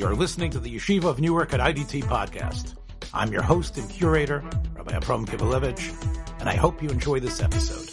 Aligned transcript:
You're 0.00 0.14
listening 0.16 0.50
to 0.52 0.58
the 0.58 0.74
Yeshiva 0.74 1.04
of 1.04 1.20
Newark 1.20 1.52
at 1.52 1.60
IDT 1.60 2.04
podcast. 2.04 2.74
I'm 3.12 3.30
your 3.30 3.42
host 3.42 3.76
and 3.76 3.86
curator, 3.90 4.42
Rabbi 4.72 4.92
Avraham 4.92 5.26
Kivelevitz, 5.26 6.40
and 6.40 6.48
I 6.48 6.54
hope 6.54 6.82
you 6.82 6.88
enjoy 6.88 7.20
this 7.20 7.42
episode. 7.42 7.90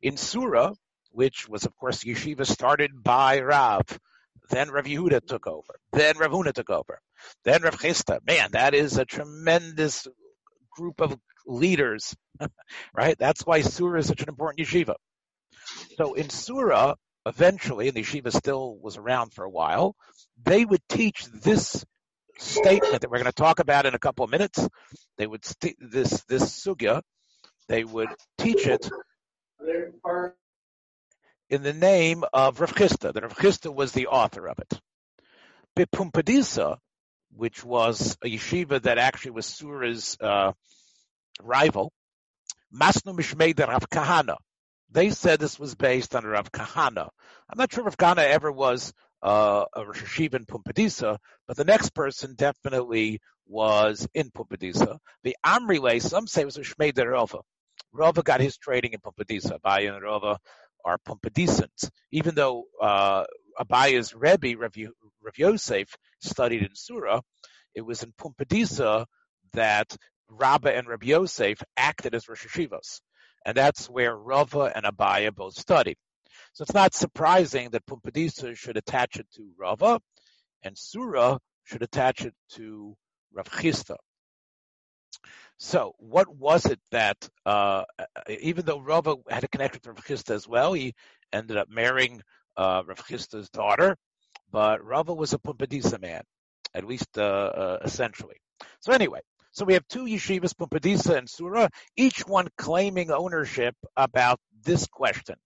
In 0.00 0.16
Surah, 0.16 0.72
which 1.10 1.46
was 1.50 1.66
of 1.66 1.76
course 1.76 2.02
yeshiva 2.02 2.46
started 2.46 2.92
by 3.04 3.40
Rav, 3.40 3.82
then 4.48 4.70
Rav 4.70 4.86
Yehuda 4.86 5.26
took 5.26 5.46
over, 5.46 5.80
then 5.92 6.16
Rav 6.16 6.30
Huna 6.30 6.54
took 6.54 6.70
over, 6.70 6.98
then 7.44 7.60
Rav 7.60 7.78
Chisda. 7.78 8.20
Man, 8.26 8.52
that 8.52 8.72
is 8.72 8.96
a 8.96 9.04
tremendous 9.04 10.08
group 10.74 11.02
of 11.02 11.14
leaders, 11.46 12.14
right? 12.94 13.16
That's 13.18 13.46
why 13.46 13.62
Surah 13.62 13.98
is 13.98 14.06
such 14.06 14.22
an 14.22 14.28
important 14.28 14.66
yeshiva. 14.66 14.94
So 15.96 16.14
in 16.14 16.30
Surah, 16.30 16.94
eventually, 17.26 17.88
and 17.88 17.96
the 17.96 18.02
yeshiva 18.02 18.32
still 18.32 18.76
was 18.76 18.96
around 18.96 19.32
for 19.32 19.44
a 19.44 19.50
while, 19.50 19.94
they 20.42 20.64
would 20.64 20.82
teach 20.88 21.26
this 21.26 21.84
statement 22.38 23.02
that 23.02 23.10
we're 23.10 23.18
going 23.18 23.26
to 23.26 23.32
talk 23.32 23.60
about 23.60 23.86
in 23.86 23.94
a 23.94 23.98
couple 23.98 24.24
of 24.24 24.30
minutes. 24.30 24.66
They 25.18 25.26
would 25.26 25.44
st- 25.44 25.76
this 25.80 26.22
this 26.24 26.64
sugya, 26.64 27.02
they 27.68 27.84
would 27.84 28.08
teach 28.38 28.66
it 28.66 28.88
in 31.48 31.62
the 31.62 31.72
name 31.72 32.24
of 32.32 32.60
Rav 32.60 32.74
Chisda. 32.74 33.12
That 33.12 33.22
Rav 33.22 33.36
Chisda 33.36 33.72
was 33.72 33.92
the 33.92 34.08
author 34.08 34.48
of 34.48 34.58
it. 34.58 34.80
BiPumbedisa, 35.76 36.78
which 37.34 37.64
was 37.64 38.16
a 38.22 38.26
yeshiva 38.26 38.82
that 38.82 38.98
actually 38.98 39.32
was 39.32 39.46
Surah's 39.46 40.16
uh, 40.20 40.52
rival, 41.40 41.92
Masnu 42.74 43.16
Mishmei 43.16 43.58
Rav 43.58 43.88
Kahana. 43.90 44.36
They 44.90 45.10
said 45.10 45.40
this 45.40 45.58
was 45.58 45.74
based 45.74 46.14
on 46.14 46.24
Rav 46.24 46.52
Kahana. 46.52 47.08
I'm 47.48 47.58
not 47.58 47.72
sure 47.72 47.86
if 47.88 47.96
Kahana 47.96 48.24
ever 48.24 48.52
was 48.52 48.92
uh, 49.22 49.64
a 49.74 49.86
Rosh 49.86 50.02
Hashiva 50.02 50.34
in 50.34 50.46
Pumbedisa, 50.46 51.18
but 51.46 51.56
the 51.56 51.64
next 51.64 51.94
person 51.94 52.34
definitely 52.34 53.20
was 53.46 54.06
in 54.14 54.30
Pumbedisa. 54.30 54.98
The 55.22 55.36
Amrile, 55.44 56.00
some 56.00 56.26
say 56.26 56.44
was 56.44 56.56
a 56.56 56.60
Shmei 56.60 56.92
de 56.92 57.04
Rova. 57.04 57.40
Rova 57.94 58.24
got 58.24 58.40
his 58.40 58.56
training 58.56 58.92
in 58.92 59.00
Pumbedisa. 59.00 59.58
Abaya 59.60 59.94
and 59.94 60.02
Rova 60.02 60.38
are 60.84 60.98
Pumbedisans. 61.06 61.90
Even 62.10 62.34
though 62.34 62.64
uh, 62.80 63.24
Abaya's 63.58 64.14
Rebbe, 64.14 64.58
Rav, 64.58 64.74
Rav 65.22 65.38
Yosef, 65.38 65.88
studied 66.20 66.62
in 66.62 66.74
Surah, 66.74 67.20
it 67.74 67.82
was 67.82 68.02
in 68.02 68.12
Pumbedisa 68.12 69.06
that 69.52 69.96
Rabba 70.32 70.74
and 70.74 70.86
Rabbi 70.88 71.06
Yosef 71.06 71.62
acted 71.76 72.14
as 72.14 72.28
Rosh 72.28 72.46
Hashivas. 72.46 73.00
And 73.44 73.56
that's 73.56 73.90
where 73.90 74.16
Rava 74.16 74.72
and 74.74 74.84
Abaya 74.84 75.34
both 75.34 75.54
studied. 75.54 75.96
So 76.52 76.62
it's 76.62 76.74
not 76.74 76.94
surprising 76.94 77.70
that 77.70 77.86
Pumbedisa 77.86 78.56
should 78.56 78.76
attach 78.76 79.16
it 79.16 79.26
to 79.36 79.50
Rava 79.58 80.00
and 80.62 80.76
Surah 80.76 81.38
should 81.64 81.82
attach 81.82 82.24
it 82.24 82.34
to 82.52 82.96
Rav 83.32 83.48
Chisda. 83.50 83.96
So 85.58 85.94
what 85.98 86.28
was 86.34 86.66
it 86.66 86.80
that, 86.90 87.28
uh, 87.46 87.84
even 88.28 88.64
though 88.64 88.80
Rava 88.80 89.16
had 89.28 89.44
a 89.44 89.48
connection 89.48 89.80
to 89.82 89.92
Rav 89.92 90.04
Chisda 90.04 90.34
as 90.34 90.48
well, 90.48 90.72
he 90.72 90.94
ended 91.32 91.56
up 91.56 91.68
marrying 91.70 92.22
uh, 92.56 92.82
Rav 92.86 92.98
Chisda's 93.06 93.48
daughter, 93.48 93.96
but 94.50 94.84
Rava 94.84 95.14
was 95.14 95.32
a 95.32 95.38
Pumbedisa 95.38 96.00
man, 96.00 96.22
at 96.74 96.84
least 96.84 97.16
uh, 97.16 97.22
uh 97.22 97.78
essentially. 97.84 98.36
So 98.80 98.92
anyway, 98.92 99.20
so 99.52 99.66
we 99.66 99.74
have 99.74 99.86
two 99.86 100.04
yeshivas, 100.04 100.54
Pumbedisa 100.54 101.16
and 101.16 101.28
Surah, 101.28 101.68
each 101.96 102.26
one 102.26 102.48
claiming 102.56 103.10
ownership 103.10 103.74
about 103.96 104.40
this 104.64 104.86
question. 104.86 105.36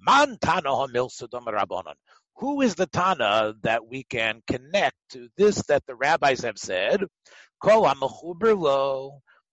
Man 0.00 0.36
Tana 0.40 0.70
Who 2.36 2.62
is 2.62 2.74
the 2.74 2.86
Tana 2.86 3.54
that 3.62 3.86
we 3.86 4.02
can 4.02 4.42
connect 4.46 4.96
to 5.10 5.28
this 5.36 5.62
that 5.66 5.86
the 5.86 5.94
rabbis 5.94 6.40
have 6.40 6.58
said? 6.58 7.04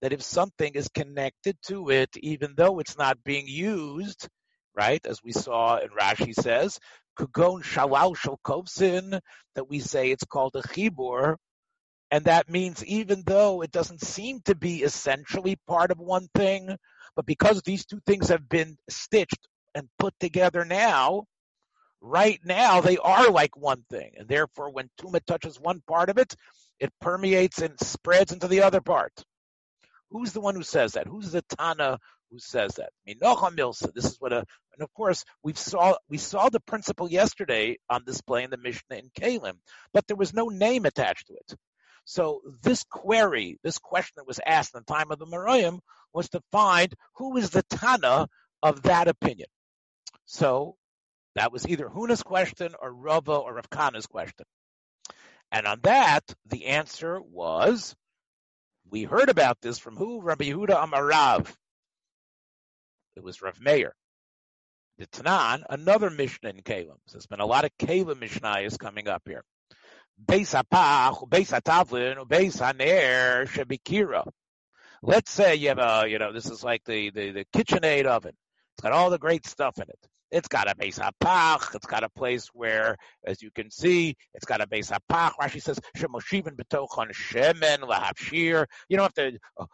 That 0.02 0.14
if 0.14 0.24
something 0.24 0.74
is 0.74 0.90
connected 0.90 1.58
to 1.68 1.92
it, 1.92 2.10
even 2.18 2.56
though 2.58 2.80
it's 2.80 2.98
not 2.98 3.24
being 3.24 3.48
used, 3.48 4.28
right, 4.76 5.06
as 5.06 5.22
we 5.24 5.32
saw 5.32 5.78
in 5.78 5.90
Rashi 5.90 6.34
says, 6.34 6.80
Kugon 7.20 7.62
that 9.56 9.70
we 9.70 9.80
say 9.80 10.10
it's 10.10 10.26
called 10.26 10.56
a 10.56 10.64
Chibur, 10.64 11.36
and 12.12 12.26
that 12.26 12.50
means 12.50 12.86
even 12.86 13.24
though 13.26 13.62
it 13.62 13.72
doesn't 13.72 14.02
seem 14.02 14.42
to 14.42 14.54
be 14.54 14.84
essentially 14.84 15.58
part 15.68 15.92
of 15.92 16.00
one 16.00 16.28
thing, 16.36 16.76
but 17.16 17.26
because 17.26 17.62
these 17.62 17.86
two 17.86 18.02
things 18.06 18.28
have 18.28 18.48
been 18.50 18.78
stitched 18.90 19.48
and 19.74 19.88
put 19.98 20.14
together 20.20 20.66
now, 20.66 21.24
right 22.02 22.40
now 22.44 22.82
they 22.82 22.98
are 22.98 23.32
like 23.32 23.56
one 23.56 23.84
thing. 23.90 24.12
And 24.18 24.28
therefore, 24.28 24.72
when 24.72 24.90
Tuma 25.00 25.22
touches 25.26 25.58
one 25.60 25.82
part 25.88 26.10
of 26.10 26.18
it, 26.18 26.36
it 26.82 26.92
permeates 27.00 27.62
and 27.62 27.80
spreads 27.80 28.34
into 28.34 28.50
the 28.50 28.64
other 28.64 28.82
part. 28.82 29.14
Who's 30.10 30.34
the 30.34 30.42
one 30.42 30.56
who 30.56 30.64
says 30.64 30.94
that? 30.94 31.08
Who's 31.08 31.32
the 31.32 31.44
Tana 31.58 31.98
who 32.30 32.40
says 32.40 32.76
that? 32.76 32.90
Minocha. 33.08 33.94
This 33.94 34.06
is 34.06 34.18
what 34.20 34.34
a, 34.34 34.40
and 34.74 34.82
of 34.82 34.94
course 34.94 35.24
we 35.44 35.54
saw 35.54 35.96
we 36.10 36.18
saw 36.18 36.50
the 36.50 36.60
principle 36.60 37.10
yesterday 37.10 37.78
on 37.90 38.04
display 38.04 38.44
in 38.44 38.50
the 38.50 38.58
Mishnah 38.58 38.98
in 38.98 39.10
Kalim, 39.18 39.58
but 39.94 40.08
there 40.08 40.18
was 40.18 40.34
no 40.34 40.50
name 40.50 40.86
attached 40.86 41.28
to 41.28 41.34
it. 41.34 41.56
So 42.06 42.42
this 42.62 42.84
query, 42.84 43.58
this 43.64 43.78
question 43.78 44.14
that 44.18 44.28
was 44.28 44.40
asked 44.46 44.76
in 44.76 44.84
the 44.86 44.94
time 44.94 45.12
of 45.12 45.20
the 45.20 45.26
Merayim 45.26 45.80
was 46.14 46.30
to 46.30 46.42
find 46.52 46.94
who 47.16 47.38
is 47.38 47.52
the 47.52 47.64
Tana 47.64 48.28
of 48.64 48.84
that 48.84 49.08
opinion. 49.08 49.48
So 50.26 50.76
that 51.36 51.52
was 51.52 51.68
either 51.68 51.88
Huna's 51.88 52.24
question 52.24 52.74
or 52.80 52.92
Rava 52.94 53.34
or 53.34 53.56
Rav 53.56 53.70
Kahana's 53.70 54.08
question. 54.08 54.46
And 55.52 55.68
on 55.68 55.80
that, 55.84 56.24
the 56.48 56.68
answer 56.68 57.20
was, 57.22 57.96
we 58.90 59.04
heard 59.04 59.30
about 59.30 59.58
this 59.62 59.78
from 59.78 59.96
who? 59.96 60.22
Rabbi 60.22 60.46
Yehuda 60.46 60.86
Amarav. 60.86 61.54
It 63.16 63.24
was 63.24 63.42
Rav 63.42 63.60
Meir. 63.60 63.94
The 64.98 65.08
Tanan, 65.08 65.64
another 65.70 66.10
Mishnah 66.10 66.50
in 66.50 66.62
Kalim. 66.62 66.98
So 67.08 67.14
there's 67.14 67.28
been 67.28 67.40
a 67.40 67.46
lot 67.46 67.66
of 67.66 67.72
Kalim 67.80 68.16
Mishnayos 68.16 68.78
coming 68.78 69.08
up 69.08 69.24
here. 69.26 69.44
Beis 70.24 70.54
Apach, 70.54 71.28
Beis 71.30 71.52
Atavlin, 71.52 72.28
Beis 72.28 72.60
Haner, 72.60 73.48
Shebikira. 73.48 74.30
Let's 75.02 75.32
say 75.32 75.56
you 75.56 75.70
have 75.70 75.80
a, 75.80 76.08
you 76.08 76.20
know, 76.20 76.32
this 76.32 76.50
is 76.50 76.64
like 76.64 76.84
the, 76.86 77.10
the, 77.10 77.32
the 77.32 77.46
KitchenAid 77.54 78.06
oven. 78.06 78.34
It's 78.76 78.84
got 78.84 78.92
all 78.92 79.10
the 79.10 79.18
great 79.18 79.48
stuff 79.48 79.78
in 79.78 79.84
it. 79.84 80.00
It's 80.30 80.48
got 80.48 80.72
a 80.72 80.76
base 80.76 81.00
hapach. 81.00 81.76
It's 81.76 81.88
got 81.88 82.04
a 82.04 82.10
place 82.10 82.48
where, 82.54 82.98
as 83.26 83.42
you 83.42 83.52
can 83.52 83.70
see, 83.70 84.16
it's 84.34 84.46
got 84.46 84.62
a 84.62 84.68
base 84.68 84.90
hapach. 84.90 85.34
Rashi 85.42 85.62
says, 85.62 85.80
"Shemoshiven 85.98 86.56
betochon 86.56 87.12
shemen 87.12 87.80
lahapshir." 87.80 88.66
You 88.88 88.98
don't 88.98 89.04
have 89.04 89.32
to, 89.32 89.40
uh, 89.58 89.66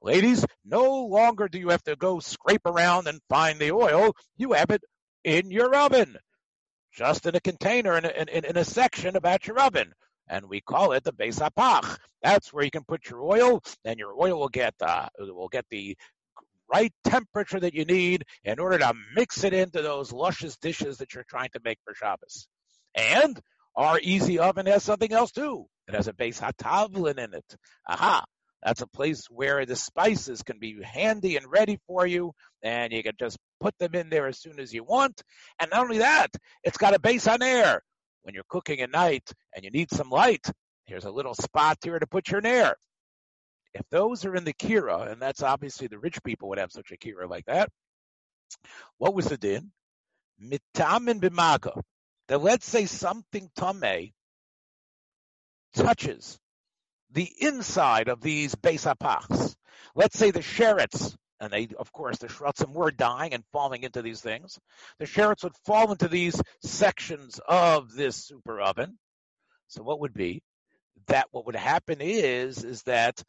ladies. 0.00 0.46
No 0.64 1.04
longer 1.06 1.48
do 1.48 1.58
you 1.58 1.68
have 1.70 1.82
to 1.82 1.96
go 1.96 2.20
scrape 2.20 2.64
around 2.64 3.06
and 3.06 3.20
find 3.28 3.58
the 3.58 3.72
oil. 3.72 4.14
You 4.38 4.52
have 4.52 4.70
it 4.70 4.82
in 5.24 5.50
your 5.50 5.74
oven 5.76 6.16
just 6.96 7.26
in 7.26 7.36
a 7.36 7.40
container 7.40 7.96
in 7.96 8.04
a, 8.04 8.08
in, 8.08 8.44
in 8.44 8.56
a 8.56 8.64
section 8.64 9.16
about 9.16 9.46
your 9.46 9.60
oven. 9.60 9.92
And 10.28 10.48
we 10.48 10.60
call 10.60 10.92
it 10.92 11.04
the 11.04 11.12
Beis 11.12 11.38
Hapach. 11.38 11.98
That's 12.22 12.52
where 12.52 12.64
you 12.64 12.70
can 12.70 12.84
put 12.84 13.08
your 13.08 13.22
oil, 13.22 13.62
and 13.84 13.98
your 13.98 14.20
oil 14.20 14.40
will 14.40 14.48
get 14.48 14.74
uh, 14.80 15.08
will 15.18 15.48
get 15.48 15.66
the 15.70 15.96
right 16.72 16.92
temperature 17.04 17.60
that 17.60 17.74
you 17.74 17.84
need 17.84 18.24
in 18.42 18.58
order 18.58 18.78
to 18.78 18.92
mix 19.14 19.44
it 19.44 19.52
into 19.52 19.82
those 19.82 20.12
luscious 20.12 20.56
dishes 20.56 20.98
that 20.98 21.14
you're 21.14 21.24
trying 21.28 21.50
to 21.52 21.60
make 21.62 21.78
for 21.84 21.94
Shabbos. 21.94 22.48
And 22.96 23.38
our 23.76 24.00
easy 24.02 24.40
oven 24.40 24.66
has 24.66 24.82
something 24.82 25.12
else 25.12 25.30
too. 25.30 25.66
It 25.86 25.94
has 25.94 26.08
a 26.08 26.12
Beis 26.12 26.40
Hatavlin 26.40 27.18
in 27.18 27.34
it. 27.34 27.56
Aha. 27.88 28.24
That's 28.66 28.82
a 28.82 28.88
place 28.88 29.28
where 29.30 29.64
the 29.64 29.76
spices 29.76 30.42
can 30.42 30.58
be 30.58 30.82
handy 30.82 31.36
and 31.36 31.46
ready 31.48 31.78
for 31.86 32.04
you, 32.04 32.32
and 32.64 32.92
you 32.92 33.00
can 33.04 33.14
just 33.16 33.38
put 33.60 33.78
them 33.78 33.94
in 33.94 34.10
there 34.10 34.26
as 34.26 34.40
soon 34.40 34.58
as 34.58 34.74
you 34.74 34.82
want. 34.82 35.22
And 35.60 35.70
not 35.70 35.84
only 35.84 35.98
that, 35.98 36.34
it's 36.64 36.76
got 36.76 36.92
a 36.92 36.98
base 36.98 37.28
on 37.28 37.38
Haner. 37.38 37.78
When 38.22 38.34
you're 38.34 38.42
cooking 38.48 38.80
at 38.80 38.90
night 38.90 39.22
and 39.54 39.64
you 39.64 39.70
need 39.70 39.92
some 39.92 40.10
light, 40.10 40.44
here's 40.86 41.04
a 41.04 41.12
little 41.12 41.34
spot 41.34 41.78
here 41.84 41.96
to 41.96 42.08
put 42.08 42.28
your 42.28 42.40
nair. 42.40 42.74
If 43.72 43.82
those 43.92 44.24
are 44.24 44.34
in 44.34 44.42
the 44.42 44.52
kira, 44.52 45.12
and 45.12 45.22
that's 45.22 45.44
obviously 45.44 45.86
the 45.86 46.00
rich 46.00 46.20
people 46.24 46.48
would 46.48 46.58
have 46.58 46.72
such 46.72 46.90
a 46.90 46.96
kira 46.96 47.30
like 47.30 47.44
that, 47.44 47.68
what 48.98 49.14
was 49.14 49.26
the 49.26 49.36
din? 49.36 49.70
Mitamin 50.42 51.20
bimaga. 51.20 51.80
That 52.26 52.42
let's 52.42 52.68
say 52.68 52.86
something 52.86 53.48
tame 53.56 54.10
touches 55.72 56.40
the 57.12 57.30
inside 57.40 58.08
of 58.08 58.20
these 58.20 58.54
Beis 58.54 58.84
Hapachs. 58.84 59.54
Let's 59.94 60.18
say 60.18 60.30
the 60.30 60.40
sherets, 60.40 61.14
and 61.40 61.52
they, 61.52 61.68
of 61.78 61.92
course, 61.92 62.18
the 62.18 62.28
shrotzim 62.28 62.72
were 62.72 62.90
dying 62.90 63.34
and 63.34 63.44
falling 63.52 63.82
into 63.82 64.02
these 64.02 64.20
things. 64.20 64.58
The 64.98 65.06
sherets 65.06 65.44
would 65.44 65.56
fall 65.64 65.92
into 65.92 66.08
these 66.08 66.40
sections 66.62 67.40
of 67.46 67.92
this 67.94 68.16
super 68.16 68.60
oven. 68.60 68.98
So 69.68 69.82
what 69.82 70.00
would 70.00 70.14
be? 70.14 70.42
That 71.08 71.26
what 71.30 71.46
would 71.46 71.56
happen 71.56 72.00
is, 72.00 72.64
is 72.64 72.82
that 72.84 73.22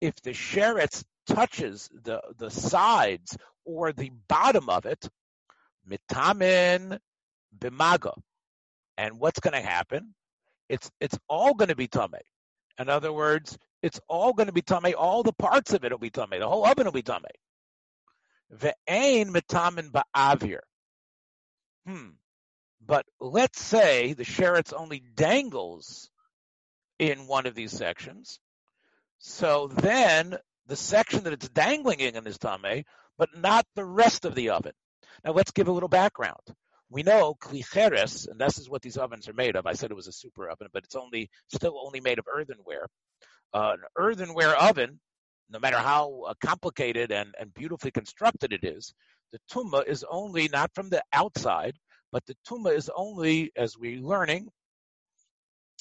if 0.00 0.20
the 0.22 0.32
sherets 0.32 1.04
touches 1.26 1.88
the, 1.92 2.20
the 2.38 2.50
sides 2.50 3.36
or 3.64 3.92
the 3.92 4.10
bottom 4.28 4.68
of 4.68 4.86
it, 4.86 5.08
mitamin 5.88 6.98
bimaga. 7.56 8.14
And 8.96 9.18
what's 9.18 9.40
going 9.40 9.54
to 9.54 9.66
happen? 9.66 10.14
It's 10.68 10.90
it's 11.00 11.18
all 11.28 11.54
going 11.54 11.68
to 11.68 11.76
be 11.76 11.88
tame. 11.88 12.14
In 12.82 12.88
other 12.88 13.12
words, 13.12 13.56
it's 13.80 14.00
all 14.08 14.32
going 14.32 14.48
to 14.48 14.52
be 14.52 14.60
tame. 14.60 14.94
All 14.98 15.22
the 15.22 15.32
parts 15.32 15.72
of 15.72 15.84
it 15.84 15.92
will 15.92 15.98
be 15.98 16.10
tame. 16.10 16.28
The 16.30 16.48
whole 16.48 16.66
oven 16.66 16.84
will 16.84 16.92
be 16.92 17.02
tame. 17.02 17.22
Ve'ain 18.52 19.30
mitamin 19.30 19.90
ba'avir. 19.92 20.58
Hmm. 21.86 22.10
But 22.84 23.06
let's 23.20 23.60
say 23.62 24.14
the 24.14 24.24
sheretz 24.24 24.72
only 24.76 25.00
dangles 25.14 26.10
in 26.98 27.28
one 27.28 27.46
of 27.46 27.54
these 27.54 27.70
sections. 27.70 28.40
So 29.18 29.68
then 29.68 30.36
the 30.66 30.76
section 30.76 31.22
that 31.24 31.32
it's 31.32 31.48
dangling 31.48 32.00
in 32.00 32.26
is 32.26 32.38
tame, 32.38 32.84
but 33.16 33.28
not 33.38 33.64
the 33.76 33.84
rest 33.84 34.24
of 34.24 34.34
the 34.34 34.50
oven. 34.50 34.72
Now 35.24 35.32
let's 35.32 35.52
give 35.52 35.68
a 35.68 35.72
little 35.72 35.88
background. 35.88 36.42
We 36.92 37.02
know 37.02 37.34
klicheres, 37.40 38.28
and 38.28 38.38
this 38.38 38.58
is 38.58 38.68
what 38.68 38.82
these 38.82 38.98
ovens 38.98 39.26
are 39.26 39.32
made 39.32 39.56
of. 39.56 39.66
I 39.66 39.72
said 39.72 39.90
it 39.90 39.96
was 39.96 40.08
a 40.08 40.12
super 40.12 40.50
oven, 40.50 40.68
but 40.74 40.84
it's 40.84 40.94
only 40.94 41.30
still 41.48 41.80
only 41.82 42.00
made 42.00 42.18
of 42.18 42.26
earthenware. 42.32 42.86
Uh, 43.54 43.76
an 43.78 43.80
earthenware 43.96 44.54
oven, 44.54 45.00
no 45.48 45.58
matter 45.58 45.78
how 45.78 46.24
uh, 46.28 46.34
complicated 46.44 47.10
and, 47.10 47.34
and 47.40 47.54
beautifully 47.54 47.90
constructed 47.90 48.52
it 48.52 48.62
is, 48.62 48.92
the 49.32 49.38
tuma 49.50 49.86
is 49.86 50.04
only 50.10 50.48
not 50.48 50.70
from 50.74 50.90
the 50.90 51.02
outside, 51.14 51.74
but 52.12 52.26
the 52.26 52.36
tuma 52.46 52.76
is 52.76 52.90
only, 52.94 53.50
as 53.56 53.78
we're 53.78 53.98
learning, 53.98 54.48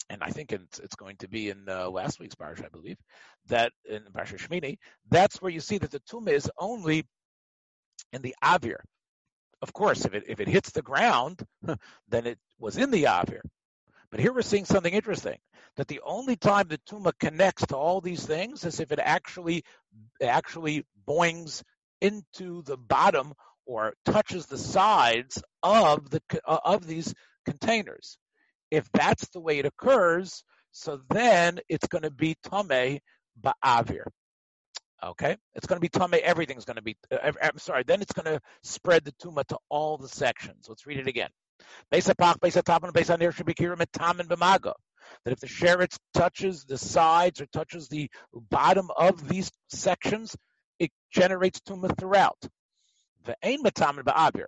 and 0.09 0.23
I 0.23 0.29
think 0.29 0.53
it's, 0.53 0.79
it's 0.79 0.95
going 0.95 1.17
to 1.17 1.27
be 1.27 1.49
in 1.49 1.67
uh, 1.67 1.89
last 1.89 2.21
week's 2.21 2.35
parsha, 2.35 2.65
I 2.65 2.69
believe, 2.69 2.97
that 3.47 3.73
in 3.83 4.03
Parsha 4.13 4.37
Shmini, 4.37 4.77
that's 5.09 5.41
where 5.41 5.51
you 5.51 5.59
see 5.59 5.77
that 5.77 5.91
the 5.91 5.99
tuma 6.01 6.31
is 6.31 6.49
only 6.57 7.05
in 8.13 8.21
the 8.21 8.35
avir. 8.41 8.77
Of 9.61 9.73
course, 9.73 10.05
if 10.05 10.13
it 10.13 10.23
if 10.27 10.39
it 10.39 10.47
hits 10.47 10.71
the 10.71 10.81
ground, 10.81 11.45
then 12.09 12.25
it 12.25 12.39
was 12.59 12.77
in 12.77 12.91
the 12.91 13.03
avir. 13.03 13.41
But 14.09 14.19
here 14.19 14.33
we're 14.33 14.41
seeing 14.41 14.65
something 14.65 14.93
interesting 14.93 15.37
that 15.77 15.87
the 15.87 16.01
only 16.03 16.35
time 16.35 16.67
the 16.67 16.79
tuma 16.79 17.13
connects 17.17 17.65
to 17.67 17.77
all 17.77 18.01
these 18.01 18.25
things 18.25 18.65
is 18.65 18.79
if 18.79 18.91
it 18.91 18.99
actually 18.99 19.63
actually 20.21 20.85
boings 21.07 21.63
into 22.01 22.61
the 22.63 22.77
bottom 22.77 23.33
or 23.65 23.93
touches 24.05 24.47
the 24.47 24.57
sides 24.57 25.41
of 25.63 26.09
the 26.09 26.21
of 26.45 26.85
these 26.85 27.13
containers. 27.45 28.17
If 28.69 28.89
that's 28.91 29.27
the 29.29 29.39
way 29.39 29.59
it 29.59 29.65
occurs, 29.65 30.43
so 30.71 31.01
then 31.09 31.59
it's 31.69 31.87
going 31.87 32.03
to 32.03 32.11
be 32.11 32.35
tame 32.49 32.99
ba'avir. 33.39 34.05
Okay, 35.03 35.35
it's 35.55 35.65
going 35.65 35.77
to 35.77 35.81
be 35.81 35.89
tame. 35.89 36.21
Everything's 36.23 36.65
going 36.65 36.75
to 36.75 36.83
be. 36.83 36.95
Uh, 37.11 37.31
I'm 37.41 37.57
sorry. 37.57 37.83
Then 37.83 38.01
it's 38.01 38.13
going 38.13 38.25
to 38.25 38.39
spread 38.61 39.03
the 39.03 39.11
tuma 39.13 39.45
to 39.47 39.57
all 39.69 39.97
the 39.97 40.07
sections. 40.07 40.67
Let's 40.69 40.85
read 40.85 40.99
it 40.99 41.07
again. 41.07 41.29
Beisapach, 41.91 42.39
beisatapan, 42.39 42.91
beisanir 42.91 43.33
should 43.33 43.45
be 43.45 43.53
kirim 43.53 43.79
and 43.79 44.29
b'maga. 44.29 44.73
That 45.25 45.31
if 45.31 45.39
the 45.39 45.47
sheretz 45.47 45.97
touches 46.13 46.65
the 46.65 46.77
sides 46.77 47.41
or 47.41 47.47
touches 47.47 47.87
the 47.87 48.09
bottom 48.33 48.89
of 48.95 49.27
these 49.27 49.51
sections, 49.69 50.35
it 50.79 50.91
generates 51.11 51.59
tuma 51.61 51.97
throughout. 51.97 52.37
The 53.25 53.35
aim 53.43 53.63
metamin 53.63 54.05
ba 54.05 54.13
abir. 54.13 54.47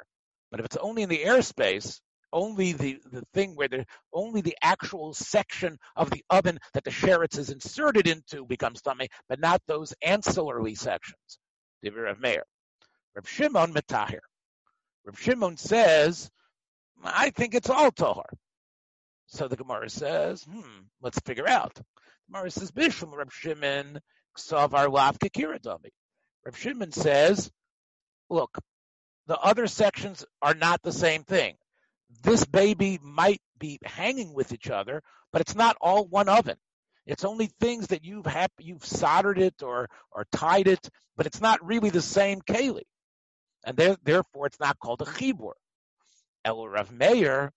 But 0.51 0.59
if 0.59 0.67
it's 0.67 0.77
only 0.77 1.01
in 1.01 1.09
the 1.09 1.23
airspace, 1.23 1.99
only 2.33 2.73
the, 2.73 2.99
the 3.11 3.23
thing 3.33 3.55
where 3.55 3.69
the 3.69 3.85
only 4.11 4.41
the 4.41 4.57
actual 4.61 5.13
section 5.13 5.77
of 5.95 6.09
the 6.09 6.25
oven 6.29 6.59
that 6.73 6.83
the 6.83 6.91
sheretz 6.91 7.37
is 7.37 7.49
inserted 7.49 8.07
into 8.07 8.45
becomes 8.45 8.81
tummy, 8.81 9.07
but 9.29 9.39
not 9.39 9.61
those 9.67 9.93
ancillary 10.01 10.75
sections. 10.75 11.39
Divir 11.85 12.09
of 12.09 12.19
Meir. 12.19 12.43
Reb 13.15 13.27
Shimon 13.27 13.73
Metahir. 13.73 14.19
Reb 15.05 15.17
Shimon 15.17 15.57
says, 15.57 16.29
I 17.03 17.29
think 17.29 17.53
it's 17.53 17.69
all 17.69 17.91
Tohar. 17.91 18.25
So 19.27 19.47
the 19.47 19.55
Gemara 19.55 19.89
says, 19.89 20.43
hmm, 20.43 20.81
let's 21.01 21.19
figure 21.19 21.47
out. 21.47 21.79
Gemara 22.29 22.51
says, 22.51 22.71
Bishum 22.71 23.15
Reb 23.15 23.31
Shimon 23.31 23.99
Ksavar 24.37 24.91
Lav 24.91 25.19
Kikiradami. 25.19 25.91
Reb 26.45 26.55
Shimon 26.55 26.91
says, 26.91 27.51
look, 28.29 28.57
the 29.27 29.37
other 29.37 29.67
sections 29.67 30.25
are 30.41 30.53
not 30.53 30.81
the 30.81 30.91
same 30.91 31.23
thing 31.23 31.55
this 32.21 32.45
baby 32.45 32.99
might 33.01 33.41
be 33.59 33.79
hanging 33.83 34.33
with 34.33 34.51
each 34.51 34.69
other, 34.69 35.01
but 35.31 35.41
it's 35.41 35.55
not 35.55 35.77
all 35.81 36.05
one 36.07 36.29
oven. 36.29 36.57
It's 37.05 37.25
only 37.25 37.47
things 37.59 37.87
that 37.87 38.05
you've 38.05 38.25
have, 38.25 38.51
you've 38.59 38.85
soldered 38.85 39.39
it 39.39 39.61
or 39.61 39.89
or 40.11 40.25
tied 40.31 40.67
it, 40.67 40.89
but 41.17 41.25
it's 41.25 41.41
not 41.41 41.65
really 41.65 41.89
the 41.89 42.01
same 42.01 42.41
keli, 42.41 42.83
and 43.65 43.75
there, 43.75 43.97
therefore 44.03 44.47
it's 44.47 44.59
not 44.59 44.79
called 44.79 45.01
a 45.01 45.05
chibur. 45.05 45.53
El 46.45 46.67
Rav 46.67 46.91
Meir, 46.91 47.51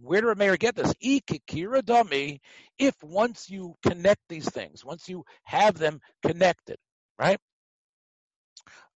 where 0.00 0.20
did 0.20 0.26
Rav 0.26 0.38
Meir 0.38 0.56
get 0.56 0.74
this? 0.74 0.92
Ikikira 0.94 1.82
dami. 1.82 2.40
If 2.78 2.94
once 3.02 3.48
you 3.48 3.76
connect 3.84 4.20
these 4.28 4.48
things, 4.48 4.84
once 4.84 5.08
you 5.08 5.24
have 5.44 5.78
them 5.78 6.00
connected, 6.24 6.78
right? 7.18 7.38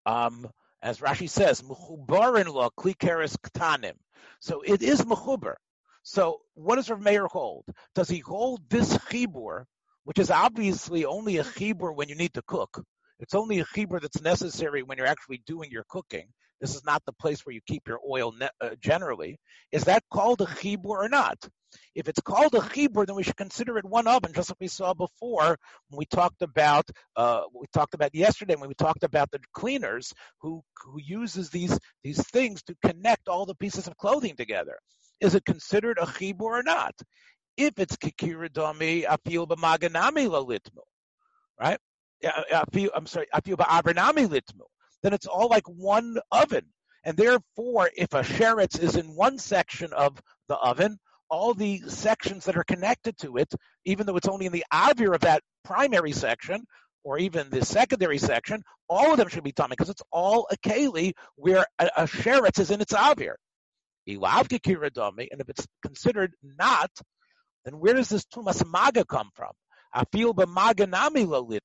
Um, 0.06 0.48
as 0.82 1.00
Rashi 1.00 1.28
says, 1.28 1.62
"Muchubarin 1.62 2.52
lo 2.52 2.70
klikeres 2.78 3.36
ktanim." 3.38 3.94
So 4.40 4.62
it 4.62 4.82
is 4.82 5.02
mechuber. 5.02 5.54
So 6.02 6.40
what 6.54 6.76
does 6.76 6.90
Rav 6.90 7.00
Meir 7.00 7.26
hold? 7.26 7.64
Does 7.94 8.08
he 8.08 8.20
hold 8.20 8.68
this 8.70 8.96
chibur, 8.96 9.64
which 10.04 10.18
is 10.18 10.30
obviously 10.30 11.04
only 11.04 11.38
a 11.38 11.44
chibur 11.44 11.94
when 11.94 12.08
you 12.08 12.14
need 12.14 12.34
to 12.34 12.42
cook? 12.46 12.82
It's 13.20 13.34
only 13.34 13.60
a 13.60 13.64
chibur 13.64 14.00
that's 14.00 14.22
necessary 14.22 14.82
when 14.82 14.98
you're 14.98 15.06
actually 15.06 15.42
doing 15.46 15.70
your 15.70 15.84
cooking. 15.88 16.28
This 16.60 16.74
is 16.74 16.84
not 16.84 17.04
the 17.04 17.12
place 17.12 17.44
where 17.44 17.54
you 17.54 17.60
keep 17.66 17.86
your 17.88 18.00
oil 18.08 18.32
ne- 18.32 18.48
uh, 18.60 18.76
generally. 18.80 19.38
Is 19.72 19.84
that 19.84 20.04
called 20.10 20.40
a 20.40 20.46
chibur 20.46 20.86
or 20.86 21.08
not? 21.08 21.38
If 21.94 22.08
it's 22.08 22.20
called 22.20 22.54
a 22.54 22.60
chibur, 22.60 23.06
then 23.06 23.16
we 23.16 23.22
should 23.22 23.36
consider 23.36 23.78
it 23.78 23.84
one 23.84 24.06
oven, 24.06 24.32
just 24.34 24.50
like 24.50 24.60
we 24.60 24.68
saw 24.68 24.94
before 24.94 25.58
when 25.88 25.98
we 25.98 26.06
talked 26.06 26.42
about 26.42 26.88
uh, 27.16 27.42
we 27.54 27.66
talked 27.72 27.94
about 27.94 28.14
yesterday 28.14 28.56
when 28.56 28.68
we 28.68 28.74
talked 28.74 29.04
about 29.04 29.30
the 29.30 29.40
cleaners 29.52 30.12
who 30.40 30.62
who 30.84 30.98
uses 31.00 31.50
these 31.50 31.78
these 32.02 32.24
things 32.28 32.62
to 32.64 32.76
connect 32.84 33.28
all 33.28 33.46
the 33.46 33.54
pieces 33.54 33.86
of 33.86 33.96
clothing 33.96 34.36
together. 34.36 34.78
Is 35.20 35.34
it 35.34 35.44
considered 35.44 35.98
a 35.98 36.06
chibur 36.06 36.42
or 36.42 36.62
not? 36.62 36.94
If 37.56 37.78
it's 37.78 37.96
kikira 37.96 38.52
domi 38.52 39.02
afil 39.02 39.48
b'maganami 39.48 40.28
litmu, 40.28 40.82
right? 41.60 41.78
I'm 42.24 43.06
sorry, 43.06 43.26
afil 43.34 43.56
ba'abernami 43.56 44.28
litmu 44.28 44.66
then 45.02 45.12
it's 45.12 45.26
all 45.26 45.48
like 45.48 45.68
one 45.68 46.18
oven. 46.30 46.66
And 47.04 47.16
therefore, 47.16 47.90
if 47.96 48.12
a 48.12 48.22
sheretz 48.22 48.78
is 48.80 48.96
in 48.96 49.14
one 49.14 49.38
section 49.38 49.92
of 49.92 50.20
the 50.48 50.56
oven, 50.56 50.98
all 51.30 51.54
the 51.54 51.82
sections 51.88 52.44
that 52.46 52.56
are 52.56 52.64
connected 52.64 53.16
to 53.18 53.36
it, 53.36 53.52
even 53.84 54.06
though 54.06 54.16
it's 54.16 54.28
only 54.28 54.46
in 54.46 54.52
the 54.52 54.64
avir 54.72 55.14
of 55.14 55.20
that 55.22 55.42
primary 55.64 56.12
section, 56.12 56.64
or 57.04 57.18
even 57.18 57.48
the 57.50 57.64
secondary 57.64 58.18
section, 58.18 58.62
all 58.88 59.12
of 59.12 59.18
them 59.18 59.28
should 59.28 59.44
be 59.44 59.52
tummy 59.52 59.70
because 59.70 59.90
it's 59.90 60.02
all 60.10 60.46
a 60.50 60.56
keli 60.56 61.12
where 61.36 61.64
a, 61.78 61.90
a 61.96 62.02
sheretz 62.04 62.58
is 62.58 62.70
in 62.70 62.80
its 62.80 62.92
avir. 62.92 63.34
And 64.06 65.40
if 65.40 65.48
it's 65.48 65.66
considered 65.82 66.34
not, 66.42 66.90
then 67.64 67.78
where 67.78 67.94
does 67.94 68.08
this 68.08 68.24
tumas 68.24 68.64
maga 68.66 69.04
come 69.04 69.30
from? 69.34 69.52
Afil 69.94 70.34
b'maganami. 70.34 71.60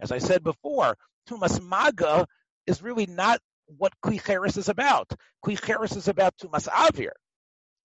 As 0.00 0.12
I 0.12 0.18
said 0.18 0.42
before, 0.42 0.96
tumas 1.28 1.60
maga 1.62 2.26
is 2.66 2.82
really 2.82 3.06
not 3.06 3.40
what 3.66 3.92
Klicheres 4.04 4.58
is 4.58 4.68
about. 4.68 5.10
Klicheres 5.44 5.96
is 5.96 6.08
about 6.08 6.34
Tumas 6.36 6.68
Avir. 6.68 7.10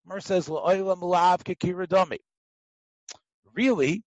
Mer 0.09 0.19
says. 0.19 0.49
Really, 3.53 4.03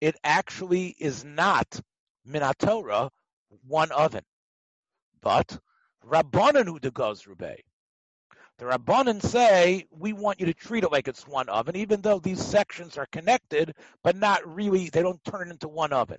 it 0.00 0.16
actually 0.22 0.88
is 0.98 1.24
not 1.24 1.80
Minatorah, 2.28 3.08
one 3.66 3.90
oven. 3.92 4.24
But 5.22 5.58
Rabbanan 6.06 6.66
who 6.66 6.78
goes 6.90 7.22
Rubei. 7.22 7.56
The 8.58 8.66
Rabbanan 8.66 9.22
say, 9.22 9.86
we 9.90 10.12
want 10.12 10.40
you 10.40 10.46
to 10.46 10.54
treat 10.54 10.84
it 10.84 10.92
like 10.92 11.08
it's 11.08 11.26
one 11.26 11.48
oven, 11.48 11.76
even 11.76 12.00
though 12.02 12.18
these 12.18 12.44
sections 12.44 12.98
are 12.98 13.06
connected, 13.12 13.74
but 14.02 14.16
not 14.16 14.46
really, 14.46 14.88
they 14.90 15.02
don't 15.02 15.22
turn 15.24 15.48
it 15.48 15.52
into 15.52 15.68
one 15.68 15.92
oven. 15.92 16.18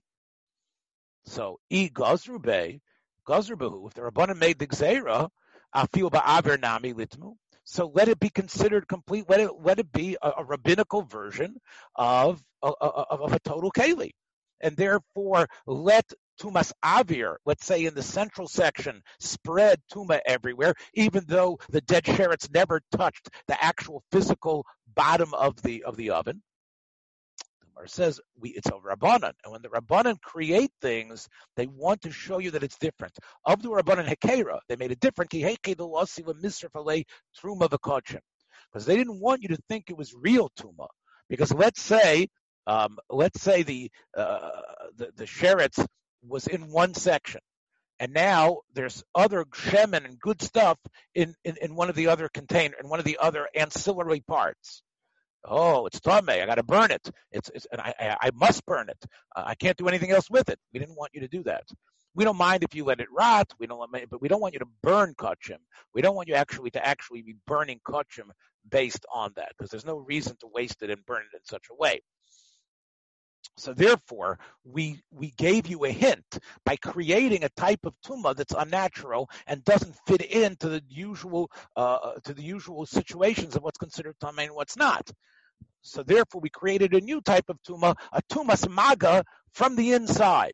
So, 1.26 1.60
E 1.70 1.90
Gozrube, 1.90 2.80
Gazerbahu, 3.28 3.88
if 3.88 3.94
the 3.94 4.02
Rabbanim 4.02 4.38
made 4.38 4.60
the 4.60 4.68
Gzeira, 4.68 5.30
Afil 5.76 6.10
Ba'aver 6.10 6.60
Nami 6.60 6.94
Litmu, 6.94 7.36
so 7.70 7.92
let 7.94 8.08
it 8.08 8.18
be 8.20 8.30
considered 8.30 8.88
complete. 8.88 9.26
Let 9.28 9.42
it 9.42 9.52
let 9.60 9.78
it 9.78 9.92
be 9.92 10.16
a, 10.22 10.32
a 10.38 10.46
rabbinical 10.46 11.02
version 11.02 11.58
of, 11.98 12.42
of, 12.64 12.76
of 12.80 13.34
a 13.34 13.40
total 13.40 13.72
keli, 13.72 14.12
and 14.62 14.76
therefore 14.78 15.48
let 15.66 16.06
tumas 16.42 16.72
avir, 16.84 17.36
let's 17.46 17.66
say 17.66 17.84
in 17.84 17.94
the 17.94 18.02
central 18.02 18.48
section, 18.48 19.02
spread 19.20 19.82
tuma 19.92 20.22
everywhere, 20.26 20.76
even 20.94 21.26
though 21.28 21.60
the 21.70 21.82
dead 21.82 22.06
sheretz 22.06 22.50
never 22.54 22.80
touched 22.96 23.30
the 23.50 23.62
actual 23.62 24.02
physical 24.14 24.66
bottom 24.96 25.34
of 25.34 25.62
the 25.62 25.84
of 25.84 25.98
the 25.98 26.12
oven. 26.12 26.42
Or 27.78 27.88
says 27.88 28.20
we, 28.40 28.50
it's 28.50 28.68
a 28.68 28.72
rabbanon, 28.72 29.34
and 29.44 29.52
when 29.52 29.62
the 29.62 29.70
rabbanon 29.70 30.20
create 30.22 30.72
things, 30.82 31.28
they 31.56 31.68
want 31.68 32.02
to 32.02 32.12
show 32.12 32.40
you 32.40 32.52
that 32.52 32.64
it's 32.64 32.78
different. 32.78 33.18
Of 33.46 33.62
the 33.62 33.70
rabbanon 33.70 34.08
hekera, 34.08 34.60
they 34.68 34.76
made 34.76 34.92
it 34.92 35.00
different. 35.00 35.30
Because 35.30 35.58
they 38.86 38.96
didn't 38.96 39.20
want 39.20 39.44
you 39.44 39.50
to 39.50 39.58
think 39.70 39.90
it 39.90 39.98
was 39.98 40.14
real 40.14 40.50
tuma. 40.60 40.88
Because 41.30 41.54
let's 41.54 41.82
say, 41.82 42.28
um, 42.66 42.98
let's 43.10 43.42
say 43.42 43.64
the 43.64 43.92
uh, 44.16 44.50
the, 44.96 45.12
the 45.16 45.26
sheretz 45.26 45.86
was 46.22 46.48
in 46.48 46.72
one 46.72 46.94
section, 46.94 47.42
and 48.00 48.14
now 48.14 48.60
there's 48.74 49.04
other 49.14 49.44
shemen 49.46 50.06
and 50.06 50.20
good 50.20 50.42
stuff 50.42 50.78
in, 51.16 51.36
in, 51.44 51.58
in 51.62 51.76
one 51.76 51.90
of 51.90 51.96
the 51.96 52.08
other 52.08 52.30
container, 52.30 52.76
in 52.82 52.90
one 52.90 53.00
of 53.00 53.06
the 53.06 53.18
other 53.20 53.48
ancillary 53.56 54.22
parts. 54.22 54.84
Oh, 55.48 55.86
it's 55.86 56.00
tame. 56.00 56.30
I 56.30 56.46
got 56.46 56.56
to 56.56 56.64
burn 56.64 56.92
it. 56.92 57.10
It's, 57.32 57.50
it's 57.56 57.66
and 57.72 57.80
I, 57.80 58.18
I, 58.22 58.32
must 58.34 58.66
burn 58.66 58.90
it. 58.90 58.98
Uh, 59.36 59.44
I 59.46 59.56
can't 59.56 59.78
do 59.78 59.88
anything 59.88 60.12
else 60.12 60.30
with 60.30 60.50
it. 60.50 60.60
We 60.74 60.80
didn't 60.80 60.98
want 60.98 61.12
you 61.14 61.22
to 61.22 61.28
do 61.28 61.44
that. 61.44 61.64
We 62.16 62.24
don't 62.24 62.38
mind 62.38 62.64
if 62.64 62.76
you 62.76 62.84
let 62.84 63.00
it 63.00 63.08
rot. 63.16 63.54
We 63.60 63.68
don't, 63.68 63.92
but 64.10 64.22
we 64.22 64.28
don't 64.28 64.42
want 64.42 64.54
you 64.54 64.60
to 64.60 64.68
burn 64.82 65.14
kachim. 65.16 65.60
We 65.94 66.02
don't 66.02 66.16
want 66.16 66.28
you 66.28 66.34
actually 66.34 66.72
to 66.72 66.86
actually 66.86 67.22
be 67.22 67.36
burning 67.46 67.80
kachim 67.88 68.30
based 68.70 69.06
on 69.14 69.32
that 69.36 69.50
because 69.58 69.70
there's 69.70 69.86
no 69.86 69.98
reason 69.98 70.36
to 70.40 70.48
waste 70.48 70.82
it 70.82 70.90
and 70.90 71.06
burn 71.06 71.22
it 71.32 71.36
in 71.36 71.46
such 71.46 71.66
a 71.72 71.76
way. 71.76 72.02
So 73.58 73.74
therefore, 73.74 74.40
we 74.64 75.02
we 75.12 75.32
gave 75.32 75.68
you 75.68 75.86
a 75.86 75.92
hint 75.92 76.40
by 76.64 76.76
creating 76.76 77.44
a 77.44 77.50
type 77.50 77.86
of 77.86 77.94
tumah 78.06 78.36
that's 78.36 78.54
unnatural 78.56 79.30
and 79.48 79.64
doesn't 79.64 79.96
fit 80.06 80.22
into 80.22 80.70
the 80.70 80.84
usual 80.88 81.50
uh, 81.76 82.14
to 82.24 82.34
the 82.34 82.44
usual 82.44 82.86
situations 82.86 83.56
of 83.56 83.64
what's 83.64 83.80
considered 83.80 84.16
tumah 84.22 84.46
and 84.46 84.56
what's 84.56 84.78
not. 84.78 85.10
So 85.82 86.04
therefore, 86.04 86.42
we 86.42 86.50
created 86.50 86.94
a 86.94 87.02
new 87.02 87.22
type 87.22 87.46
of 87.50 87.62
tumah, 87.64 87.96
a 88.12 88.22
tumas 88.32 88.70
maga 88.70 89.24
from 89.54 89.76
the 89.76 89.94
inside. 89.94 90.54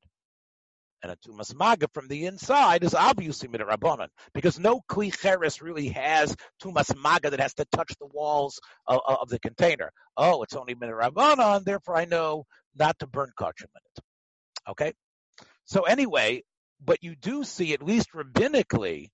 And 1.02 1.12
a 1.12 1.18
tumas 1.18 1.54
maga 1.56 1.88
from 1.94 2.08
the 2.08 2.28
inside 2.28 2.84
is 2.84 2.94
obviously 2.94 3.50
midrabanan 3.50 4.08
because 4.34 4.58
no 4.58 4.80
kli 4.90 5.12
cheres 5.12 5.62
really 5.62 5.90
has 5.90 6.36
tumas 6.62 6.96
maga 6.96 7.32
that 7.32 7.42
has 7.42 7.54
to 7.56 7.66
touch 7.66 7.94
the 8.00 8.08
walls 8.08 8.62
of, 8.88 9.02
of 9.06 9.30
the 9.30 9.40
container. 9.40 9.92
Oh, 10.16 10.44
it's 10.44 10.56
only 10.56 10.76
midrabanan, 10.76 11.66
therefore 11.66 11.98
I 11.98 12.06
know 12.06 12.46
not 12.76 13.00
to 13.00 13.08
burn 13.08 13.32
kachim 13.38 13.64
in 13.64 13.82
it. 13.98 14.04
Okay? 14.70 14.94
So 15.66 15.82
anyway, 15.84 16.44
but 16.84 17.04
you 17.04 17.16
do 17.16 17.44
see, 17.44 17.74
at 17.74 17.84
least 17.84 18.10
rabbinically, 18.14 19.10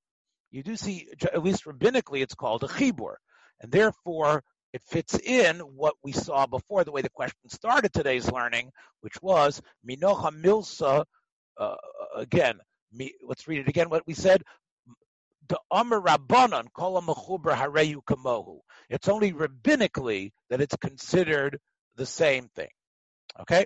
you 0.51 0.63
do 0.63 0.75
see, 0.75 1.07
at 1.23 1.43
least 1.43 1.65
rabbinically, 1.65 2.21
it's 2.21 2.35
called 2.35 2.63
a 2.63 2.67
chibur. 2.67 3.15
And 3.61 3.71
therefore, 3.71 4.43
it 4.73 4.81
fits 4.83 5.17
in 5.17 5.59
what 5.59 5.95
we 6.03 6.11
saw 6.11 6.45
before, 6.45 6.83
the 6.83 6.91
way 6.91 7.01
the 7.01 7.09
question 7.09 7.49
started 7.49 7.91
today's 7.91 8.31
learning, 8.31 8.71
which 9.01 9.21
was 9.21 9.61
Minocha 9.87 10.31
Milsa, 10.31 11.05
uh, 11.57 11.75
again, 12.15 12.59
me, 12.93 13.13
let's 13.23 13.47
read 13.47 13.59
it 13.59 13.67
again, 13.67 13.89
what 13.89 14.05
we 14.07 14.13
said. 14.13 14.43
The 15.47 15.59
Amr 15.71 15.99
Rabbanon, 15.99 16.67
Kol 16.73 17.01
Hareyu 17.01 18.03
Kamohu. 18.07 18.59
It's 18.89 19.07
only 19.07 19.33
rabbinically 19.33 20.31
that 20.49 20.61
it's 20.61 20.75
considered 20.75 21.59
the 21.95 22.05
same 22.05 22.49
thing. 22.55 22.69
Okay? 23.41 23.65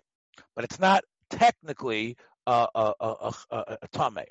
But 0.55 0.63
it's 0.63 0.79
not 0.79 1.03
technically 1.29 2.15
a, 2.47 2.67
a, 2.73 2.93
a 3.01 3.87
tame. 3.91 4.25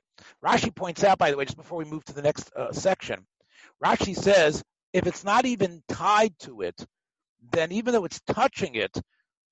Rashi 0.45 0.75
points 0.75 1.05
out, 1.05 1.19
by 1.19 1.31
the 1.31 1.37
way, 1.37 1.45
just 1.45 1.57
before 1.57 1.79
we 1.79 1.85
move 1.85 2.05
to 2.07 2.15
the 2.15 2.23
next 2.23 2.51
uh, 2.57 2.73
section, 2.73 3.27
Rashi 3.85 4.17
says 4.17 4.63
if 4.93 5.07
it's 5.07 5.25
not 5.25 5.45
even 5.47 5.83
tied 5.89 6.39
to 6.41 6.63
it, 6.63 6.87
then 7.53 7.73
even 7.73 7.93
though 7.93 8.05
it's 8.05 8.21
touching 8.27 8.75
it, 8.75 8.97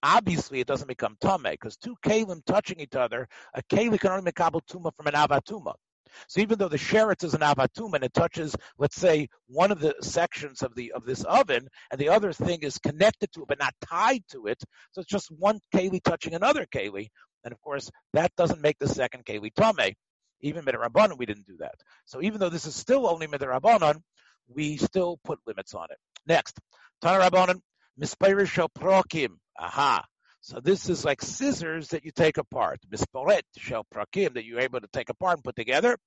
obviously 0.03 0.61
it 0.61 0.67
doesn't 0.67 0.89
become 0.89 1.17
tame 1.21 1.43
because 1.43 1.77
two 1.77 1.97
kalim 2.05 2.45
touching 2.47 2.81
each 2.81 2.97
other, 2.97 3.29
a 3.55 3.63
keli 3.65 3.99
can 3.99 4.13
only 4.13 4.23
make 4.25 4.35
tuma 4.35 4.93
from 4.95 5.07
an 5.07 5.15
avatuma. 5.15 5.75
So 6.29 6.41
even 6.41 6.59
though 6.59 6.69
the 6.69 6.77
sheretz 6.77 7.25
is 7.25 7.35
an 7.35 7.41
avatum 7.41 7.95
and 7.95 8.03
it 8.03 8.13
touches, 8.13 8.57
let's 8.79 8.97
say, 8.97 9.29
one 9.47 9.71
of 9.71 9.81
the 9.81 9.95
sections 10.01 10.63
of 10.63 10.75
the 10.75 10.93
of 10.93 11.05
this 11.05 11.23
oven, 11.25 11.69
and 11.91 12.01
the 12.01 12.09
other 12.09 12.33
thing 12.33 12.61
is 12.63 12.79
connected 12.79 13.31
to 13.33 13.43
it 13.43 13.49
but 13.49 13.61
not 13.61 13.75
tied 13.87 14.23
to 14.33 14.47
it, 14.47 14.61
so 14.91 15.01
it's 15.01 15.11
just 15.11 15.31
one 15.31 15.61
keli 15.75 16.03
touching 16.03 16.35
another 16.35 16.67
keli, 16.75 17.09
and 17.45 17.53
of 17.53 17.61
course 17.61 17.91
that 18.13 18.33
doesn't 18.37 18.61
make 18.61 18.79
the 18.79 18.89
second 18.89 19.25
keli 19.25 19.55
tame. 19.55 19.95
Even 20.43 20.65
midrabanan, 20.65 21.19
we 21.19 21.27
didn't 21.27 21.47
do 21.47 21.59
that. 21.59 21.75
So 22.07 22.23
even 22.23 22.41
though 22.41 22.49
this 22.49 22.67
is 22.67 22.75
still 22.75 23.07
only 23.07 23.27
midrabanan, 23.27 24.01
we 24.55 24.77
still 24.77 25.19
put 25.25 25.39
limits 25.47 25.75
on 25.75 25.89
it. 25.91 25.99
Next, 26.27 26.59
Tana 27.01 27.31
Rabbanan, 27.31 27.61
Mispirish 28.01 28.69
Prokim. 28.79 29.37
Aha. 29.59 30.05
So 30.43 30.59
this 30.59 30.89
is 30.89 31.05
like 31.05 31.21
scissors 31.21 31.89
that 31.89 32.05
you 32.05 32.13
take 32.13 32.39
apart. 32.39 32.81
Misporet 32.91 33.43
shel 33.59 33.85
prakim 33.95 34.35
that 34.35 34.45
you're 34.45 34.61
able 34.61 34.81
to 34.81 34.89
take 34.91 35.11
apart 35.11 35.37
and 35.37 35.45
put 35.45 35.55
together. 35.55 35.99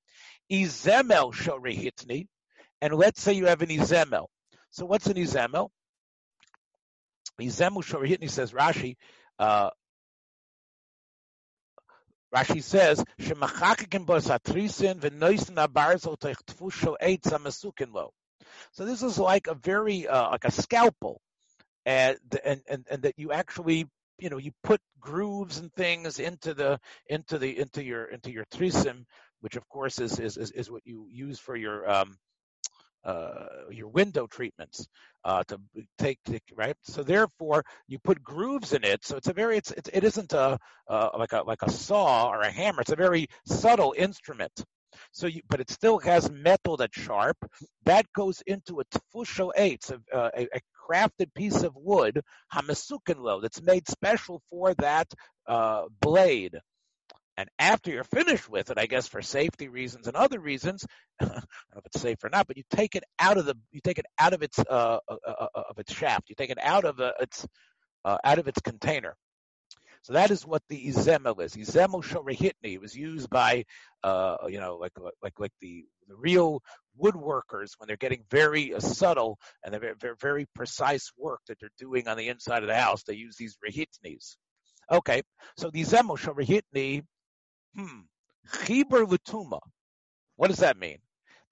Izemel 0.51 1.33
shel 1.33 1.59
rehitni. 1.59 2.27
And 2.81 2.95
let's 2.95 3.21
say 3.21 3.33
you 3.33 3.45
have 3.45 3.61
an 3.61 3.69
izemel. 3.69 4.25
So 4.71 4.85
what's 4.85 5.05
an 5.05 5.17
izemel? 5.17 5.69
Izemel 7.39 7.83
shel 7.83 7.99
rehitni 7.99 8.29
says 8.29 8.51
Rashi. 8.51 8.95
Uh, 9.37 9.69
Rashi 12.33 12.63
says, 12.63 13.03
"Shemachakikim 13.19 14.07
bos 14.07 14.27
atrisin 14.27 14.99
v'noisin 14.99 15.63
abarzel 15.63 16.17
techtfu 16.17 16.71
shel 16.71 16.97
eitz 16.99 17.31
amasukin 17.31 17.93
lo." 17.93 18.11
So 18.71 18.85
this 18.85 19.03
is 19.03 19.17
like 19.17 19.47
a 19.47 19.55
very 19.55 20.07
uh, 20.07 20.31
like 20.31 20.45
a 20.45 20.51
scalpel, 20.51 21.21
and, 21.85 22.17
and 22.43 22.61
and 22.67 22.85
and 22.89 23.01
that 23.03 23.17
you 23.17 23.31
actually 23.31 23.87
you 24.19 24.29
know 24.29 24.37
you 24.37 24.51
put 24.63 24.81
grooves 24.99 25.57
and 25.57 25.71
things 25.73 26.19
into 26.19 26.53
the 26.53 26.79
into 27.07 27.37
the 27.37 27.59
into 27.59 27.83
your 27.83 28.05
into 28.05 28.31
your 28.31 28.45
trisim, 28.45 29.05
which 29.41 29.55
of 29.55 29.67
course 29.69 29.99
is 29.99 30.19
is 30.19 30.37
is, 30.37 30.51
is 30.51 30.71
what 30.71 30.81
you 30.85 31.07
use 31.11 31.39
for 31.39 31.55
your 31.55 31.89
um, 31.89 32.17
uh, 33.03 33.47
your 33.69 33.89
window 33.89 34.27
treatments 34.27 34.87
uh, 35.25 35.43
to 35.43 35.59
take, 35.97 36.19
right. 36.55 36.75
So 36.83 37.03
therefore, 37.03 37.63
you 37.87 37.99
put 37.99 38.23
grooves 38.23 38.73
in 38.73 38.83
it. 38.83 39.05
So 39.05 39.17
it's 39.17 39.27
a 39.27 39.33
very 39.33 39.57
it's, 39.57 39.71
it's 39.71 39.89
it 39.91 40.03
isn't 40.03 40.33
a 40.33 40.57
uh, 40.87 41.09
like 41.17 41.33
a 41.33 41.43
like 41.43 41.61
a 41.63 41.69
saw 41.69 42.29
or 42.29 42.41
a 42.41 42.51
hammer. 42.51 42.81
It's 42.81 42.91
a 42.91 42.95
very 42.95 43.27
subtle 43.45 43.93
instrument. 43.97 44.53
So, 45.11 45.27
you, 45.27 45.41
but 45.49 45.59
it 45.59 45.69
still 45.69 45.99
has 45.99 46.29
metal 46.29 46.77
that's 46.77 46.99
sharp. 46.99 47.37
That 47.85 48.05
goes 48.15 48.41
into 48.45 48.79
a 48.79 48.85
tfusho 48.85 49.51
eight, 49.55 49.89
a, 49.89 50.17
a, 50.17 50.47
a 50.55 50.61
crafted 50.89 51.33
piece 51.33 51.63
of 51.63 51.75
wood, 51.75 52.21
hamasukinlo, 52.53 53.41
that's 53.41 53.61
made 53.61 53.87
special 53.87 54.41
for 54.49 54.73
that 54.75 55.07
uh, 55.47 55.83
blade. 56.01 56.57
And 57.35 57.49
after 57.57 57.89
you're 57.89 58.03
finished 58.03 58.47
with 58.47 58.69
it, 58.69 58.77
I 58.77 58.85
guess 58.85 59.07
for 59.07 59.21
safety 59.21 59.67
reasons 59.67 60.07
and 60.07 60.15
other 60.15 60.39
reasons, 60.39 60.85
I 61.19 61.25
don't 61.25 61.35
know 61.35 61.77
if 61.77 61.85
it's 61.87 62.01
safe 62.01 62.23
or 62.23 62.29
not, 62.29 62.45
but 62.47 62.57
you 62.57 62.63
take 62.69 62.95
it 62.95 63.03
out 63.17 63.37
of 63.37 63.45
the, 63.45 63.55
you 63.71 63.81
take 63.83 63.97
it 63.97 64.05
out 64.19 64.33
of 64.33 64.43
its, 64.43 64.59
uh, 64.59 64.99
uh, 65.07 65.15
uh 65.27 65.47
of 65.55 65.79
its 65.79 65.93
shaft. 65.93 66.29
You 66.29 66.35
take 66.35 66.51
it 66.51 66.59
out 66.61 66.85
of 66.85 66.99
uh, 66.99 67.13
its, 67.19 67.45
out 68.05 68.37
of 68.37 68.47
its 68.47 68.61
container. 68.61 69.15
So 70.03 70.11
that 70.13 70.31
is 70.31 70.45
what 70.45 70.61
the 70.67 70.87
izemel 70.87 71.41
is. 71.41 71.53
Izemel 71.53 72.03
shorehitni. 72.03 72.73
It 72.73 72.81
was 72.81 72.93
used 72.93 73.29
by, 73.29 73.63
uh, 74.03 74.35
you 74.49 74.59
know, 74.59 74.75
like 74.75 74.91
like 75.23 75.39
like 75.39 75.53
the 75.61 75.85
the 76.09 76.15
real 76.15 76.61
woodworkers 77.01 77.71
when 77.77 77.87
they're 77.87 77.95
getting 77.95 78.25
very 78.29 78.73
uh, 78.73 78.81
subtle 78.81 79.39
and 79.63 79.73
they're 79.73 79.95
very, 79.95 80.15
very 80.19 80.45
precise 80.53 81.09
work 81.17 81.39
that 81.47 81.57
they're 81.59 81.69
doing 81.77 82.09
on 82.09 82.17
the 82.17 82.27
inside 82.27 82.63
of 82.63 82.67
the 82.67 82.75
house. 82.75 83.03
They 83.03 83.13
use 83.13 83.37
these 83.37 83.57
rehitnis. 83.65 84.35
Okay, 84.91 85.21
so 85.57 85.69
the 85.69 85.81
izemel 85.81 86.19
shorehitni. 86.19 87.05
Hmm. 87.73 88.01
Chiber 88.65 89.07
lutuma. 89.07 89.59
What 90.35 90.49
does 90.49 90.57
that 90.57 90.77
mean? 90.77 90.97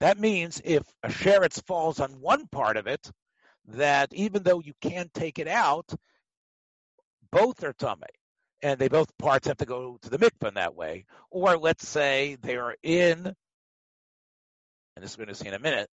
That 0.00 0.18
means 0.18 0.60
if 0.62 0.82
a 1.02 1.08
sheretz 1.08 1.64
falls 1.66 2.00
on 2.00 2.20
one 2.20 2.46
part 2.48 2.76
of 2.76 2.86
it, 2.86 3.10
that 3.68 4.12
even 4.12 4.42
though 4.42 4.60
you 4.60 4.74
can't 4.82 5.12
take 5.14 5.38
it 5.38 5.48
out, 5.48 5.90
both 7.30 7.64
are 7.64 7.72
tummy 7.72 8.02
and 8.62 8.78
they 8.78 8.88
both 8.88 9.16
parts 9.18 9.48
have 9.48 9.56
to 9.58 9.66
go 9.66 9.98
to 10.02 10.10
the 10.10 10.18
mikvah 10.18 10.48
in 10.48 10.54
that 10.54 10.74
way. 10.74 11.04
Or 11.30 11.58
let's 11.58 11.86
say 11.86 12.36
they 12.40 12.56
are 12.56 12.76
in, 12.82 13.26
and 13.26 13.34
this 15.00 15.10
is 15.10 15.16
going 15.16 15.28
to 15.28 15.34
see 15.34 15.48
in 15.48 15.54
a 15.54 15.58
minute, 15.58 15.88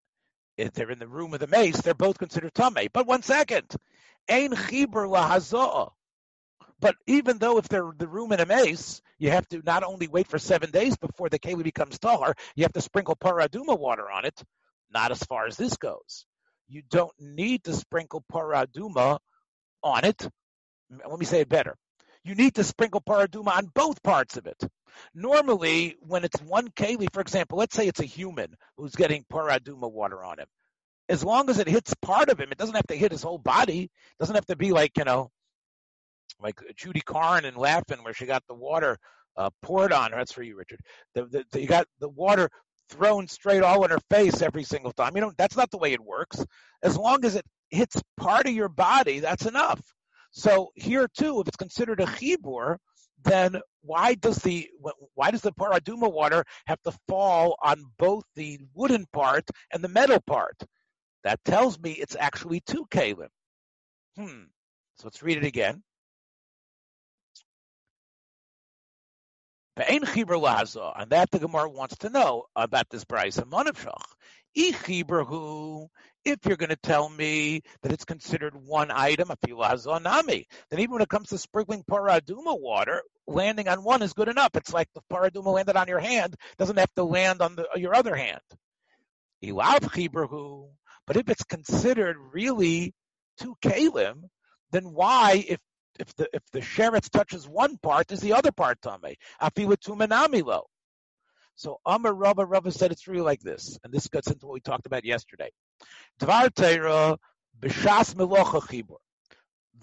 if 0.56 0.72
they're 0.72 0.90
in 0.90 0.98
the 0.98 1.08
room 1.08 1.32
of 1.34 1.40
the 1.40 1.46
meis, 1.46 1.80
they're 1.80 1.94
both 1.94 2.18
considered 2.18 2.52
tame. 2.54 2.88
But 2.92 3.06
one 3.06 3.22
second, 3.22 3.74
ein 4.28 4.50
chibur 4.50 5.08
lahazoah. 5.08 5.92
But 6.80 6.94
even 7.06 7.38
though 7.38 7.58
if 7.58 7.68
they're 7.68 7.90
the 7.96 8.06
room 8.06 8.32
in 8.32 8.40
a 8.40 8.46
meis, 8.46 9.00
you 9.18 9.30
have 9.30 9.48
to 9.48 9.62
not 9.64 9.82
only 9.82 10.06
wait 10.06 10.28
for 10.28 10.38
seven 10.38 10.70
days 10.70 10.96
before 10.96 11.28
the 11.28 11.38
keli 11.38 11.64
becomes 11.64 11.98
tahar, 11.98 12.34
you 12.54 12.64
have 12.64 12.72
to 12.74 12.80
sprinkle 12.80 13.16
paraduma 13.16 13.78
water 13.78 14.10
on 14.10 14.24
it. 14.24 14.40
Not 14.92 15.10
as 15.10 15.22
far 15.24 15.46
as 15.46 15.56
this 15.56 15.76
goes. 15.76 16.26
You 16.68 16.82
don't 16.88 17.12
need 17.18 17.64
to 17.64 17.72
sprinkle 17.72 18.24
paraduma 18.32 19.18
on 19.82 20.04
it. 20.04 20.28
Let 20.90 21.18
me 21.18 21.26
say 21.26 21.40
it 21.40 21.48
better 21.48 21.76
you 22.28 22.34
need 22.34 22.54
to 22.56 22.64
sprinkle 22.64 23.00
paraduma 23.00 23.56
on 23.56 23.70
both 23.74 24.02
parts 24.02 24.36
of 24.36 24.46
it. 24.46 24.62
Normally, 25.14 25.96
when 26.00 26.24
it's 26.24 26.40
one 26.42 26.68
keli, 26.68 27.08
for 27.12 27.20
example, 27.20 27.58
let's 27.58 27.74
say 27.74 27.86
it's 27.86 28.00
a 28.00 28.04
human 28.04 28.54
who's 28.76 28.94
getting 28.94 29.24
paraduma 29.32 29.90
water 29.90 30.22
on 30.22 30.38
him. 30.38 30.46
As 31.08 31.24
long 31.24 31.48
as 31.48 31.58
it 31.58 31.68
hits 31.68 31.94
part 32.02 32.28
of 32.28 32.38
him, 32.38 32.52
it 32.52 32.58
doesn't 32.58 32.74
have 32.74 32.86
to 32.88 32.96
hit 32.96 33.12
his 33.12 33.22
whole 33.22 33.38
body. 33.38 33.84
It 33.84 34.18
doesn't 34.20 34.34
have 34.34 34.46
to 34.46 34.56
be 34.56 34.72
like, 34.72 34.98
you 34.98 35.04
know, 35.04 35.30
like 36.40 36.60
Judy 36.76 37.00
Carne 37.00 37.44
and 37.46 37.56
Laugh-In, 37.56 38.02
where 38.04 38.12
she 38.12 38.26
got 38.26 38.42
the 38.46 38.54
water 38.54 38.98
uh, 39.36 39.50
poured 39.62 39.92
on 39.92 40.10
her. 40.10 40.18
That's 40.18 40.32
for 40.32 40.42
you, 40.42 40.56
Richard. 40.56 40.80
The, 41.14 41.24
the, 41.24 41.44
the, 41.50 41.60
you 41.62 41.66
got 41.66 41.86
the 42.00 42.08
water 42.08 42.50
thrown 42.90 43.28
straight 43.28 43.62
all 43.62 43.84
in 43.84 43.90
her 43.90 44.00
face 44.10 44.42
every 44.42 44.64
single 44.64 44.92
time. 44.92 45.12
You 45.14 45.22
know, 45.22 45.32
that's 45.38 45.56
not 45.56 45.70
the 45.70 45.78
way 45.78 45.92
it 45.92 46.04
works. 46.04 46.44
As 46.82 46.96
long 46.96 47.24
as 47.24 47.36
it 47.36 47.44
hits 47.70 48.00
part 48.16 48.46
of 48.46 48.52
your 48.52 48.68
body, 48.68 49.20
that's 49.20 49.46
enough. 49.46 49.80
So 50.30 50.70
here 50.74 51.08
too, 51.08 51.40
if 51.40 51.48
it's 51.48 51.56
considered 51.56 52.00
a 52.00 52.06
chibur, 52.06 52.76
then 53.24 53.60
why 53.82 54.14
does 54.14 54.38
the 54.38 54.68
why 55.14 55.30
does 55.30 55.42
the 55.42 55.52
paraduma 55.52 56.10
water 56.10 56.44
have 56.66 56.80
to 56.82 56.92
fall 57.08 57.56
on 57.62 57.84
both 57.98 58.24
the 58.36 58.58
wooden 58.74 59.06
part 59.12 59.48
and 59.72 59.82
the 59.82 59.88
metal 59.88 60.20
part? 60.20 60.56
That 61.24 61.42
tells 61.44 61.78
me 61.80 61.92
it's 61.92 62.16
actually 62.18 62.60
two 62.60 62.86
kalim. 62.90 63.28
Hmm. 64.16 64.44
So 64.96 65.04
let's 65.04 65.22
read 65.22 65.38
it 65.38 65.44
again. 65.44 65.82
And 69.76 70.10
that 71.10 71.30
the 71.30 71.38
Gemara 71.38 71.70
wants 71.70 71.98
to 71.98 72.10
know 72.10 72.46
about 72.56 72.88
this 72.90 73.04
Brisa 73.04 73.42
and 73.42 73.52
Monavshach. 73.52 74.02
If 76.28 76.44
you're 76.44 76.56
going 76.56 76.68
to 76.68 76.76
tell 76.76 77.08
me 77.08 77.62
that 77.82 77.92
it's 77.92 78.04
considered 78.04 78.54
one 78.54 78.90
item, 78.90 79.30
a 79.30 80.00
nami, 80.00 80.46
then 80.70 80.80
even 80.80 80.92
when 80.92 81.02
it 81.02 81.08
comes 81.08 81.30
to 81.30 81.38
sprinkling 81.38 81.84
paraduma 81.90 82.60
water, 82.60 83.02
landing 83.26 83.68
on 83.68 83.82
one 83.82 84.02
is 84.02 84.12
good 84.12 84.28
enough. 84.28 84.50
It's 84.54 84.72
like 84.72 84.88
the 84.94 85.00
paraduma 85.10 85.54
landed 85.54 85.76
on 85.76 85.88
your 85.88 86.00
hand, 86.00 86.36
doesn't 86.58 86.78
have 86.78 86.92
to 86.94 87.04
land 87.04 87.40
on 87.40 87.56
the, 87.56 87.66
your 87.76 87.94
other 87.94 88.14
hand. 88.14 88.40
But 89.40 91.16
if 91.16 91.28
it's 91.30 91.44
considered 91.44 92.16
really 92.32 92.92
two 93.38 93.56
kalim, 93.62 94.28
then 94.72 94.92
why, 94.92 95.44
if 95.48 95.60
if 95.98 96.14
the 96.16 96.28
if 96.32 96.42
the 96.52 96.60
sheretz 96.60 97.08
touches 97.08 97.48
one 97.48 97.78
part, 97.78 98.12
is 98.12 98.20
the 98.20 98.34
other 98.34 98.52
part 98.52 98.80
tame? 98.82 99.14
Afilu 99.40 99.76
tumenamilo. 99.76 100.64
So 101.56 101.80
Amar 101.86 102.14
Rava 102.14 102.44
Rava 102.44 102.70
said 102.70 102.92
it's 102.92 103.08
really 103.08 103.22
like 103.22 103.40
this, 103.40 103.78
and 103.82 103.92
this 103.92 104.08
gets 104.08 104.30
into 104.30 104.46
what 104.46 104.54
we 104.54 104.60
talked 104.60 104.86
about 104.86 105.04
yesterday. 105.04 105.50
Dvar 106.20 106.50
Teira 106.50 107.16
b'shas 107.60 108.14
melocha 108.14 108.60
chibur. 108.62 108.96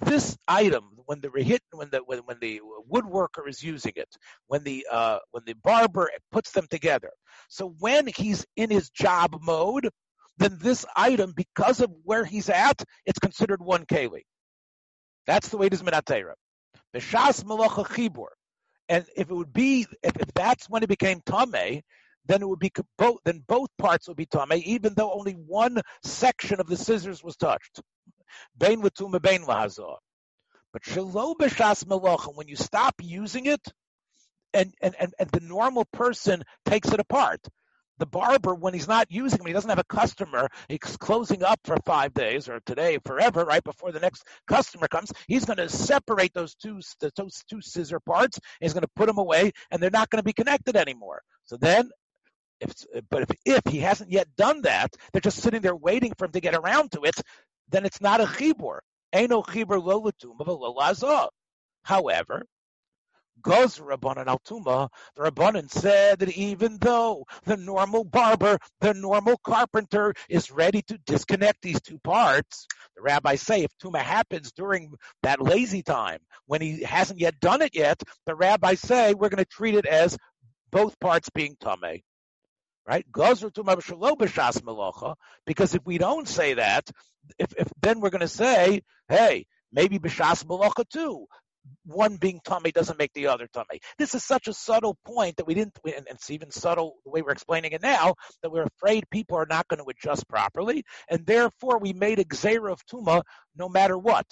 This 0.02 0.38
item, 0.48 0.84
when 1.06 1.22
the 1.22 1.30
rehit, 1.30 1.60
when 1.72 1.90
the 1.90 2.00
when, 2.00 2.20
when 2.20 2.38
the 2.40 2.62
woodworker 2.92 3.48
is 3.48 3.64
using 3.64 3.94
it, 3.96 4.10
when 4.48 4.64
the 4.64 4.86
uh, 4.92 5.20
when 5.32 5.44
the 5.46 5.54
barber 5.54 6.10
puts 6.32 6.52
them 6.52 6.68
together. 6.70 7.12
So 7.50 7.74
when 7.80 8.08
he's 8.08 8.46
in 8.58 8.70
his 8.70 8.90
job 8.90 9.38
mode, 9.42 9.90
then 10.38 10.58
this 10.60 10.86
item, 10.96 11.34
because 11.36 11.80
of 11.80 11.92
where 12.04 12.26
he's 12.26 12.50
at, 12.50 12.84
it's 13.06 13.20
considered 13.20 13.62
one 13.62 13.86
keli. 13.86 14.24
That's 15.28 15.50
the 15.50 15.58
way 15.58 15.68
it 15.68 15.74
is 15.74 15.82
minatera. 15.82 16.34
B'shas 16.94 17.44
melocha 17.44 17.86
chibur. 17.86 18.28
And 18.90 19.06
if 19.16 19.30
it 19.30 19.34
would 19.34 19.54
be, 19.54 19.88
if, 20.04 20.16
if 20.18 20.34
that's 20.34 20.70
when 20.70 20.84
it 20.84 20.90
became 20.90 21.22
tame, 21.26 21.82
then 22.28 22.42
it 22.42 22.48
would 22.48 22.60
be 22.60 22.72
both. 22.98 23.20
Then 23.24 23.44
both 23.48 23.70
parts 23.78 24.08
would 24.08 24.18
be 24.18 24.26
tame, 24.26 24.62
even 24.66 24.94
though 24.96 25.12
only 25.12 25.34
one 25.34 25.82
section 26.04 26.60
of 26.60 26.68
the 26.68 26.78
scissors 26.78 27.24
was 27.24 27.36
touched. 27.36 27.82
Lahazor. 28.60 29.98
But 30.74 30.84
shelo 30.84 31.36
b'shas 31.36 31.86
melocha, 31.86 32.36
when 32.36 32.48
you 32.48 32.56
stop 32.56 32.96
using 33.02 33.46
it, 33.46 33.62
and, 34.54 34.74
and, 34.82 34.96
and, 35.00 35.14
and 35.20 35.30
the 35.32 35.42
normal 35.42 35.86
person 35.92 36.44
takes 36.66 36.90
it 36.90 37.00
apart 37.00 37.42
the 37.98 38.06
barber, 38.06 38.54
when 38.54 38.74
he's 38.74 38.88
not 38.88 39.08
using 39.10 39.38
them, 39.38 39.48
he 39.48 39.54
doesn't 39.54 39.70
have 39.70 39.80
a 39.80 39.84
customer, 39.86 40.50
he's 40.68 40.98
closing 40.98 41.44
up 41.44 41.60
for 41.64 41.78
five 41.86 42.14
days 42.14 42.50
or 42.50 42.60
today, 42.66 42.98
forever, 43.06 43.46
right 43.46 43.64
before 43.64 43.92
the 43.92 44.00
next 44.00 44.24
customer 44.48 44.88
comes, 44.88 45.12
he's 45.28 45.46
going 45.46 45.58
to 45.58 45.70
separate 45.70 46.34
those 46.34 46.56
two, 46.56 46.82
those 47.16 47.44
two 47.50 47.62
scissor 47.62 48.00
parts, 48.00 48.40
he's 48.60 48.74
going 48.74 48.84
to 48.84 48.90
put 48.96 49.08
them 49.08 49.18
away, 49.18 49.52
and 49.72 49.82
they're 49.82 49.90
not 49.90 50.10
going 50.10 50.20
to 50.20 50.26
be 50.26 50.34
connected 50.34 50.76
anymore. 50.76 51.22
So 51.46 51.58
then, 51.58 51.90
if, 52.60 52.74
but 53.10 53.24
if, 53.24 53.30
if 53.46 53.72
he 53.72 53.80
hasn't 53.80 54.12
yet 54.12 54.28
done 54.36 54.62
that, 54.64 54.96
they're 55.12 55.22
just 55.22 55.42
sitting 55.42 55.62
there 55.62 55.76
waiting 55.76 56.14
for 56.18 56.26
him 56.26 56.32
to 56.32 56.42
get 56.42 56.56
around 56.56 56.92
to 56.94 57.02
it, 57.04 57.16
then 57.70 57.86
it's 57.86 58.02
not 58.02 58.22
a 58.22 58.26
chibur. 58.26 58.80
Ain't 59.14 59.30
no 59.30 59.42
chibur 59.42 59.82
lo 59.84 60.12
lo 60.38 61.30
However, 61.84 62.46
goes 63.42 63.78
Rabbanan 63.78 64.26
Altuma, 64.26 64.90
the 65.16 65.24
Rabbanan 65.24 65.70
said 65.70 66.20
that 66.20 66.36
even 66.36 66.78
though 66.80 67.26
the 67.44 67.58
normal 67.58 68.04
barber, 68.04 68.58
the 68.82 68.94
normal 68.94 69.38
carpenter 69.44 70.14
is 70.30 70.52
ready 70.52 70.82
to 70.84 70.98
disconnect 71.06 71.62
these 71.62 71.82
two 71.82 72.00
parts, 72.00 72.68
the 72.96 73.02
rabbis 73.02 73.42
say 73.42 73.64
if 73.64 73.72
Tuma 73.78 74.00
happens 74.00 74.52
during 74.52 74.94
that 75.24 75.42
lazy 75.42 75.84
time, 75.84 76.20
when 76.48 76.62
he 76.62 76.82
hasn't 76.84 77.20
yet 77.20 77.40
done 77.40 77.62
it 77.62 77.76
yet, 77.76 78.02
the 78.26 78.36
rabbis 78.36 78.80
say 78.80 79.14
we're 79.14 79.30
going 79.30 79.44
to 79.44 79.46
treat 79.46 79.76
it 79.76 79.86
as 79.86 80.18
both 80.72 81.00
parts 81.00 81.30
being 81.30 81.56
Tame. 81.62 82.02
Right? 82.88 83.06
Because 83.12 83.44
if 85.74 85.86
we 85.86 85.98
don't 85.98 86.28
say 86.28 86.54
that, 86.54 86.90
if, 87.40 87.54
if 87.58 87.68
then 87.82 88.00
we're 88.00 88.12
going 88.12 88.22
to 88.22 88.28
say, 88.28 88.84
hey, 89.10 89.48
maybe 89.72 89.98
b'shas 89.98 90.44
malacha 90.46 90.88
too 90.90 91.26
one 91.86 92.18
being 92.18 92.40
tummy 92.44 92.72
doesn't 92.72 93.00
make 93.00 93.14
the 93.14 93.28
other 93.28 93.48
tummy. 93.48 93.80
This 93.98 94.16
is 94.16 94.24
such 94.24 94.48
a 94.48 94.54
subtle 94.54 94.98
point 95.06 95.38
that 95.38 95.48
we 95.48 95.54
didn't, 95.54 95.78
and 95.84 96.06
it's 96.10 96.30
even 96.30 96.52
subtle 96.52 96.96
the 97.04 97.12
way 97.12 97.22
we're 97.22 97.32
explaining 97.32 97.72
it 97.72 97.82
now, 97.82 98.16
that 98.42 98.52
we're 98.52 98.68
afraid 98.78 99.10
people 99.10 99.38
are 99.38 99.48
not 99.50 99.68
going 99.68 99.84
to 99.84 99.90
adjust 99.90 100.28
properly, 100.28 100.84
and 101.10 101.26
therefore 101.26 101.80
we 101.80 101.94
made 101.94 102.20
a 102.20 102.24
of 102.68 102.86
tuma 102.86 103.24
no 103.56 103.70
matter 103.70 103.98
what. 103.98 104.26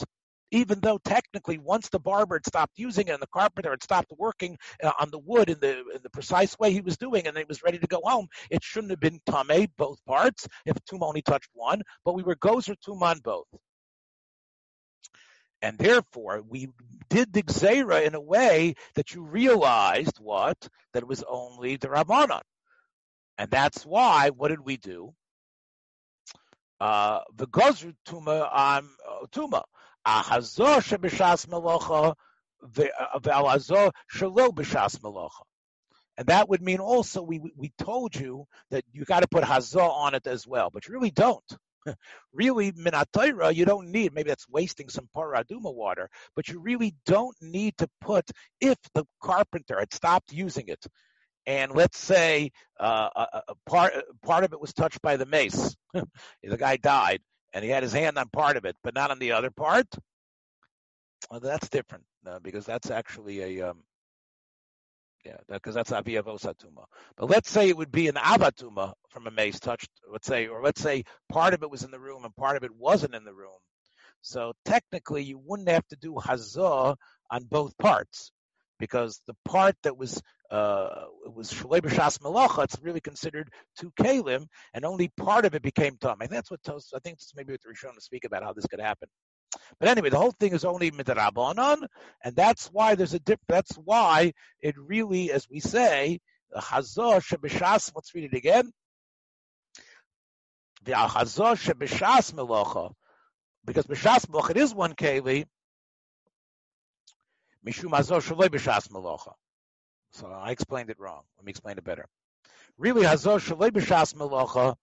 Even 0.53 0.79
though 0.81 0.99
technically, 1.03 1.57
once 1.57 1.89
the 1.89 1.99
barber 1.99 2.35
had 2.35 2.45
stopped 2.45 2.77
using 2.77 3.07
it 3.07 3.11
and 3.11 3.21
the 3.21 3.27
carpenter 3.33 3.71
had 3.71 3.81
stopped 3.81 4.13
working 4.17 4.55
uh, 4.83 4.91
on 5.01 5.09
the 5.09 5.17
wood 5.17 5.49
in 5.49 5.59
the 5.59 5.79
in 5.95 6.01
the 6.03 6.11
precise 6.11 6.57
way 6.59 6.71
he 6.71 6.81
was 6.81 6.95
doing, 6.95 7.25
and 7.25 7.35
it 7.37 7.49
was 7.49 7.63
ready 7.63 7.79
to 7.79 7.87
go 7.87 7.99
home, 8.03 8.27
it 8.51 8.63
shouldn't 8.63 8.91
have 8.91 8.99
been 8.99 9.19
tame 9.25 9.67
both 9.77 9.97
parts 10.05 10.47
if 10.67 10.77
tuma 10.85 11.07
only 11.07 11.23
touched 11.23 11.49
one, 11.53 11.81
but 12.05 12.13
we 12.13 12.21
were 12.21 12.35
gozer 12.35 12.75
tuma 12.87 13.07
on 13.11 13.19
both. 13.19 13.47
And 15.63 15.77
therefore, 15.77 16.43
we 16.47 16.69
did 17.09 17.31
the 17.31 17.41
Gzeira 17.41 18.05
in 18.05 18.15
a 18.15 18.21
way 18.21 18.75
that 18.95 19.15
you 19.15 19.23
realized 19.23 20.17
what? 20.19 20.57
That 20.93 21.03
it 21.03 21.07
was 21.07 21.23
only 21.27 21.77
the 21.77 21.87
Rabbanon. 21.87 22.41
And 23.37 23.49
that's 23.49 23.85
why, 23.85 24.29
what 24.29 24.49
did 24.49 24.59
we 24.59 24.75
do? 24.77 25.13
Uh, 26.81 27.21
the 27.37 27.47
Gozr 27.47 27.95
Tuma 28.05 28.53
on 28.53 28.89
uh, 29.09 29.25
Tuma. 29.31 29.63
Shalo 30.05 31.81
Bishas 34.53 34.95
uh, 34.95 34.99
Melocha. 34.99 35.29
And 36.17 36.27
that 36.27 36.47
would 36.47 36.61
mean 36.61 36.79
also 36.79 37.23
we 37.23 37.39
we 37.55 37.71
told 37.77 38.15
you 38.15 38.45
that 38.69 38.83
you 38.91 39.03
got 39.03 39.21
to 39.21 39.27
put 39.27 39.43
hazah 39.43 39.89
on 39.89 40.13
it 40.13 40.27
as 40.27 40.45
well, 40.45 40.69
but 40.71 40.87
you 40.87 40.93
really 40.93 41.11
don't. 41.11 41.43
really 42.33 42.71
minatayra, 42.73 43.53
you 43.53 43.65
don't 43.65 43.91
need. 43.91 44.13
Maybe 44.13 44.29
that's 44.29 44.47
wasting 44.47 44.89
some 44.89 45.09
paraduma 45.15 45.73
water, 45.73 46.09
but 46.35 46.47
you 46.47 46.59
really 46.59 46.95
don't 47.05 47.35
need 47.41 47.77
to 47.77 47.89
put 47.99 48.29
if 48.61 48.77
the 48.93 49.05
carpenter 49.21 49.79
had 49.79 49.93
stopped 49.93 50.31
using 50.31 50.67
it, 50.67 50.85
and 51.45 51.73
let's 51.73 51.97
say 51.97 52.51
uh, 52.79 53.09
a, 53.15 53.41
a 53.49 53.55
part 53.65 53.93
part 54.23 54.43
of 54.43 54.53
it 54.53 54.61
was 54.61 54.73
touched 54.73 55.01
by 55.01 55.17
the 55.17 55.25
meis. 55.25 55.75
the 55.93 56.57
guy 56.57 56.77
died, 56.77 57.21
and 57.53 57.63
he 57.63 57.69
had 57.69 57.83
his 57.83 57.93
hand 57.93 58.17
on 58.17 58.29
part 58.29 58.57
of 58.57 58.65
it, 58.65 58.75
but 58.83 58.95
not 58.95 59.11
on 59.11 59.19
the 59.19 59.31
other 59.31 59.51
part. 59.51 59.87
Well, 61.29 61.39
that's 61.39 61.69
different 61.69 62.03
uh, 62.27 62.39
because 62.39 62.65
that's 62.65 62.91
actually 62.91 63.59
a 63.59 63.69
um, 63.69 63.83
yeah, 65.25 65.37
because 65.47 65.73
that's 65.73 65.91
aviyavosatuma. 65.91 66.83
But 67.15 67.29
let's 67.29 67.49
say 67.49 67.69
it 67.69 67.77
would 67.77 67.91
be 67.91 68.09
an 68.09 68.15
avatuma 68.15 68.93
from 69.09 69.27
a 69.27 69.31
meis 69.31 69.59
touched, 69.59 69.89
let's 70.11 70.27
say, 70.27 70.47
or 70.47 70.61
let's 70.61 70.81
say 70.81 71.03
part 71.29 71.53
of 71.53 71.63
it 71.63 71.71
was 71.71 71.83
in 71.83 71.91
the 71.91 71.99
room 71.99 72.25
and 72.25 72.35
part 72.35 72.57
of 72.57 72.63
it 72.63 72.75
wasn't 72.75 73.15
in 73.15 73.23
the 73.23 73.33
room. 73.33 73.57
So 74.21 74.53
technically, 74.65 75.23
you 75.23 75.37
wouldn't 75.37 75.69
have 75.69 75.87
to 75.87 75.95
do 75.95 76.15
hazah 76.15 76.97
on 77.31 77.43
both 77.45 77.77
parts 77.77 78.32
because 78.83 79.21
the 79.27 79.35
part 79.45 79.75
that 79.83 79.97
was 79.97 80.21
uh, 80.51 81.05
was 81.25 81.53
shalei 81.53 81.79
melacha, 81.79 82.65
it's 82.65 82.77
really 82.81 82.99
considered 82.99 83.49
two 83.79 83.91
kalim, 83.97 84.45
and 84.73 84.83
only 84.83 85.07
part 85.15 85.45
of 85.45 85.55
it 85.55 85.61
became 85.61 85.95
tum. 85.95 86.17
And 86.19 86.29
that's 86.29 86.51
what 86.51 86.61
Tos, 86.63 86.91
I 86.93 86.99
think 86.99 87.13
it's 87.13 87.31
maybe 87.33 87.53
what 87.53 87.61
Rishon 87.61 87.95
to 87.95 88.01
speak 88.01 88.25
about 88.25 88.43
how 88.43 88.51
this 88.51 88.67
could 88.67 88.81
happen. 88.81 89.07
But 89.79 89.87
anyway, 89.87 90.09
the 90.09 90.17
whole 90.17 90.35
thing 90.37 90.51
is 90.51 90.65
only 90.65 90.91
midrabanan, 90.91 91.87
and 92.25 92.35
that's 92.35 92.67
why 92.67 92.95
there's 92.95 93.13
a 93.13 93.19
dip. 93.19 93.39
That's 93.47 93.73
why 93.75 94.33
it 94.61 94.75
really, 94.77 95.31
as 95.31 95.47
we 95.49 95.61
say, 95.61 96.19
hazah 96.53 97.21
shebishas. 97.21 97.93
Let's 97.95 98.13
read 98.13 98.25
it 98.33 98.37
again. 98.37 98.69
The 100.83 100.91
hazah 100.91 101.55
shebishas 101.55 102.33
melocha, 102.33 102.91
because 103.63 103.85
bishas 103.85 104.25
melocha 104.25 104.49
it 104.51 104.57
is 104.57 104.75
one 104.75 104.93
keli. 104.93 105.45
Mishum 105.45 105.45
hazah 105.45 105.45
shaloi 105.45 105.47
bishas 106.83 107.51
melocha. 107.52 107.52
So 110.11 110.27
I 110.27 110.51
explained 110.51 110.89
it 110.89 110.99
wrong. 110.99 111.23
Let 111.37 111.45
me 111.45 111.49
explain 111.49 111.77
it 111.77 111.83
better. 111.83 112.07
Really, 112.77 113.03
hazah 113.03 113.39
shaloi 113.39 113.71
melocha. 114.15 114.75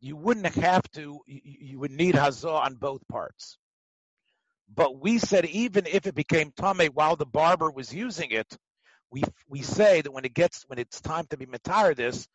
You 0.00 0.16
wouldn't 0.16 0.46
have 0.56 0.82
to. 0.92 1.20
You, 1.26 1.78
would 1.80 1.90
need 1.90 2.14
hazah 2.14 2.64
on 2.64 2.74
both 2.74 3.06
parts 3.08 3.58
But 4.74 5.00
we 5.00 5.18
said 5.18 5.46
even 5.46 5.86
if 5.86 6.06
it 6.06 6.14
became 6.14 6.52
tame 6.52 6.90
while 6.92 7.16
the 7.16 7.26
barber 7.26 7.70
was 7.70 7.92
using 7.94 8.30
it, 8.30 8.56
we 9.10 9.22
we 9.48 9.62
say 9.62 10.00
that 10.00 10.12
when 10.12 10.24
it 10.24 10.34
gets 10.34 10.64
when 10.68 10.78
it's 10.78 11.00
time 11.00 11.26
to 11.30 11.36
be 11.36 11.46
matar 11.46 11.94
this, 11.94 12.26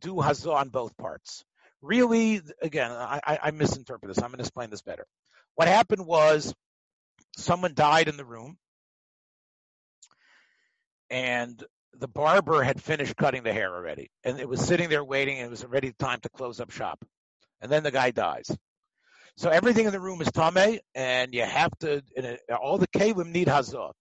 do 0.00 0.14
hazah 0.16 0.54
on 0.54 0.68
both 0.70 0.96
parts. 0.96 1.44
Really, 1.82 2.42
again, 2.60 2.90
I, 2.90 3.20
I, 3.26 3.38
I 3.44 3.50
misinterpret 3.52 4.08
this. 4.08 4.18
I'm 4.18 4.30
going 4.30 4.38
to 4.38 4.42
explain 4.42 4.70
this 4.70 4.82
better. 4.82 5.06
What 5.54 5.68
happened 5.68 6.06
was 6.06 6.54
someone 7.36 7.72
died 7.74 8.08
in 8.08 8.16
the 8.18 8.24
room, 8.24 8.58
and 11.10 11.62
the 11.98 12.08
barber 12.08 12.62
had 12.62 12.80
finished 12.80 13.16
cutting 13.16 13.42
the 13.42 13.52
hair 13.52 13.74
already, 13.74 14.10
and 14.24 14.38
it 14.38 14.48
was 14.48 14.60
sitting 14.64 14.88
there 14.88 15.04
waiting, 15.04 15.38
and 15.38 15.46
it 15.46 15.50
was 15.50 15.64
already 15.64 15.92
time 15.98 16.20
to 16.20 16.28
close 16.30 16.60
up 16.60 16.70
shop. 16.70 17.04
And 17.60 17.70
then 17.70 17.82
the 17.82 17.90
guy 17.90 18.10
dies. 18.10 18.50
So 19.36 19.50
everything 19.50 19.86
in 19.86 19.92
the 19.92 20.00
room 20.00 20.20
is 20.20 20.30
tame, 20.32 20.78
and 20.94 21.34
you 21.34 21.42
have 21.42 21.70
to. 21.80 22.02
all 22.60 22.78
the 22.78 22.88
kalim 22.88 23.32
need 23.32 23.48
hazah. 23.48 23.92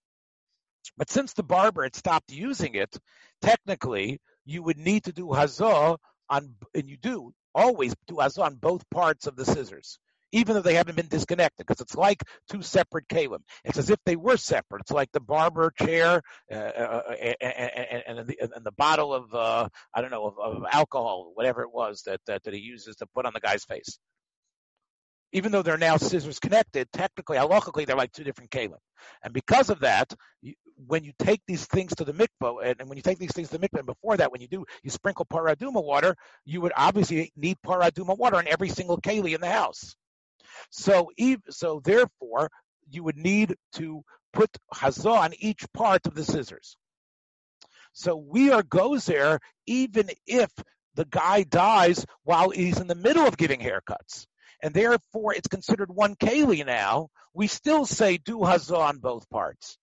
But 0.97 1.09
since 1.09 1.33
the 1.33 1.43
barber 1.43 1.83
had 1.83 1.95
stopped 1.95 2.31
using 2.31 2.75
it, 2.75 2.97
technically 3.41 4.19
you 4.45 4.63
would 4.63 4.77
need 4.77 5.05
to 5.05 5.13
do 5.13 5.27
hazah 5.27 5.97
on, 6.29 6.55
and 6.73 6.89
you 6.89 6.97
do 6.97 7.31
always 7.55 7.95
do 8.07 8.15
hazah 8.15 8.43
on 8.43 8.55
both 8.55 8.89
parts 8.89 9.27
of 9.27 9.35
the 9.35 9.45
scissors, 9.45 9.99
even 10.31 10.55
though 10.55 10.61
they 10.61 10.75
haven't 10.75 10.95
been 10.95 11.07
disconnected, 11.07 11.65
because 11.65 11.81
it's 11.81 11.95
like 11.95 12.23
two 12.49 12.61
separate 12.61 13.07
kalim. 13.07 13.39
It's 13.63 13.77
as 13.77 13.89
if 13.89 13.99
they 14.05 14.15
were 14.15 14.37
separate. 14.37 14.81
It's 14.81 14.91
like 14.91 15.11
the 15.11 15.19
barber 15.19 15.71
chair 15.71 16.21
uh, 16.51 16.55
uh, 16.55 17.01
and, 17.19 18.03
and, 18.07 18.27
the, 18.27 18.37
and, 18.55 18.65
the, 18.65 18.71
bottle 18.71 19.13
of 19.13 19.33
uh, 19.33 19.67
I 19.93 20.01
don't 20.01 20.11
know 20.11 20.27
of, 20.27 20.39
of, 20.39 20.63
alcohol, 20.71 21.31
whatever 21.33 21.63
it 21.63 21.73
was 21.73 22.03
that, 22.03 22.21
that 22.27 22.43
that 22.43 22.53
he 22.53 22.59
uses 22.59 22.95
to 22.97 23.07
put 23.07 23.25
on 23.25 23.33
the 23.33 23.39
guy's 23.39 23.65
face 23.65 23.99
even 25.31 25.51
though 25.51 25.61
they're 25.61 25.77
now 25.77 25.97
scissors 25.97 26.39
connected, 26.39 26.91
technically, 26.91 27.37
halachically, 27.37 27.85
they're 27.85 27.95
like 27.95 28.11
two 28.11 28.23
different 28.23 28.51
kalim. 28.51 28.79
And 29.23 29.33
because 29.33 29.69
of 29.69 29.81
that, 29.81 30.11
you, 30.41 30.55
when 30.87 31.03
you 31.03 31.13
take 31.19 31.41
these 31.47 31.65
things 31.65 31.93
to 31.95 32.05
the 32.05 32.13
mikvah, 32.13 32.63
and, 32.63 32.79
and, 32.79 32.89
when 32.89 32.97
you 32.97 33.01
take 33.01 33.19
these 33.19 33.31
things 33.31 33.49
to 33.49 33.57
the 33.57 33.67
mikvah, 33.67 33.79
and 33.79 33.85
before 33.85 34.17
that, 34.17 34.31
when 34.31 34.41
you 34.41 34.47
do, 34.47 34.65
you 34.83 34.89
sprinkle 34.89 35.25
paraduma 35.25 35.83
water, 35.83 36.15
you 36.45 36.61
would 36.61 36.73
obviously 36.75 37.31
need 37.35 37.57
paraduma 37.65 38.17
water 38.17 38.37
on 38.37 38.47
every 38.47 38.69
single 38.69 38.99
keli 38.99 39.35
in 39.35 39.41
the 39.41 39.49
house. 39.49 39.95
So, 40.69 41.09
so 41.49 41.81
therefore, 41.83 42.49
you 42.89 43.03
would 43.03 43.17
need 43.17 43.55
to 43.73 44.03
put 44.33 44.49
hazah 44.73 45.17
on 45.17 45.33
each 45.37 45.65
part 45.73 46.07
of 46.07 46.15
the 46.15 46.23
scissors. 46.23 46.77
So 47.93 48.15
we 48.15 48.51
are 48.51 48.63
gozer 48.63 49.39
even 49.65 50.09
if 50.25 50.51
the 50.95 51.05
guy 51.05 51.43
dies 51.43 52.05
while 52.23 52.49
he's 52.49 52.79
in 52.79 52.87
the 52.87 52.95
middle 52.95 53.25
of 53.25 53.37
giving 53.37 53.59
haircuts 53.59 54.25
and 54.61 54.73
therefore 54.73 55.33
it's 55.33 55.47
considered 55.47 55.89
one 55.89 56.15
keli 56.15 56.65
now, 56.65 57.09
we 57.33 57.47
still 57.47 57.85
say 57.85 58.17
do 58.17 58.39
hazah 58.39 58.77
on 58.77 58.97
both 58.97 59.29
parts 59.29 59.77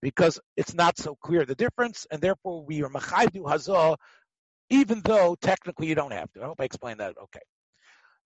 because 0.00 0.40
it's 0.56 0.74
not 0.74 0.98
so 0.98 1.16
clear 1.16 1.44
the 1.44 1.54
difference, 1.54 2.06
and 2.10 2.20
therefore 2.20 2.64
we 2.64 2.82
are 2.82 2.88
machai 2.88 3.30
do 3.32 3.42
hazah, 3.42 3.96
even 4.70 5.00
though 5.02 5.36
technically 5.40 5.88
you 5.88 5.94
don't 5.94 6.12
have 6.12 6.30
to. 6.32 6.42
I 6.42 6.46
hope 6.46 6.60
I 6.60 6.64
explained 6.64 7.00
that 7.00 7.16
okay. 7.24 7.40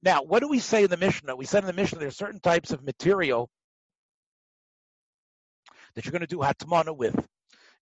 Now, 0.03 0.23
what 0.23 0.41
do 0.41 0.49
we 0.49 0.59
say 0.59 0.85
in 0.85 0.91
the 0.91 0.97
Mishnah? 0.97 1.37
We 1.37 1.45
said 1.45 1.63
in 1.63 1.67
the 1.67 1.73
Mishnah 1.73 1.99
there 1.99 2.09
are 2.09 2.13
certain 2.13 2.41
types 2.41 2.73
of 2.73 2.83
material 2.83 3.49
that 5.95 6.05
you're 6.05 6.13
going 6.13 6.21
to 6.21 6.27
do 6.27 6.39
hatmana 6.39 6.97
with 6.97 7.15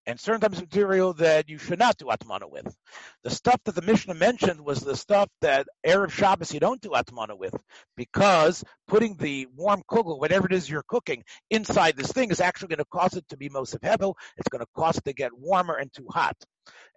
and 0.06 0.18
certain 0.18 0.40
types 0.40 0.58
of 0.58 0.64
material 0.64 1.12
that 1.14 1.48
you 1.48 1.58
should 1.58 1.78
not 1.78 1.96
do 1.96 2.06
atmana 2.06 2.50
with. 2.50 2.74
The 3.22 3.30
stuff 3.30 3.60
that 3.64 3.74
the 3.74 3.82
Mishnah 3.82 4.14
mentioned 4.14 4.60
was 4.60 4.80
the 4.80 4.96
stuff 4.96 5.28
that 5.40 5.66
Erev 5.86 6.10
Shabbos 6.10 6.52
you 6.52 6.60
don't 6.60 6.80
do 6.80 6.90
atmana 6.90 7.38
with, 7.38 7.54
because 7.96 8.64
putting 8.88 9.16
the 9.16 9.46
warm 9.54 9.82
kugel, 9.90 10.18
whatever 10.18 10.46
it 10.46 10.52
is 10.52 10.68
you're 10.68 10.84
cooking, 10.88 11.22
inside 11.50 11.96
this 11.96 12.12
thing 12.12 12.30
is 12.30 12.40
actually 12.40 12.68
going 12.68 12.78
to 12.78 12.84
cause 12.86 13.14
it 13.14 13.28
to 13.28 13.36
be 13.36 13.48
Mosef 13.48 13.82
Hebel. 13.82 14.16
It's 14.38 14.48
going 14.48 14.64
to 14.64 14.70
cause 14.74 14.96
it 14.98 15.04
to 15.04 15.12
get 15.12 15.36
warmer 15.36 15.74
and 15.74 15.92
too 15.92 16.06
hot. 16.10 16.36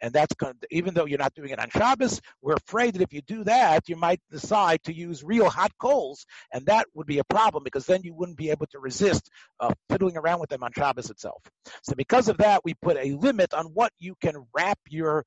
And 0.02 0.14
that's 0.14 0.36
even 0.70 0.94
though 0.94 1.06
you're 1.06 1.20
not 1.20 1.34
doing 1.34 1.52
it 1.52 1.60
on 1.60 1.70
Shabbos, 1.70 2.20
we're 2.42 2.56
afraid 2.56 2.96
that 2.96 3.02
if 3.02 3.14
you 3.14 3.22
do 3.22 3.44
that, 3.46 3.88
you 3.88 3.96
might 3.96 4.20
decide 4.32 4.84
to 4.84 4.94
use 4.94 5.24
real 5.24 5.50
hot 5.50 5.72
coals, 5.80 6.26
and 6.52 6.66
that 6.66 6.88
would 6.94 7.08
be 7.08 7.20
a 7.20 7.24
problem 7.24 7.64
because 7.64 7.86
then 7.86 8.02
you 8.04 8.14
wouldn't 8.14 8.38
be 8.38 8.50
able 8.50 8.66
to 8.68 8.80
resist 8.80 9.30
uh, 9.60 9.74
fiddling 9.90 10.18
around 10.18 10.40
with 10.40 10.50
them 10.50 10.64
on 10.64 10.72
Shabbos 10.76 11.10
itself. 11.10 11.42
So 11.84 11.96
because 11.96 12.28
of 12.28 12.38
that, 12.38 12.62
we 12.66 12.74
put 12.74 12.98
a 12.98 13.14
limit 13.14 13.54
on 13.54 13.68
what 13.68 13.92
you 14.00 14.16
can 14.22 14.46
wrap 14.54 14.80
your 14.90 15.26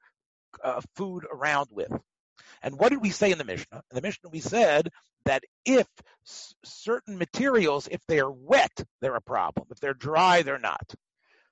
uh, 0.62 0.80
food 0.94 1.26
around 1.32 1.68
with. 1.70 1.90
And 2.62 2.78
what 2.78 2.90
did 2.90 3.00
we 3.02 3.10
say 3.10 3.30
in 3.32 3.38
the 3.38 3.44
Mishnah? 3.44 3.82
In 3.90 3.94
the 3.94 4.02
Mishnah, 4.02 4.30
we 4.30 4.40
said 4.40 4.90
that 5.24 5.42
if 5.64 5.86
s- 6.26 6.54
certain 6.64 7.18
materials, 7.18 7.88
if 7.90 8.00
they 8.08 8.20
are 8.20 8.30
wet, 8.30 8.72
they're 9.00 9.16
a 9.16 9.20
problem. 9.20 9.68
If 9.70 9.80
they're 9.80 9.94
dry, 9.94 10.42
they're 10.42 10.58
not. 10.58 10.94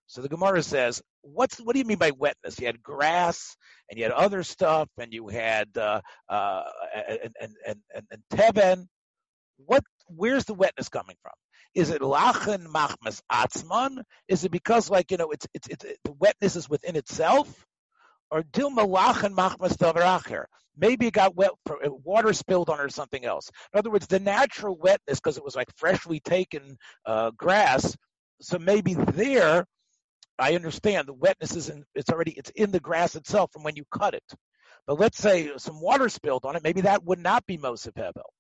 So 0.07 0.21
the 0.23 0.29
Gemara 0.29 0.63
says, 0.63 1.03
"What's 1.25 1.59
what 1.59 1.73
do 1.73 1.79
you 1.79 1.85
mean 1.85 1.99
by 1.99 2.13
wetness? 2.13 2.59
You 2.61 2.67
had 2.67 2.83
grass, 2.83 3.57
and 3.89 3.99
you 3.99 4.05
had 4.05 4.13
other 4.13 4.43
stuff, 4.43 4.89
and 4.99 5.13
you 5.13 5.29
had 5.29 5.77
uh, 5.77 6.01
uh, 6.29 6.63
and, 6.95 7.35
and 7.41 7.79
and 7.95 8.05
and, 8.11 8.23
teben. 8.31 8.87
What? 9.57 9.85
Where's 10.07 10.45
the 10.45 10.55
wetness 10.55 10.89
coming 10.89 11.17
from? 11.23 11.33
Is 11.75 11.91
it 11.91 12.03
lachen 12.03 12.67
machmas 12.67 13.21
atzman? 13.33 14.03
Is 14.29 14.45
it 14.45 14.51
because 14.51 14.91
like 14.91 15.11
you 15.11 15.17
know 15.17 15.31
it's 15.31 15.47
it's, 15.55 15.69
it's 15.69 15.85
the 16.05 16.13
wetness 16.13 16.57
is 16.57 16.69
within 16.69 16.97
itself, 16.97 17.67
or 18.31 18.43
dilma 18.43 18.87
lachen 18.87 19.35
machmas 19.35 19.77
davaracher? 19.77 20.45
Maybe 20.77 21.07
it 21.07 21.13
got 21.15 21.37
wet, 21.37 21.53
uh, 21.71 21.91
water 22.05 22.33
spilled 22.33 22.69
on 22.69 22.81
it 22.81 22.85
or 22.85 22.89
something 22.89 23.25
else. 23.25 23.51
In 23.73 23.79
other 23.79 23.91
words, 23.91 24.09
the 24.09 24.19
natural 24.19 24.77
wetness 24.77 25.21
because 25.21 25.37
it 25.37 25.45
was 25.45 25.55
like 25.55 25.69
freshly 25.77 26.21
taken 26.21 26.77
uh, 27.07 27.31
grass. 27.37 27.97
So 28.41 28.59
maybe 28.59 28.95
there 28.95 29.67
I 30.39 30.55
understand 30.55 31.07
the 31.07 31.15
wetness 31.15 31.55
is 31.55 31.69
in, 31.69 31.85
it's 31.95 32.11
already 32.11 32.33
it's 32.33 32.51
in 32.51 32.71
the 32.71 32.81
grass 32.81 33.15
itself 33.15 33.53
from 33.53 33.63
when 33.63 33.77
you 33.77 33.85
cut 33.91 34.15
it. 34.15 34.25
But 34.87 34.99
let's 34.99 35.19
say 35.19 35.51
some 35.57 35.81
water 35.81 36.09
spilled 36.09 36.45
on 36.45 36.57
it, 36.57 36.63
maybe 36.63 36.83
that 36.83 37.05
would 37.05 37.21
not 37.21 37.47
be 37.47 37.57
Mosif 37.57 37.97
Hebel. 37.97 38.33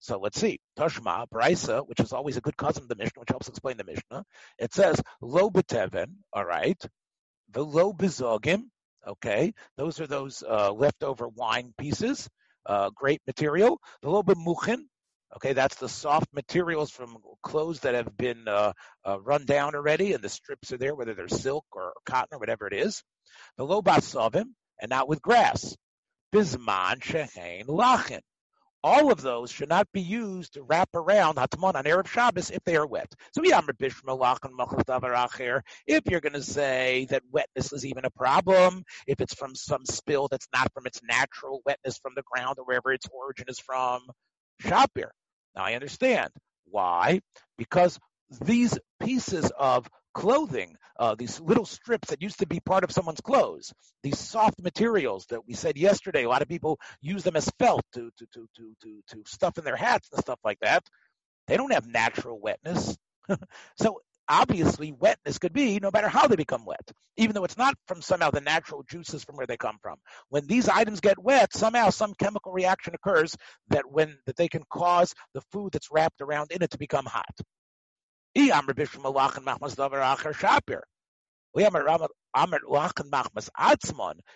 So 0.00 0.18
let's 0.18 0.38
see. 0.38 0.60
Tashma, 0.78 1.26
Brisa, 1.28 1.86
which 1.86 2.00
is 2.00 2.12
always 2.12 2.36
a 2.36 2.40
good 2.42 2.56
cousin 2.56 2.82
of 2.82 2.88
the 2.88 2.96
Mishnah, 2.96 3.20
which 3.20 3.30
helps 3.30 3.48
explain 3.48 3.76
the 3.76 3.84
Mishnah. 3.84 4.24
It 4.58 4.74
says, 4.74 5.00
Lo 5.20 5.50
beteven, 5.50 6.16
all 6.32 6.44
right. 6.44 6.80
The 7.52 7.64
lo 7.64 7.92
bezogim, 7.92 8.64
okay. 9.06 9.54
Those 9.76 10.00
are 10.00 10.06
those 10.06 10.42
uh, 10.42 10.72
leftover 10.72 11.28
wine 11.28 11.72
pieces, 11.78 12.28
uh, 12.66 12.90
great 12.90 13.22
material. 13.26 13.80
The 14.02 14.10
lo 14.10 14.22
bemuchin, 14.22 14.84
Okay, 15.36 15.52
that's 15.52 15.76
the 15.76 15.88
soft 15.88 16.32
materials 16.32 16.90
from 16.92 17.16
clothes 17.42 17.80
that 17.80 17.94
have 17.94 18.16
been 18.16 18.46
uh, 18.46 18.72
uh, 19.04 19.20
run 19.20 19.44
down 19.44 19.74
already, 19.74 20.12
and 20.12 20.22
the 20.22 20.28
strips 20.28 20.72
are 20.72 20.76
there, 20.76 20.94
whether 20.94 21.12
they're 21.14 21.26
silk 21.28 21.64
or 21.72 21.92
cotton 22.06 22.36
or 22.36 22.38
whatever 22.38 22.68
it 22.68 22.72
is. 22.72 23.02
The 23.56 23.66
lobas 23.66 24.14
of 24.14 24.32
him, 24.32 24.54
and 24.80 24.90
not 24.90 25.08
with 25.08 25.20
grass. 25.20 25.76
Bisman 26.32 27.00
shehein 27.00 27.66
lachin. 27.66 28.20
All 28.84 29.10
of 29.10 29.22
those 29.22 29.50
should 29.50 29.70
not 29.70 29.88
be 29.92 30.02
used 30.02 30.54
to 30.54 30.62
wrap 30.62 30.90
around 30.94 31.36
Hatman 31.36 31.74
on 31.74 31.84
Erev 31.84 32.06
Shabbos 32.06 32.50
if 32.50 32.62
they 32.64 32.76
are 32.76 32.86
wet. 32.86 33.10
So 33.32 33.42
if 35.86 36.04
you're 36.06 36.20
going 36.20 36.32
to 36.34 36.42
say 36.42 37.06
that 37.08 37.22
wetness 37.32 37.72
is 37.72 37.86
even 37.86 38.04
a 38.04 38.10
problem, 38.10 38.84
if 39.06 39.22
it's 39.22 39.34
from 39.34 39.54
some 39.54 39.86
spill 39.86 40.28
that's 40.28 40.48
not 40.52 40.70
from 40.74 40.86
its 40.86 41.00
natural 41.02 41.62
wetness 41.64 41.96
from 41.96 42.12
the 42.14 42.24
ground 42.30 42.56
or 42.58 42.66
wherever 42.66 42.92
its 42.92 43.06
origin 43.10 43.46
is 43.48 43.58
from, 43.58 44.02
Shapir. 44.62 45.08
Now 45.56 45.64
I 45.64 45.74
understand. 45.74 46.30
Why? 46.66 47.20
Because 47.56 47.98
these 48.40 48.78
pieces 49.02 49.50
of 49.58 49.88
clothing, 50.12 50.76
uh, 50.98 51.14
these 51.14 51.40
little 51.40 51.64
strips 51.64 52.10
that 52.10 52.22
used 52.22 52.38
to 52.38 52.46
be 52.46 52.60
part 52.60 52.84
of 52.84 52.92
someone's 52.92 53.20
clothes, 53.20 53.72
these 54.02 54.18
soft 54.18 54.62
materials 54.62 55.26
that 55.26 55.46
we 55.46 55.54
said 55.54 55.76
yesterday, 55.76 56.24
a 56.24 56.28
lot 56.28 56.42
of 56.42 56.48
people 56.48 56.78
use 57.00 57.22
them 57.22 57.36
as 57.36 57.50
felt 57.58 57.82
to, 57.92 58.10
to, 58.18 58.26
to, 58.32 58.48
to, 58.56 58.76
to, 58.82 59.02
to 59.08 59.22
stuff 59.26 59.58
in 59.58 59.64
their 59.64 59.76
hats 59.76 60.08
and 60.12 60.20
stuff 60.20 60.38
like 60.44 60.58
that. 60.60 60.84
They 61.46 61.56
don't 61.56 61.72
have 61.72 61.86
natural 61.86 62.40
wetness. 62.40 62.96
so 63.76 64.00
obviously 64.28 64.92
wetness 64.92 65.38
could 65.38 65.52
be 65.52 65.78
no 65.80 65.90
matter 65.92 66.08
how 66.08 66.26
they 66.26 66.36
become 66.36 66.64
wet, 66.64 66.90
even 67.16 67.34
though 67.34 67.44
it's 67.44 67.58
not 67.58 67.74
from 67.86 68.02
somehow 68.02 68.30
the 68.30 68.40
natural 68.40 68.82
juices 68.88 69.24
from 69.24 69.36
where 69.36 69.46
they 69.46 69.56
come 69.56 69.78
from. 69.82 69.96
When 70.28 70.46
these 70.46 70.68
items 70.68 71.00
get 71.00 71.18
wet, 71.18 71.54
somehow 71.54 71.90
some 71.90 72.14
chemical 72.14 72.52
reaction 72.52 72.94
occurs 72.94 73.36
that 73.68 73.90
when 73.90 74.18
that 74.26 74.36
they 74.36 74.48
can 74.48 74.62
cause 74.70 75.14
the 75.34 75.42
food 75.52 75.72
that's 75.72 75.90
wrapped 75.90 76.20
around 76.20 76.52
in 76.52 76.62
it 76.62 76.70
to 76.70 76.78
become 76.78 77.06
hot. 77.06 77.24
If 78.34 78.48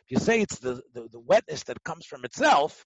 you 0.09 0.19
say 0.19 0.41
it's 0.41 0.59
the, 0.61 0.83
the, 0.95 1.09
the 1.11 1.21
wetness 1.21 1.65
that 1.65 1.83
comes 1.83 2.07
from 2.07 2.25
itself, 2.25 2.85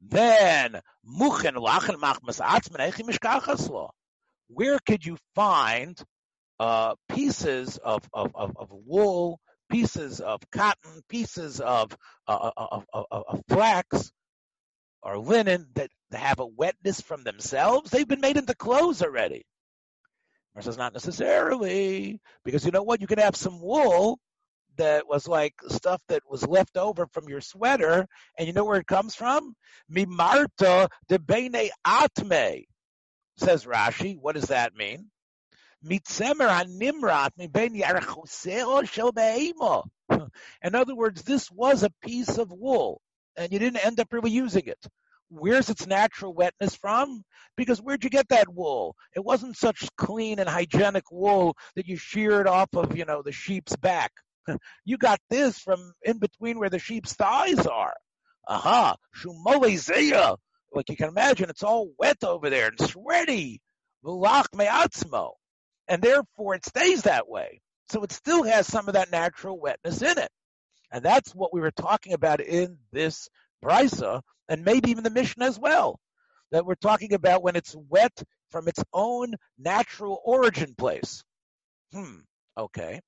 then 0.00 0.80
where 4.52 4.78
could 4.86 5.04
you 5.04 5.16
find 5.34 6.00
uh, 6.58 6.94
pieces 7.08 7.78
of, 7.78 8.02
of, 8.12 8.32
of, 8.34 8.56
of, 8.56 8.68
wool, 8.70 9.40
pieces 9.70 10.20
of 10.20 10.40
cotton, 10.50 11.02
pieces 11.08 11.60
of, 11.60 11.96
uh, 12.28 12.50
uh 12.56 12.66
of, 12.70 12.84
of, 12.92 13.06
of, 13.10 13.40
flax 13.48 14.12
or 15.02 15.18
linen 15.18 15.66
that 15.74 15.90
have 16.12 16.40
a 16.40 16.46
wetness 16.46 17.00
from 17.00 17.22
themselves? 17.22 17.90
They've 17.90 18.06
been 18.06 18.20
made 18.20 18.36
into 18.36 18.54
clothes 18.54 19.02
already. 19.02 19.44
Or 20.54 20.62
says 20.62 20.76
not 20.76 20.92
necessarily, 20.92 22.20
because 22.44 22.64
you 22.64 22.72
know 22.72 22.82
what? 22.82 23.00
You 23.00 23.06
can 23.06 23.20
have 23.20 23.36
some 23.36 23.60
wool 23.60 24.18
that 24.76 25.06
was 25.06 25.28
like 25.28 25.54
stuff 25.68 26.02
that 26.08 26.22
was 26.28 26.46
left 26.46 26.76
over 26.76 27.06
from 27.06 27.28
your 27.28 27.40
sweater, 27.40 28.06
and 28.36 28.46
you 28.46 28.52
know 28.52 28.64
where 28.64 28.80
it 28.80 28.86
comes 28.86 29.14
from? 29.14 29.54
Mimarta 29.90 30.88
de 31.08 31.18
bene 31.18 31.70
atme, 31.86 32.64
says 33.40 33.64
Rashi. 33.64 34.18
What 34.18 34.34
does 34.34 34.48
that 34.48 34.74
mean? 34.74 35.10
In 40.62 40.74
other 40.74 40.94
words, 40.94 41.22
this 41.22 41.50
was 41.50 41.82
a 41.82 41.92
piece 42.02 42.36
of 42.36 42.52
wool, 42.52 43.00
and 43.36 43.52
you 43.52 43.58
didn't 43.58 43.84
end 43.84 43.98
up 43.98 44.12
really 44.12 44.30
using 44.30 44.66
it. 44.66 44.78
Where's 45.30 45.70
its 45.70 45.86
natural 45.86 46.34
wetness 46.34 46.74
from? 46.74 47.24
Because 47.56 47.80
where'd 47.80 48.04
you 48.04 48.10
get 48.10 48.28
that 48.28 48.52
wool? 48.52 48.96
It 49.14 49.24
wasn't 49.24 49.56
such 49.56 49.88
clean 49.96 50.38
and 50.38 50.48
hygienic 50.48 51.10
wool 51.10 51.56
that 51.76 51.86
you 51.86 51.96
sheared 51.96 52.48
off 52.48 52.68
of, 52.74 52.96
you 52.96 53.04
know, 53.04 53.22
the 53.22 53.32
sheep's 53.32 53.76
back. 53.76 54.12
you 54.84 54.98
got 54.98 55.20
this 55.30 55.58
from 55.58 55.92
in 56.02 56.18
between 56.18 56.58
where 56.58 56.70
the 56.70 56.78
sheep's 56.78 57.14
thighs 57.14 57.66
are. 57.66 57.94
Aha, 58.48 58.96
shumolezeya. 59.16 60.36
Like 60.72 60.88
you 60.88 60.96
can 60.96 61.08
imagine, 61.08 61.50
it's 61.50 61.62
all 61.62 61.90
wet 61.98 62.22
over 62.22 62.50
there 62.50 62.68
and 62.68 62.80
sweaty. 62.80 63.60
V'lach 64.04 64.46
me'atzmo 64.54 65.32
and 65.90 66.00
therefore 66.00 66.54
it 66.54 66.64
stays 66.64 67.02
that 67.02 67.28
way. 67.28 67.60
So 67.90 68.04
it 68.04 68.12
still 68.12 68.44
has 68.44 68.66
some 68.66 68.86
of 68.86 68.94
that 68.94 69.10
natural 69.10 69.58
wetness 69.58 70.00
in 70.00 70.18
it. 70.18 70.30
And 70.92 71.04
that's 71.04 71.34
what 71.34 71.52
we 71.52 71.60
were 71.60 71.72
talking 71.72 72.12
about 72.12 72.40
in 72.40 72.78
this 72.92 73.28
brisa, 73.62 74.22
and 74.48 74.64
maybe 74.64 74.92
even 74.92 75.02
the 75.02 75.10
mission 75.10 75.42
as 75.42 75.58
well. 75.58 75.98
That 76.52 76.64
we're 76.64 76.76
talking 76.76 77.12
about 77.12 77.42
when 77.42 77.56
it's 77.56 77.74
wet 77.88 78.22
from 78.50 78.68
its 78.68 78.82
own 78.92 79.34
natural 79.58 80.20
origin 80.24 80.74
place. 80.76 81.24
Hmm, 81.92 82.20
okay. 82.56 83.00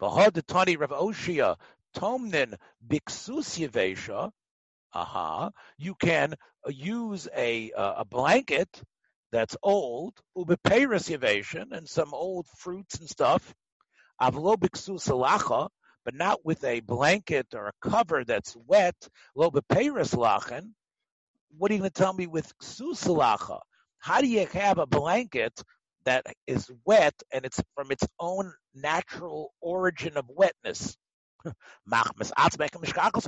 V'had 0.00 0.80
Rav 0.80 0.90
Oshia 0.90 1.56
tomnin 1.94 2.54
biksus 2.86 4.32
Aha, 4.92 5.50
you 5.78 5.94
can 5.94 6.34
use 6.68 7.28
a 7.36 7.72
uh, 7.72 7.94
a 7.98 8.04
blanket 8.04 8.68
that's 9.32 9.56
old, 9.62 10.14
ubeperis 10.36 11.08
yavation, 11.10 11.72
and 11.72 11.88
some 11.88 12.12
old 12.12 12.46
fruits 12.58 12.98
and 12.98 13.08
stuff, 13.08 13.54
avlo 14.20 14.56
biksu 14.56 15.68
but 16.04 16.14
not 16.14 16.44
with 16.44 16.64
a 16.64 16.80
blanket 16.80 17.46
or 17.54 17.68
a 17.68 17.88
cover 17.88 18.24
that's 18.24 18.56
wet, 18.66 18.96
lo 19.36 19.50
beperis 19.50 20.14
lachen. 20.14 20.72
What 21.56 21.70
are 21.70 21.74
you 21.74 21.80
going 21.80 21.90
to 21.90 22.02
tell 22.02 22.12
me 22.12 22.26
with 22.26 22.56
ksusalacha? 22.58 23.60
How 23.98 24.20
do 24.20 24.26
you 24.26 24.46
have 24.46 24.78
a 24.78 24.86
blanket 24.86 25.62
that 26.04 26.24
is 26.46 26.70
wet 26.84 27.14
and 27.32 27.44
it's 27.44 27.60
from 27.74 27.90
its 27.90 28.06
own 28.18 28.52
natural 28.74 29.52
origin 29.60 30.16
of 30.16 30.24
wetness? 30.28 30.96
so 31.44 31.52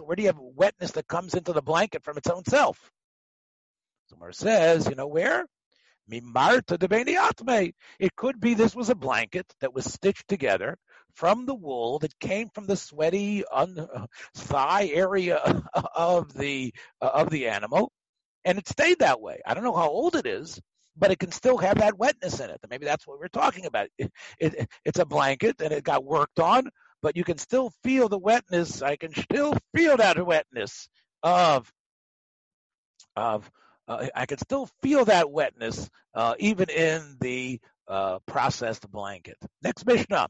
where 0.05 0.17
do 0.17 0.23
you 0.23 0.29
have 0.29 0.39
wetness 0.39 0.93
that 0.93 1.09
comes 1.09 1.35
into 1.35 1.53
the 1.53 1.63
blanket 1.63 2.05
from 2.05 2.17
its 2.17 2.29
own 2.29 2.45
self? 2.45 2.91
Somewhere 4.13 4.33
says, 4.33 4.87
you 4.89 4.95
know 4.95 5.07
where? 5.07 5.47
Mimarta 6.11 6.79
de 6.79 7.73
It 7.99 8.15
could 8.15 8.41
be 8.41 8.53
this 8.53 8.77
was 8.77 8.91
a 8.91 8.95
blanket 8.95 9.47
that 9.61 9.73
was 9.73 9.91
stitched 9.91 10.29
together 10.29 10.77
from 11.15 11.47
the 11.47 11.55
wool 11.55 11.99
that 12.01 12.19
came 12.19 12.51
from 12.51 12.67
the 12.67 12.77
sweaty 12.77 13.43
un, 13.51 13.89
thigh 14.35 14.91
area 14.93 15.37
of 15.95 16.31
the 16.35 16.75
uh, 17.01 17.11
of 17.15 17.31
the 17.31 17.49
animal, 17.49 17.91
and 18.45 18.59
it 18.59 18.69
stayed 18.69 18.99
that 18.99 19.23
way. 19.23 19.41
I 19.47 19.55
don't 19.55 19.65
know 19.65 19.75
how 19.75 19.89
old 19.89 20.15
it 20.15 20.27
is, 20.27 20.61
but 20.95 21.11
it 21.11 21.19
can 21.19 21.33
still 21.33 21.57
have 21.57 21.79
that 21.79 21.97
wetness 21.97 22.39
in 22.39 22.51
it. 22.51 22.61
Maybe 22.69 22.85
that's 22.85 23.07
what 23.07 23.19
we're 23.19 23.29
talking 23.29 23.65
about. 23.65 23.89
It, 23.97 24.13
it, 24.39 24.69
it's 24.85 24.99
a 24.99 25.07
blanket 25.07 25.63
and 25.63 25.73
it 25.73 25.85
got 25.85 26.05
worked 26.05 26.39
on, 26.39 26.69
but 27.01 27.17
you 27.17 27.25
can 27.25 27.39
still 27.39 27.73
feel 27.83 28.11
the 28.11 28.19
wetness. 28.19 28.83
I 28.83 28.97
can 28.97 29.15
still 29.15 29.55
feel 29.75 29.97
that 29.97 30.23
wetness 30.23 30.87
of 31.23 31.73
of 33.17 33.51
uh, 33.93 34.09
I 34.15 34.27
can 34.27 34.39
still 34.39 34.69
feel 34.83 35.05
that 35.07 35.31
wetness 35.31 35.89
uh, 36.15 36.35
even 36.39 36.69
in 36.71 37.17
the 37.21 37.61
uh, 37.89 38.19
processed 38.27 38.91
blanket. 38.91 39.37
Next 39.63 39.87
Mishnah. 39.87 40.29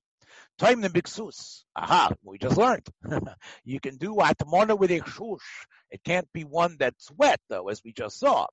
Time 0.58 0.80
the 0.80 0.88
biksus. 0.88 1.64
Aha, 1.76 2.12
we 2.22 2.38
just 2.38 2.56
learned. 2.56 2.86
you 3.64 3.80
can 3.80 3.96
do 3.96 4.16
atmona 4.16 4.76
with 4.76 4.90
a 4.90 5.00
shush. 5.04 5.66
It 5.90 6.02
can't 6.04 6.28
be 6.32 6.44
one 6.44 6.76
that's 6.78 7.10
wet, 7.10 7.40
though, 7.48 7.68
as 7.68 7.82
we 7.84 7.92
just 7.92 8.18
saw. 8.18 8.46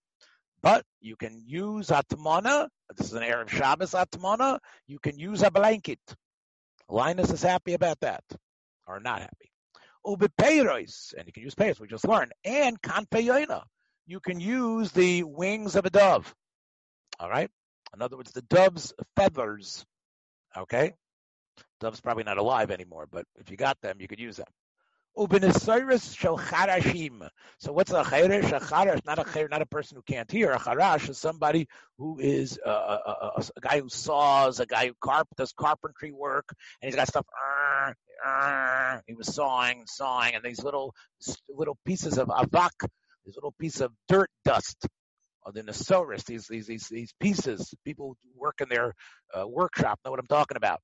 But 0.61 0.83
you 0.99 1.15
can 1.15 1.41
use 1.45 1.89
atmona. 1.89 2.67
This 2.95 3.07
is 3.07 3.13
an 3.13 3.23
Erev 3.23 3.49
Shabbos 3.49 3.93
atmona. 3.93 4.59
You 4.87 4.99
can 4.99 5.17
use 5.17 5.41
a 5.41 5.51
blanket. 5.51 5.99
Linus 6.89 7.31
is 7.31 7.41
happy 7.41 7.73
about 7.73 7.99
that, 8.01 8.23
or 8.87 8.99
not 8.99 9.21
happy. 9.21 9.51
Ubipeiros, 10.05 11.13
and 11.17 11.27
you 11.27 11.33
can 11.33 11.43
use 11.43 11.55
peiros, 11.55 11.79
we 11.79 11.87
just 11.87 12.07
learned, 12.07 12.33
and 12.43 12.81
kanfeyona 12.81 13.63
you 14.09 14.19
can 14.19 14.39
use 14.39 14.91
the 14.91 15.23
wings 15.23 15.75
of 15.75 15.85
a 15.85 15.89
dove. 15.89 16.33
All 17.19 17.29
right? 17.29 17.49
In 17.93 18.01
other 18.01 18.17
words, 18.17 18.31
the 18.31 18.41
dove's 18.41 18.93
feathers. 19.15 19.85
Okay? 20.57 20.93
Dove's 21.79 22.01
probably 22.01 22.23
not 22.23 22.37
alive 22.37 22.71
anymore, 22.71 23.07
but 23.09 23.25
if 23.39 23.51
you 23.51 23.57
got 23.57 23.79
them, 23.81 23.97
you 23.99 24.07
could 24.07 24.19
use 24.19 24.37
them. 24.37 24.47
So 25.15 25.25
what's 25.25 25.43
a 25.43 25.49
chayrish? 28.03 28.51
A 28.51 28.59
charash, 28.59 29.05
not 29.05 29.19
a 29.19 29.23
chayr, 29.23 29.49
not 29.49 29.61
a 29.61 29.65
person 29.65 29.97
who 29.97 30.03
can't 30.03 30.31
hear. 30.31 30.51
A 30.51 30.59
charash 30.59 31.09
is 31.09 31.17
somebody 31.17 31.67
who 31.97 32.19
is 32.19 32.59
a, 32.65 32.69
a, 32.69 33.31
a, 33.37 33.43
a, 33.57 33.59
guy 33.59 33.81
who 33.81 33.89
saws, 33.89 34.59
a 34.59 34.65
guy 34.65 34.87
who 34.87 34.93
carp, 35.01 35.27
does 35.35 35.51
carpentry 35.51 36.11
work, 36.11 36.53
and 36.81 36.87
he's 36.87 36.95
got 36.95 37.07
stuff. 37.07 37.25
Uh, 37.27 37.93
uh, 38.25 38.99
he 39.07 39.13
was 39.13 39.33
sawing, 39.33 39.83
sawing, 39.87 40.35
and 40.35 40.43
these 40.43 40.63
little 40.63 40.93
little 41.49 41.77
pieces 41.85 42.17
of 42.17 42.27
avak 42.27 42.87
this 43.29 43.35
little 43.35 43.53
piece 43.59 43.79
of 43.79 43.91
dirt 44.07 44.29
dust 44.43 44.87
on 45.45 45.53
the 45.53 45.61
nesores, 45.61 46.25
these, 46.25 46.47
these, 46.47 46.65
these, 46.65 46.87
these 46.87 47.13
pieces, 47.19 47.73
people 47.85 48.17
work 48.35 48.55
in 48.59 48.69
their 48.69 48.93
uh, 49.33 49.47
workshop 49.47 49.99
know 50.03 50.11
what 50.11 50.19
I'm 50.19 50.27
talking 50.27 50.57
about. 50.57 50.79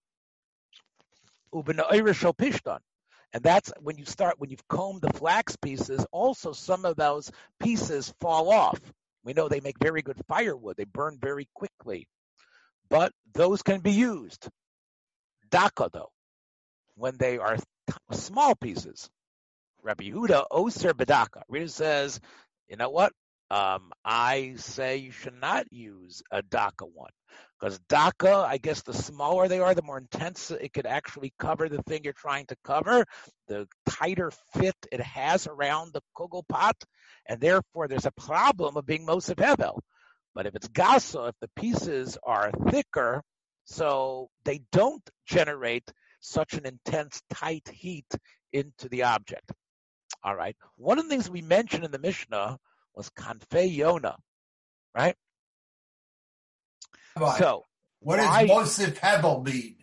And 3.33 3.43
that's 3.43 3.71
when 3.81 3.97
you 3.97 4.05
start, 4.05 4.35
when 4.37 4.49
you've 4.49 4.67
combed 4.67 5.01
the 5.01 5.13
flax 5.13 5.55
pieces, 5.55 6.05
also 6.11 6.51
some 6.51 6.85
of 6.85 6.95
those 6.95 7.31
pieces 7.59 8.13
fall 8.21 8.51
off. 8.51 8.79
We 9.23 9.33
know 9.33 9.49
they 9.49 9.59
make 9.59 9.79
very 9.81 10.03
good 10.03 10.21
firewood. 10.27 10.77
They 10.77 10.85
burn 10.85 11.17
very 11.19 11.47
quickly. 11.55 12.07
But 12.89 13.11
those 13.33 13.63
can 13.63 13.79
be 13.79 13.91
used. 13.91 14.47
Daka, 15.49 15.89
though, 15.91 16.11
when 16.95 17.17
they 17.17 17.39
are 17.39 17.57
small 18.11 18.55
pieces. 18.55 19.09
Rabbi 19.85 20.05
Yehuda 20.05 20.45
Oser 20.49 20.95
Bedaka. 20.95 21.43
Reader 21.47 21.67
says, 21.67 22.19
you 22.67 22.75
know 22.75 22.89
what? 22.89 23.13
Um, 23.51 23.91
I 24.03 24.55
say 24.57 24.97
you 24.97 25.11
should 25.11 25.39
not 25.39 25.71
use 25.71 26.23
a 26.31 26.41
daka 26.41 26.85
one 26.85 27.11
because 27.59 27.77
daka, 27.87 28.47
I 28.49 28.57
guess 28.57 28.81
the 28.81 28.93
smaller 28.93 29.47
they 29.47 29.59
are, 29.59 29.75
the 29.75 29.83
more 29.83 29.99
intense 29.99 30.49
it 30.49 30.73
could 30.73 30.87
actually 30.87 31.31
cover 31.37 31.69
the 31.69 31.83
thing 31.83 32.01
you're 32.03 32.13
trying 32.13 32.47
to 32.47 32.55
cover, 32.63 33.05
the 33.47 33.67
tighter 33.87 34.31
fit 34.55 34.75
it 34.91 35.01
has 35.01 35.45
around 35.45 35.93
the 35.93 36.01
kugel 36.17 36.41
pot, 36.49 36.75
and 37.29 37.39
therefore 37.39 37.87
there's 37.87 38.07
a 38.07 38.11
problem 38.19 38.77
of 38.77 38.87
being 38.87 39.05
Mosif 39.05 39.35
Hevel. 39.35 39.77
But 40.33 40.47
if 40.47 40.55
it's 40.55 40.67
Gasa, 40.67 41.29
if 41.29 41.35
the 41.39 41.49
pieces 41.55 42.17
are 42.23 42.51
thicker, 42.71 43.21
so 43.65 44.29
they 44.43 44.61
don't 44.71 45.07
generate 45.27 45.87
such 46.19 46.55
an 46.55 46.65
intense 46.65 47.21
tight 47.29 47.69
heat 47.71 48.11
into 48.51 48.89
the 48.89 49.03
object. 49.03 49.51
All 50.25 50.35
right. 50.35 50.57
One 50.75 50.97
of 50.97 51.05
the 51.05 51.09
things 51.09 51.29
we 51.29 51.43
mentioned 51.43 51.85
in 51.85 51.91
the 51.91 51.99
Mishnah 51.99 52.57
was 52.95 53.11
kanfei 53.11 53.77
yona, 53.77 54.15
right? 54.95 55.15
right. 57.15 57.37
So, 57.37 57.63
what 57.99 58.17
why, 58.17 58.47
does 58.47 58.79
Mosif 58.79 58.97
Hebel 58.97 59.43
mean? 59.43 59.75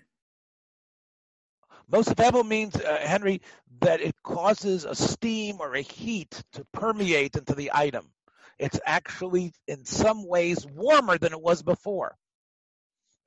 Mosif 1.93 2.19
Hebel 2.19 2.43
means, 2.43 2.75
uh, 2.75 2.99
Henry, 3.03 3.41
that 3.83 4.01
it 4.01 4.17
causes 4.25 4.85
a 4.85 4.97
steam 4.97 5.59
or 5.61 5.77
a 5.77 5.81
heat 5.81 6.43
to 6.55 6.67
permeate 6.73 7.37
into 7.37 7.55
the 7.55 7.71
item. 7.73 8.11
It's 8.59 8.81
actually, 8.85 9.53
in 9.69 9.85
some 9.85 10.27
ways, 10.27 10.67
warmer 10.67 11.19
than 11.19 11.33
it 11.33 11.41
was 11.41 11.63
before. 11.63 12.17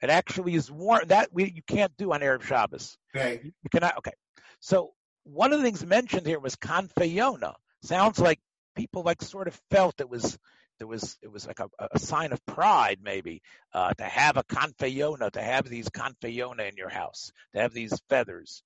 It 0.01 0.09
actually 0.09 0.55
is 0.55 0.69
warm. 0.69 1.07
That 1.07 1.29
we, 1.31 1.49
you 1.49 1.61
can't 1.65 1.95
do 1.95 2.11
on 2.11 2.19
Erev 2.19 2.41
Shabbos. 2.41 2.97
Okay. 3.15 3.39
You 3.63 3.69
cannot. 3.71 3.99
Okay. 3.99 4.13
So 4.59 4.91
one 5.25 5.51
of 5.51 5.59
the 5.59 5.65
things 5.65 5.85
mentioned 5.85 6.25
here 6.25 6.39
was 6.39 6.55
confeyona. 6.55 7.53
Sounds 7.83 8.19
like 8.19 8.39
people 8.75 9.03
like 9.03 9.21
sort 9.21 9.47
of 9.47 9.59
felt 9.69 9.99
it 9.99 10.09
was 10.09 10.37
there 10.77 10.87
was 10.87 11.17
it 11.21 11.31
was 11.31 11.47
like 11.47 11.59
a, 11.59 11.69
a 11.91 11.99
sign 11.99 12.31
of 12.31 12.45
pride 12.45 12.99
maybe 13.01 13.41
uh, 13.73 13.93
to 13.93 14.03
have 14.03 14.37
a 14.37 14.43
confeyona, 14.43 15.31
to 15.31 15.41
have 15.41 15.67
these 15.67 15.89
confeyona 15.89 16.69
in 16.69 16.77
your 16.77 16.89
house, 16.89 17.31
to 17.53 17.61
have 17.61 17.73
these 17.73 17.93
feathers. 18.09 18.63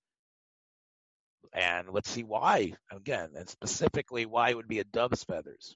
And 1.53 1.87
let's 1.91 2.09
see 2.09 2.23
why 2.23 2.73
again, 2.91 3.29
and 3.35 3.49
specifically 3.49 4.25
why 4.25 4.49
it 4.49 4.55
would 4.55 4.67
be 4.67 4.79
a 4.79 4.83
dove's 4.83 5.23
feathers. 5.23 5.75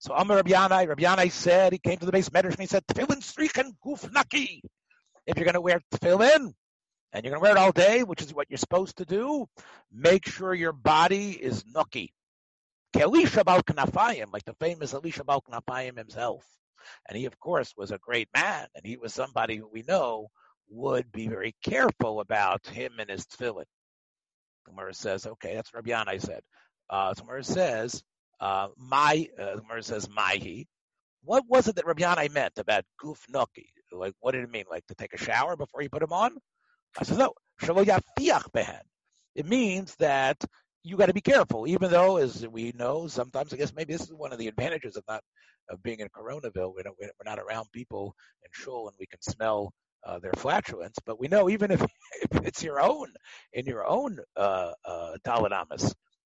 So 0.00 0.14
Amar 0.14 0.36
Rabbi 0.36 0.50
Yanai, 0.50 0.88
Rabbi 0.88 1.02
Yanai 1.02 1.30
said, 1.30 1.72
he 1.72 1.78
came 1.78 1.98
to 1.98 2.06
the 2.06 2.12
beis 2.12 2.30
medrash 2.30 2.52
and 2.52 2.60
he 2.60 2.66
said, 2.66 2.86
Tefillin 2.86 3.20
strichen 3.20 3.72
guf 3.84 4.10
naki. 4.12 4.62
If 5.26 5.36
you're 5.36 5.44
going 5.44 5.54
to 5.54 5.60
wear 5.60 5.80
tefillin, 5.92 6.52
and 7.12 7.24
you're 7.24 7.30
going 7.32 7.40
to 7.40 7.42
wear 7.42 7.56
it 7.56 7.60
all 7.60 7.72
day, 7.72 8.02
which 8.02 8.22
is 8.22 8.34
what 8.34 8.50
you're 8.50 8.58
supposed 8.58 8.98
to 8.98 9.04
do, 9.04 9.46
make 9.92 10.26
sure 10.26 10.52
your 10.54 10.72
body 10.72 11.30
is 11.30 11.64
nucky. 11.66 12.12
Elisha 12.98 13.44
Bal 13.44 13.62
like 14.32 14.44
the 14.44 14.56
famous 14.60 14.94
Elisha 14.94 15.24
Bal 15.24 15.42
himself. 15.96 16.44
And 17.08 17.18
he, 17.18 17.26
of 17.26 17.38
course, 17.38 17.74
was 17.76 17.90
a 17.90 17.98
great 17.98 18.28
man, 18.34 18.66
and 18.74 18.84
he 18.84 18.96
was 18.96 19.12
somebody 19.12 19.56
who 19.56 19.68
we 19.70 19.82
know 19.86 20.28
would 20.70 21.10
be 21.12 21.28
very 21.28 21.54
careful 21.62 22.20
about 22.20 22.66
him 22.66 22.92
and 22.98 23.10
his 23.10 23.26
tefillin. 23.26 23.64
Gemara 24.66 24.94
says, 24.94 25.26
okay, 25.26 25.54
that's 25.54 25.72
Rabbi 25.72 25.90
Yanai 25.90 26.20
said. 26.20 26.40
Uh, 26.90 27.14
Gemara 27.14 27.44
says, 27.44 28.02
uh, 28.40 28.68
my, 28.76 29.28
uh, 29.38 29.56
Gemara 29.56 29.82
says, 29.82 30.08
mahi. 30.08 30.66
What 31.24 31.44
was 31.48 31.68
it 31.68 31.76
that 31.76 31.86
Rabbi 31.86 32.02
Yanai 32.02 32.32
meant 32.32 32.58
about 32.58 32.84
guf 33.02 33.18
naki? 33.28 33.70
Like, 33.90 34.14
what 34.20 34.32
did 34.32 34.44
it 34.44 34.50
mean? 34.50 34.64
Like 34.70 34.86
to 34.86 34.94
take 34.94 35.14
a 35.14 35.18
shower 35.18 35.56
before 35.56 35.82
you 35.82 35.88
put 35.88 36.02
him 36.02 36.12
on? 36.12 36.36
I 36.98 37.04
said, 37.04 37.18
no. 37.18 37.32
It 39.34 39.46
means 39.46 39.94
that 39.96 40.44
you 40.84 40.96
got 40.96 41.06
to 41.06 41.14
be 41.14 41.20
careful, 41.20 41.66
even 41.66 41.90
though, 41.90 42.16
as 42.18 42.46
we 42.46 42.72
know, 42.76 43.08
sometimes 43.08 43.52
I 43.52 43.56
guess 43.56 43.74
maybe 43.74 43.92
this 43.92 44.02
is 44.02 44.14
one 44.14 44.32
of 44.32 44.38
the 44.38 44.48
advantages 44.48 44.96
of 44.96 45.04
not 45.08 45.22
of 45.68 45.82
being 45.82 46.00
in 46.00 46.08
Coronaville. 46.08 46.72
We 46.74 46.82
we're 46.84 47.10
not 47.24 47.38
around 47.38 47.66
people 47.72 48.14
in 48.44 48.50
shul, 48.52 48.88
and 48.88 48.96
we 48.98 49.06
can 49.06 49.20
smell 49.20 49.72
uh, 50.04 50.18
their 50.18 50.32
flatulence. 50.36 50.96
But 51.04 51.20
we 51.20 51.28
know 51.28 51.50
even 51.50 51.70
if, 51.70 51.82
if 52.30 52.44
it's 52.44 52.62
your 52.62 52.80
own 52.80 53.08
in 53.52 53.66
your 53.66 53.86
own 53.86 54.18
uh, 54.36 54.72
uh, 54.84 55.16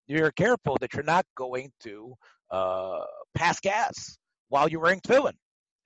you're 0.06 0.32
careful 0.32 0.76
that 0.80 0.94
you're 0.94 1.02
not 1.02 1.24
going 1.36 1.72
to 1.84 2.14
uh, 2.50 3.00
pass 3.34 3.60
gas 3.60 4.18
while 4.48 4.68
you're 4.68 4.80
wearing 4.80 5.00
tefillin. 5.00 5.32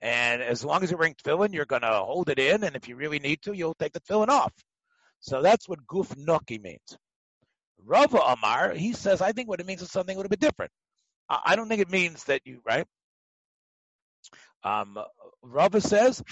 And 0.01 0.41
as 0.41 0.63
long 0.63 0.83
as 0.83 0.91
you're 0.91 0.99
wearing 0.99 1.15
tefillin, 1.15 1.53
you're 1.53 1.65
going 1.65 1.81
to 1.81 1.87
hold 1.87 2.29
it 2.29 2.37
in, 2.37 2.63
and 2.63 2.75
if 2.75 2.87
you 2.87 2.95
really 2.95 3.19
need 3.19 3.41
to, 3.43 3.53
you'll 3.53 3.75
take 3.75 3.93
the 3.93 4.01
tefillin 4.01 4.27
off. 4.27 4.53
So 5.19 5.41
that's 5.41 5.67
what 5.67 5.85
guf 5.85 6.15
naki 6.17 6.59
means. 6.59 6.97
Rava 7.83 8.17
Amar, 8.17 8.73
he 8.73 8.93
says, 8.93 9.21
I 9.21 9.31
think 9.31 9.47
what 9.47 9.59
it 9.59 9.65
means 9.65 9.81
is 9.81 9.91
something 9.91 10.15
a 10.15 10.17
little 10.17 10.29
bit 10.29 10.39
different. 10.39 10.71
I, 11.29 11.55
don't 11.55 11.67
think 11.67 11.81
it 11.81 11.91
means 11.91 12.23
that 12.25 12.41
you, 12.45 12.61
right? 12.65 12.85
Um, 14.63 14.97
Rava 15.41 15.81
says, 15.81 16.23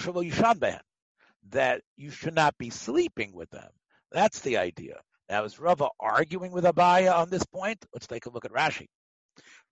that 1.51 1.81
you 1.97 2.09
should 2.11 2.35
not 2.35 2.57
be 2.57 2.69
sleeping 2.69 3.33
with 3.33 3.49
them. 3.49 3.69
That's 4.11 4.39
the 4.39 4.57
idea. 4.57 4.99
Now, 5.29 5.43
is 5.43 5.59
Rava 5.59 5.89
arguing 5.99 6.51
with 6.51 6.63
Abaya 6.63 7.15
on 7.15 7.29
this 7.29 7.45
point? 7.45 7.85
Let's 7.93 8.07
take 8.07 8.25
a 8.25 8.29
look 8.29 8.45
at 8.45 8.51
Rashi. 8.51 8.87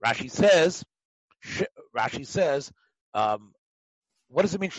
Rashi 0.05 0.29
says, 0.29 0.83
Rashi 1.95 2.25
says, 2.25 2.71
um, 3.13 3.53
what 4.27 4.41
does 4.41 4.55
it 4.55 4.61
mean? 4.61 4.71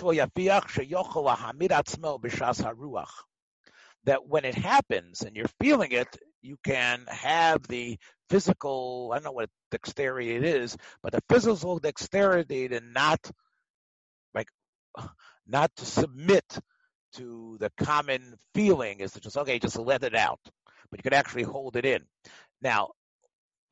That 4.04 4.26
when 4.26 4.44
it 4.44 4.54
happens 4.54 5.22
and 5.22 5.34
you're 5.34 5.50
feeling 5.60 5.92
it, 5.92 6.08
you 6.42 6.56
can 6.64 7.04
have 7.08 7.66
the 7.66 7.98
physical, 8.28 9.10
I 9.12 9.16
don't 9.16 9.24
know 9.24 9.32
what 9.32 9.48
dexterity 9.70 10.36
it 10.36 10.44
is, 10.44 10.76
but 11.02 11.12
the 11.12 11.22
physical 11.28 11.78
dexterity 11.78 12.68
to 12.68 12.80
not, 12.80 13.30
like, 14.34 14.48
not 15.46 15.70
to 15.76 15.86
submit 15.86 16.44
to 17.14 17.56
the 17.60 17.70
common 17.78 18.34
feeling 18.54 19.00
is 19.00 19.12
to 19.12 19.20
just, 19.20 19.36
okay, 19.36 19.58
just 19.58 19.78
let 19.78 20.02
it 20.02 20.14
out. 20.14 20.40
But 20.90 20.98
you 20.98 21.02
can 21.02 21.14
actually 21.14 21.44
hold 21.44 21.76
it 21.76 21.86
in. 21.86 22.02
Now, 22.60 22.90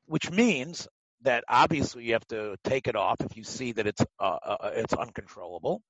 which 0.07 0.31
means 0.31 0.89
that 1.23 1.45
obviously 1.49 2.05
you 2.05 2.15
have 2.15 2.27
to 2.29 2.57
take 2.65 2.89
it 2.89 2.97
off 2.97 3.21
if 3.21 3.37
you 3.37 3.45
see 3.45 3.73
that 3.73 3.87
it's 3.87 4.05
uh, 4.19 4.39
uh, 4.45 4.57
uh, 4.61 4.71
it's 4.75 4.93
uncontrollable. 4.93 5.81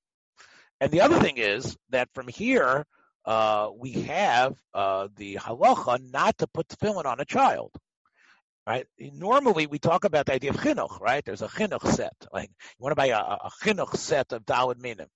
And 0.79 0.91
the 0.91 1.01
other 1.01 1.19
thing 1.19 1.37
is 1.37 1.75
that 1.89 2.09
from 2.13 2.27
here 2.27 2.85
uh, 3.25 3.69
we 3.77 3.91
have 3.91 4.55
uh, 4.73 5.07
the 5.15 5.35
halacha 5.35 5.99
not 6.11 6.37
to 6.39 6.47
put 6.47 6.67
tefillin 6.67 7.05
on 7.05 7.19
a 7.19 7.25
child. 7.25 7.71
Right? 8.65 8.85
Normally 8.97 9.67
we 9.67 9.77
talk 9.77 10.05
about 10.05 10.27
the 10.27 10.33
idea 10.33 10.51
of 10.51 10.55
chinuch, 10.57 11.01
right? 11.01 11.23
There's 11.25 11.41
a 11.41 11.49
chinuch 11.49 11.85
set. 11.87 12.15
Like 12.31 12.49
you 12.49 12.79
want 12.79 12.91
to 12.91 12.95
buy 12.95 13.07
a, 13.07 13.17
a 13.17 13.49
chinuch 13.61 13.97
set 13.97 14.31
of 14.31 14.45
daled 14.45 14.79
minim. 14.79 15.07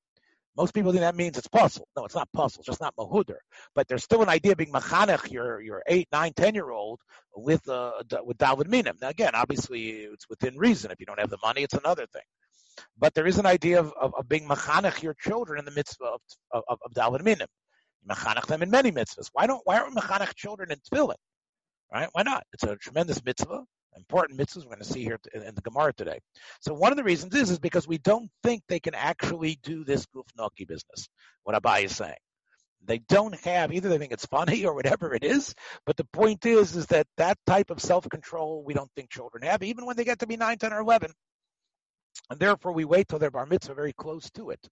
Most 0.57 0.73
people 0.73 0.91
think 0.91 1.01
that 1.01 1.15
means 1.15 1.37
it's 1.37 1.47
pasul. 1.47 1.87
No, 1.95 2.03
it's 2.03 2.15
not 2.15 2.27
pasul. 2.35 2.59
It's 2.59 2.65
just 2.65 2.81
not 2.81 2.95
mahuder. 2.95 3.37
But 3.75 3.87
there's 3.87 4.03
still 4.03 4.23
an 4.23 4.27
idea 4.27 4.53
of 4.53 4.57
being 4.57 4.71
machanech 4.71 5.31
your 5.31 5.61
your 5.61 5.83
eight, 5.87 6.07
nine, 6.11 6.33
ten 6.35 6.55
year 6.55 6.71
old 6.71 6.99
with 7.35 7.67
uh, 7.69 7.91
with 8.25 8.37
Daled 8.37 8.67
Minim. 8.67 8.97
Now 8.99 9.09
again, 9.09 9.31
obviously 9.33 9.89
it's 9.89 10.27
within 10.27 10.57
reason. 10.57 10.91
If 10.91 10.99
you 10.99 11.05
don't 11.05 11.19
have 11.19 11.29
the 11.29 11.37
money, 11.43 11.61
it's 11.61 11.75
another 11.75 12.07
thing. 12.07 12.23
But 12.97 13.13
there 13.13 13.27
is 13.27 13.37
an 13.37 13.45
idea 13.45 13.79
of, 13.79 13.93
of, 13.99 14.13
of 14.17 14.27
being 14.27 14.47
machanech 14.47 15.01
your 15.01 15.13
children 15.13 15.59
in 15.59 15.65
the 15.65 15.71
midst 15.71 16.01
of 16.01 16.19
of, 16.51 16.63
of 16.69 16.91
Daled 16.93 17.23
Minim. 17.23 17.47
Machanech 18.09 18.47
them 18.47 18.63
in 18.63 18.69
many 18.69 18.91
mitzvahs. 18.91 19.29
Why 19.33 19.47
don't 19.47 19.61
why 19.65 19.77
aren't 19.79 19.95
machanech 19.95 20.35
children 20.35 20.71
in 20.71 20.79
tefillin? 20.79 21.15
Right? 21.93 22.09
Why 22.11 22.23
not? 22.23 22.43
It's 22.53 22.63
a 22.63 22.75
tremendous 22.75 23.23
mitzvah 23.23 23.63
important 23.97 24.39
mitzvahs 24.39 24.63
we're 24.63 24.75
going 24.75 24.79
to 24.79 24.85
see 24.85 25.03
here 25.03 25.19
in 25.33 25.55
the 25.55 25.61
Gemara 25.61 25.91
today. 25.93 26.19
So 26.61 26.73
one 26.73 26.91
of 26.91 26.97
the 26.97 27.03
reasons 27.03 27.35
is 27.35 27.51
is 27.51 27.59
because 27.59 27.87
we 27.87 27.97
don't 27.97 28.29
think 28.43 28.63
they 28.67 28.79
can 28.79 28.95
actually 28.95 29.59
do 29.63 29.83
this 29.83 30.05
guf 30.15 30.27
naki 30.37 30.65
business. 30.65 31.09
What 31.43 31.61
Abai 31.61 31.83
is 31.83 31.95
saying. 31.95 32.15
They 32.85 32.99
don't 32.99 33.35
have 33.43 33.73
either. 33.73 33.89
They 33.89 33.97
think 33.97 34.13
it's 34.13 34.27
funny 34.27 34.65
or 34.65 34.73
whatever 34.73 35.13
it 35.13 35.23
is. 35.23 35.53
But 35.85 35.97
the 35.97 36.05
point 36.05 36.45
is, 36.45 36.75
is 36.75 36.85
that 36.87 37.07
that 37.17 37.37
type 37.45 37.69
of 37.69 37.81
self-control 37.81 38.63
we 38.65 38.73
don't 38.73 38.91
think 38.95 39.09
children 39.09 39.43
have, 39.43 39.63
even 39.63 39.85
when 39.85 39.97
they 39.97 40.05
get 40.05 40.19
to 40.19 40.27
be 40.27 40.37
nine, 40.37 40.57
ten, 40.57 40.73
or 40.73 40.79
eleven. 40.79 41.11
And 42.29 42.39
therefore, 42.39 42.73
we 42.73 42.85
wait 42.85 43.07
till 43.07 43.19
their 43.19 43.31
bar 43.31 43.45
mitzvah 43.45 43.73
very 43.73 43.93
close 43.93 44.29
to 44.31 44.49
it 44.49 44.69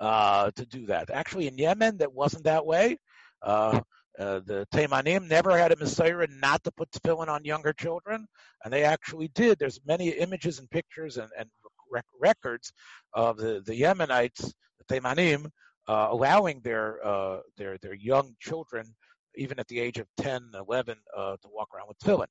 uh, 0.00 0.50
to 0.52 0.66
do 0.66 0.86
that. 0.86 1.10
Actually, 1.10 1.48
in 1.48 1.58
Yemen, 1.58 1.98
that 1.98 2.12
wasn't 2.12 2.44
that 2.44 2.64
way. 2.64 2.98
Uh, 3.42 3.80
uh, 4.18 4.40
the 4.46 4.66
Taimanim 4.72 5.28
never 5.28 5.58
had 5.58 5.72
a 5.72 5.76
Messiah 5.76 6.26
not 6.30 6.62
to 6.64 6.70
put 6.70 6.90
tefillin 6.92 7.28
on 7.28 7.44
younger 7.44 7.72
children, 7.72 8.26
and 8.62 8.72
they 8.72 8.84
actually 8.84 9.28
did. 9.34 9.58
There's 9.58 9.80
many 9.84 10.10
images 10.10 10.60
and 10.60 10.70
pictures 10.70 11.16
and, 11.16 11.28
and 11.36 11.48
rec- 11.90 12.04
records 12.20 12.72
of 13.12 13.38
the, 13.38 13.62
the 13.66 13.80
Yemenites, 13.80 14.52
the 14.78 14.84
Taimanim, 15.00 15.46
uh, 15.88 16.08
allowing 16.10 16.60
their, 16.60 17.04
uh, 17.04 17.40
their 17.56 17.76
their 17.78 17.94
young 17.94 18.34
children, 18.40 18.94
even 19.34 19.58
at 19.58 19.66
the 19.66 19.80
age 19.80 19.98
of 19.98 20.06
10, 20.18 20.52
11, 20.54 20.96
uh, 21.16 21.32
to 21.42 21.48
walk 21.52 21.68
around 21.74 21.88
with 21.88 21.98
tefillin. 21.98 22.26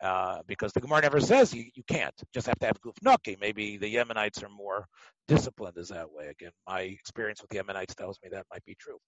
Uh, 0.00 0.42
because 0.46 0.72
the 0.72 0.80
Gemara 0.80 1.02
never 1.02 1.20
says 1.20 1.52
you, 1.52 1.64
you 1.74 1.82
can't. 1.88 2.14
Just 2.32 2.46
have 2.46 2.58
to 2.60 2.66
have 2.66 2.80
guf 2.80 2.94
naki. 3.02 3.36
Maybe 3.40 3.78
the 3.78 3.92
Yemenites 3.92 4.44
are 4.44 4.48
more 4.48 4.86
disciplined 5.26 5.76
as 5.76 5.88
that 5.88 6.12
way. 6.12 6.28
Again, 6.28 6.52
my 6.68 6.82
experience 6.82 7.42
with 7.42 7.50
the 7.50 7.58
Yemenites 7.58 7.94
tells 7.96 8.18
me 8.22 8.28
that 8.30 8.46
might 8.52 8.64
be 8.64 8.76
true. 8.78 8.98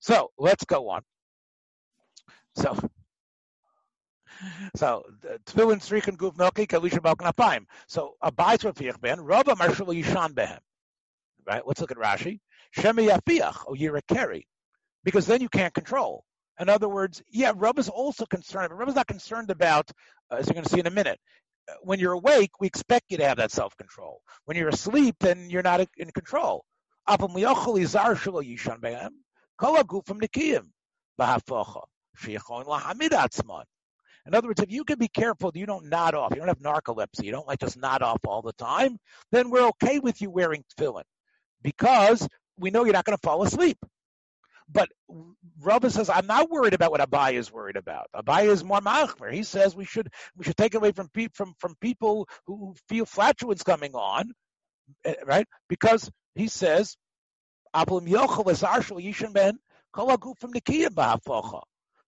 So 0.00 0.30
let's 0.38 0.64
go 0.64 0.88
on. 0.88 1.02
So, 2.56 2.76
so 4.76 5.04
tefillin 5.44 5.80
strichen 5.80 6.16
guf 6.16 6.38
naki 6.38 6.66
kalisha 6.66 7.00
balkanapayim. 7.00 7.66
So 7.86 8.14
abayis 8.24 8.60
rafiach 8.60 9.00
ben 9.00 9.20
Rabba 9.20 9.56
marshal 9.56 9.88
yishan 9.88 10.30
behem. 10.30 10.60
Right. 11.46 11.62
Let's 11.66 11.80
look 11.80 11.90
at 11.90 11.98
Rashi. 11.98 12.40
Shemi 12.76 13.08
yafiach 13.10 13.64
o 13.66 13.74
yirakeri, 13.74 14.44
because 15.04 15.26
then 15.26 15.40
you 15.40 15.48
can't 15.48 15.74
control. 15.74 16.24
In 16.60 16.68
other 16.68 16.88
words, 16.88 17.22
yeah, 17.30 17.52
Rub 17.56 17.78
is 17.78 17.88
also 17.88 18.26
concerned, 18.26 18.68
but 18.68 18.76
Rub 18.76 18.90
is 18.90 18.94
not 18.94 19.06
concerned 19.06 19.50
about, 19.50 19.90
uh, 20.30 20.36
as 20.36 20.46
you're 20.46 20.54
going 20.54 20.64
to 20.64 20.70
see 20.70 20.80
in 20.80 20.86
a 20.86 20.90
minute. 20.90 21.18
Uh, 21.68 21.74
when 21.82 21.98
you're 21.98 22.12
awake, 22.12 22.50
we 22.60 22.66
expect 22.66 23.06
you 23.08 23.16
to 23.16 23.26
have 23.26 23.38
that 23.38 23.50
self-control. 23.50 24.20
When 24.44 24.58
you're 24.58 24.68
asleep, 24.68 25.16
then 25.20 25.48
you're 25.48 25.62
not 25.62 25.80
in 25.96 26.10
control. 26.10 26.66
In 27.08 27.14
other 34.34 34.48
words, 34.48 34.60
if 34.60 34.70
you 34.70 34.84
can 34.84 34.98
be 34.98 35.08
careful, 35.08 35.50
you 35.54 35.66
don't 35.66 35.86
nod 35.86 36.14
off. 36.14 36.32
You 36.32 36.36
don't 36.36 36.48
have 36.48 36.58
narcolepsy. 36.58 37.24
You 37.24 37.32
don't 37.32 37.48
like 37.48 37.60
just 37.60 37.78
nod 37.78 38.02
off 38.02 38.20
all 38.26 38.42
the 38.42 38.52
time. 38.52 38.98
Then 39.32 39.50
we're 39.50 39.66
okay 39.68 39.98
with 39.98 40.20
you 40.20 40.30
wearing 40.30 40.62
tefillin 40.78 41.04
because 41.62 42.28
we 42.58 42.70
know 42.70 42.84
you're 42.84 42.92
not 42.92 43.06
going 43.06 43.16
to 43.16 43.22
fall 43.22 43.42
asleep. 43.42 43.78
But 44.72 44.88
Rabba 45.60 45.90
says, 45.90 46.08
I'm 46.10 46.26
not 46.26 46.50
worried 46.50 46.74
about 46.74 46.92
what 46.92 47.00
Abai 47.00 47.32
is 47.32 47.52
worried 47.52 47.76
about. 47.76 48.06
Abai 48.14 48.46
is 48.46 48.62
more 48.62 48.80
machmer. 48.80 49.32
He 49.32 49.42
says 49.42 49.74
we 49.74 49.84
should 49.84 50.08
we 50.36 50.44
should 50.44 50.56
take 50.56 50.74
away 50.74 50.92
from 50.92 51.08
pe- 51.08 51.28
from 51.34 51.54
from 51.58 51.74
people 51.80 52.28
who 52.46 52.74
feel 52.88 53.04
flatulence 53.04 53.62
coming 53.62 53.94
on, 53.94 54.32
eh, 55.04 55.14
right? 55.24 55.46
Because 55.68 56.10
he 56.34 56.48
says, 56.48 56.96
Ablam 57.74 58.08
Yochel 58.08 58.50
is 58.50 58.62
Yishan 58.62 59.32
Ben 59.32 59.58
from 59.94 60.52
Nikiyah 60.52 61.62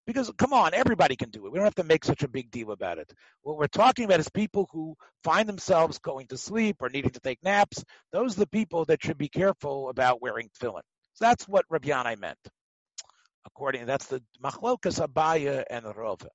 because 0.06 0.30
come 0.36 0.52
on, 0.52 0.74
everybody 0.74 1.16
can 1.16 1.30
do 1.30 1.46
it. 1.46 1.52
We 1.52 1.58
don't 1.58 1.64
have 1.64 1.74
to 1.76 1.84
make 1.84 2.04
such 2.04 2.22
a 2.22 2.28
big 2.28 2.50
deal 2.50 2.72
about 2.72 2.98
it. 2.98 3.12
What 3.42 3.56
we're 3.56 3.66
talking 3.66 4.04
about 4.04 4.20
is 4.20 4.28
people 4.28 4.68
who 4.72 4.96
find 5.22 5.48
themselves 5.48 5.98
going 5.98 6.26
to 6.28 6.36
sleep 6.36 6.76
or 6.80 6.88
needing 6.88 7.10
to 7.12 7.20
take 7.20 7.42
naps. 7.42 7.84
Those 8.12 8.36
are 8.36 8.40
the 8.40 8.48
people 8.48 8.84
that 8.86 9.02
should 9.02 9.18
be 9.18 9.28
careful 9.28 9.88
about 9.88 10.20
wearing 10.20 10.50
tefillin. 10.60 10.82
That's 11.22 11.46
what 11.46 11.64
Rabbi 11.70 11.88
Yanai 11.88 12.18
meant. 12.18 12.36
According, 13.46 13.86
that's 13.86 14.06
the 14.06 14.20
machlokas 14.42 14.98
Abaya 14.98 15.62
and 15.70 15.86
Rova. 15.86 16.26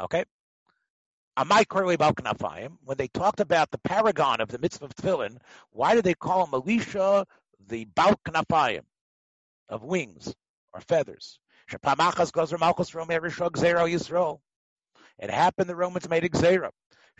Okay. 0.00 0.24
Amai 1.36 1.66
Korle 1.66 1.96
Balkanafayim, 1.96 2.76
when 2.84 2.96
they 2.96 3.08
talked 3.08 3.40
about 3.40 3.68
the 3.72 3.78
paragon 3.78 4.40
of 4.40 4.48
the 4.48 4.60
mitzvah 4.60 4.84
of 4.84 4.94
tefillin, 4.94 5.38
why 5.70 5.96
did 5.96 6.04
they 6.04 6.14
call 6.14 6.46
him 6.46 6.54
Elisha 6.54 7.26
the 7.66 7.84
Balkanafayim 7.86 8.84
of 9.68 9.82
wings 9.82 10.32
or 10.72 10.80
feathers? 10.82 11.40
It 11.68 11.80
happened 15.30 15.68
the 15.68 15.74
Romans 15.74 16.08
made 16.08 16.22
Gzeira. 16.22 16.70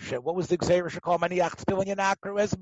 What 0.09 0.35
was 0.35 0.49
the 0.49 0.59
Gzeira 0.59 1.01
called? 1.01 1.21
Maniach 1.21 1.57
tefillin 1.57 1.95
yanakru 1.95 2.41
es 2.41 2.55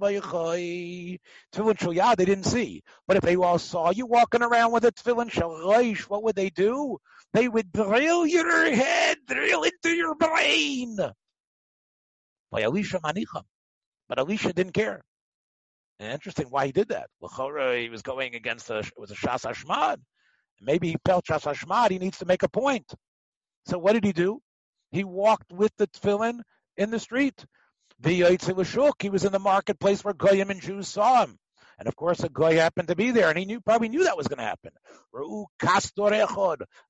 Tefillin 1.52 1.78
shal 1.78 2.16
they 2.16 2.24
didn't 2.24 2.44
see. 2.44 2.82
But 3.06 3.16
if 3.16 3.22
they 3.22 3.36
all 3.36 3.58
saw 3.58 3.90
you 3.90 4.06
walking 4.06 4.42
around 4.42 4.72
with 4.72 4.84
a 4.84 4.92
tefillin 4.92 5.30
shal 5.30 5.50
what 6.08 6.22
would 6.24 6.36
they 6.36 6.50
do? 6.50 6.98
They 7.32 7.48
would 7.48 7.72
drill 7.72 8.26
your 8.26 8.70
head, 8.74 9.18
drill 9.26 9.62
into 9.62 9.90
your 9.90 10.14
brain 10.14 10.96
by 12.50 12.62
Elisha 12.62 13.00
Manicham. 13.00 13.44
But 14.08 14.18
Elisha 14.18 14.52
didn't 14.52 14.72
care. 14.72 15.04
And 16.00 16.12
interesting 16.12 16.46
why 16.48 16.66
he 16.66 16.72
did 16.72 16.88
that. 16.88 17.08
L'chora, 17.20 17.80
he 17.80 17.88
was 17.88 18.02
going 18.02 18.34
against 18.34 18.70
a, 18.70 18.78
it 18.78 18.92
was 18.96 19.10
a 19.10 19.14
Shas 19.14 19.44
Hashmad. 19.44 19.98
Maybe 20.60 20.88
he 20.88 20.96
felt 21.04 21.26
Shas 21.26 21.42
Hashmad, 21.42 21.90
he 21.90 21.98
needs 21.98 22.18
to 22.18 22.26
make 22.26 22.42
a 22.42 22.48
point. 22.48 22.92
So 23.66 23.78
what 23.78 23.92
did 23.92 24.04
he 24.04 24.12
do? 24.12 24.40
He 24.90 25.04
walked 25.04 25.52
with 25.52 25.72
the 25.76 25.86
tefillin 25.88 26.40
in 26.78 26.90
the 26.90 26.98
street. 26.98 27.44
He 28.02 28.22
was 28.22 29.24
in 29.24 29.32
the 29.32 29.40
marketplace 29.40 30.04
where 30.04 30.14
Goyim 30.14 30.50
and 30.50 30.62
Jews 30.62 30.88
saw 30.88 31.24
him. 31.24 31.36
And 31.78 31.86
of 31.86 31.94
course, 31.94 32.20
a 32.24 32.28
guy 32.28 32.54
happened 32.54 32.88
to 32.88 32.96
be 32.96 33.12
there, 33.12 33.28
and 33.28 33.38
he 33.38 33.44
knew 33.44 33.60
probably 33.60 33.88
knew 33.88 34.04
that 34.04 34.16
was 34.16 34.26
going 34.26 34.38
to 34.38 34.44
happen. 34.44 34.72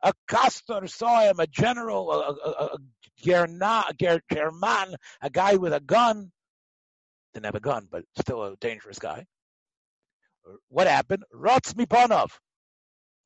A 0.03 0.13
castor 0.29 0.87
saw 0.87 1.21
him, 1.21 1.41
a 1.41 1.47
general, 1.47 2.11
a, 2.11 2.33
a, 2.33 2.51
a, 2.51 2.79
German, 4.33 4.97
a 5.21 5.31
guy 5.31 5.57
with 5.57 5.75
a 5.75 5.81
gun. 5.81 6.31
Didn't 7.35 7.47
have 7.47 7.55
a 7.55 7.61
gun, 7.61 7.89
but 7.91 8.05
still 8.19 8.43
a 8.45 8.57
dangerous 8.57 8.99
guy. 8.99 9.27
What 10.69 10.87
happened? 10.87 11.25
Rotz 11.35 11.75
mipanov. 11.75 12.31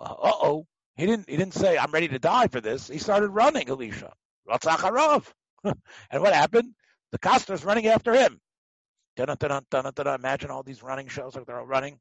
Uh 0.01 0.15
oh. 0.19 0.67
He 0.97 1.07
didn't. 1.07 1.29
He 1.29 1.37
didn't 1.37 1.55
say, 1.55 1.79
"I'm 1.79 1.93
ready 1.93 2.09
to 2.09 2.19
die 2.19 2.49
for 2.49 2.61
this." 2.61 2.89
He 2.89 2.99
started 2.99 3.29
running. 3.29 3.69
Elisha. 3.69 4.13
Rotz 4.49 4.67
acharov. 4.67 5.27
and 6.11 6.23
what 6.23 6.33
happened? 6.33 6.75
The 7.13 7.19
castor's 7.19 7.65
running 7.65 7.87
after 7.87 8.15
him. 8.15 8.41
Imagine 9.17 10.51
all 10.51 10.63
these 10.63 10.83
running 10.83 11.09
shows 11.09 11.37
like 11.37 11.47
they're 11.47 11.61
all 11.61 11.67
running. 11.67 11.99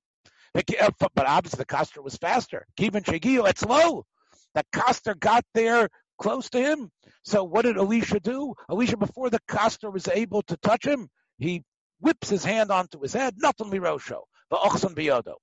Uh, 0.55 0.61
but 0.99 1.27
obviously 1.27 1.57
the 1.57 1.65
castor 1.65 2.01
was 2.01 2.15
faster. 2.17 2.65
Kivin 2.77 3.03
Shagio, 3.03 3.49
it's 3.49 3.63
low. 3.65 4.05
The 4.53 4.63
castor 4.73 5.15
got 5.15 5.45
there 5.53 5.89
close 6.19 6.49
to 6.51 6.59
him. 6.59 6.89
So 7.23 7.43
what 7.43 7.63
did 7.63 7.77
Elisha 7.77 8.19
do? 8.19 8.53
Elisha, 8.69 8.97
before 8.97 9.29
the 9.29 9.39
castor 9.47 9.89
was 9.89 10.07
able 10.07 10.41
to 10.43 10.57
touch 10.57 10.85
him, 10.85 11.09
he 11.37 11.63
whips 11.99 12.29
his 12.29 12.43
hand 12.43 12.71
onto 12.71 13.01
his 13.01 13.13
head. 13.13 13.35
Nothing 13.37 13.71
lirosho. 13.71 14.21
The 14.49 14.57
ochson 14.57 14.95
biyodo. 14.95 15.35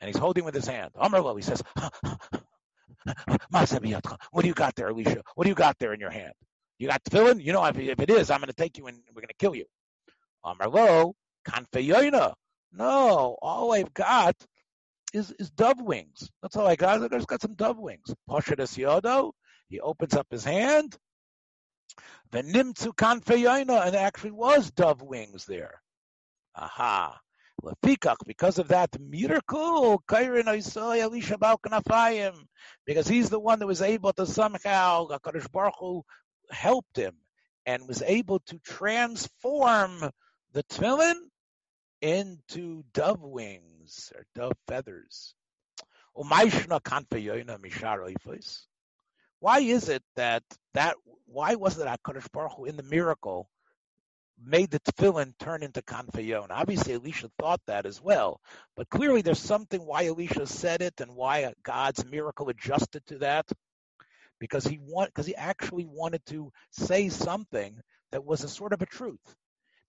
And 0.00 0.08
he's 0.08 0.18
holding 0.18 0.44
with 0.44 0.54
his 0.54 0.66
hand. 0.66 0.90
Amrlo, 0.96 1.36
he 1.36 1.42
says, 1.42 1.62
what 3.50 4.42
do 4.42 4.48
you 4.48 4.54
got 4.54 4.74
there, 4.74 4.88
Elisha? 4.88 5.22
What 5.34 5.44
do 5.44 5.48
you 5.48 5.54
got 5.54 5.78
there 5.78 5.92
in 5.94 6.00
your 6.00 6.10
hand? 6.10 6.34
You 6.78 6.88
got 6.88 7.04
tefillin? 7.04 7.42
You 7.42 7.52
know, 7.52 7.64
if, 7.64 7.78
if 7.78 8.00
it 8.00 8.10
is, 8.10 8.30
I'm 8.30 8.40
going 8.40 8.48
to 8.48 8.54
take 8.54 8.76
you 8.78 8.86
and 8.86 8.98
we're 9.14 9.22
going 9.22 9.28
to 9.28 9.34
kill 9.34 9.54
you. 9.54 9.64
Um, 10.44 10.58
Amarlo, 10.58 11.14
kanfeyoina. 11.48 12.34
No, 12.72 13.36
all 13.40 13.72
I've 13.72 13.94
got 13.94 14.34
is, 15.14 15.32
is 15.38 15.50
dove 15.50 15.80
wings. 15.80 16.30
That's 16.42 16.56
all 16.56 16.66
I 16.66 16.76
got. 16.76 17.02
I 17.02 17.08
just 17.08 17.28
got 17.28 17.40
some 17.40 17.54
dove 17.54 17.78
wings. 17.78 18.14
Poshedes. 18.28 18.74
He 19.68 19.80
opens 19.80 20.14
up 20.14 20.26
his 20.30 20.44
hand. 20.44 20.96
The 22.30 22.42
nimtzu 22.42 22.94
kanfeyoina, 22.94 23.86
and 23.86 23.94
there 23.94 24.06
actually 24.06 24.32
was 24.32 24.70
dove 24.70 25.00
wings 25.00 25.46
there. 25.46 25.80
Aha. 26.54 27.18
Lefikach, 27.62 28.18
because 28.26 28.58
of 28.58 28.68
that 28.68 28.90
miracle, 29.00 30.02
because 32.86 33.08
he's 33.08 33.30
the 33.30 33.40
one 33.40 33.58
that 33.58 33.66
was 33.66 33.80
able 33.80 34.12
to 34.12 34.26
somehow, 34.26 35.06
Baruch 35.52 35.74
Hu 35.80 36.04
helped 36.50 36.96
him 36.96 37.16
and 37.66 37.88
was 37.88 38.02
able 38.02 38.38
to 38.40 38.58
transform 38.60 40.10
the 40.52 40.62
tefillin 40.64 41.20
into 42.00 42.84
dove 42.92 43.22
wings 43.22 44.12
or 44.14 44.24
dove 44.34 44.52
feathers. 44.68 45.34
Why 46.14 46.44
is 49.60 49.88
it 49.88 50.02
that 50.14 50.42
that 50.74 50.96
why 51.26 51.54
was 51.56 51.78
it 51.78 51.86
Hakadosh 51.86 52.30
Baruch 52.32 52.52
Hu 52.56 52.64
in 52.64 52.76
the 52.76 52.82
miracle 52.82 53.50
made 54.42 54.70
the 54.70 54.80
tefillin 54.80 55.34
turn 55.38 55.62
into 55.62 55.82
kanfayon? 55.82 56.46
Obviously, 56.50 56.94
Elisha 56.94 57.30
thought 57.38 57.60
that 57.66 57.84
as 57.84 58.00
well, 58.00 58.40
but 58.76 58.88
clearly 58.88 59.22
there's 59.22 59.40
something 59.40 59.84
why 59.84 60.06
Elisha 60.06 60.46
said 60.46 60.80
it 60.80 61.00
and 61.00 61.14
why 61.14 61.52
God's 61.62 62.04
miracle 62.04 62.48
adjusted 62.48 63.04
to 63.06 63.18
that, 63.18 63.46
because 64.40 64.64
he 64.64 64.78
want 64.80 65.10
because 65.10 65.26
he 65.26 65.34
actually 65.34 65.86
wanted 65.86 66.24
to 66.26 66.52
say 66.70 67.08
something 67.08 67.80
that 68.12 68.24
was 68.24 68.44
a 68.44 68.48
sort 68.48 68.72
of 68.72 68.82
a 68.82 68.86
truth. 68.86 69.34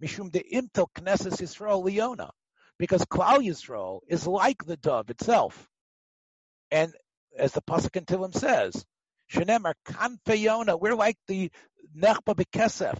Mishum 0.01 0.31
de 0.31 0.43
imtel 0.53 0.87
Knesset 0.95 1.39
Yisrael 1.39 1.83
Leona, 1.83 2.31
because 2.77 3.03
Klal 3.05 3.39
Yisrael 3.39 4.01
is 4.07 4.27
like 4.27 4.63
the 4.65 4.77
dove 4.77 5.09
itself, 5.09 5.67
and 6.71 6.93
as 7.37 7.51
the 7.51 7.61
pasuk 7.61 7.95
in 7.95 8.05
Tilim 8.05 8.35
says, 8.35 8.85
Shenemar 9.31 9.73
Kanfeyona, 9.85 10.79
we're 10.79 10.95
like 10.95 11.17
the 11.27 11.51
Nechba 11.95 12.35
Bekesef. 12.35 12.97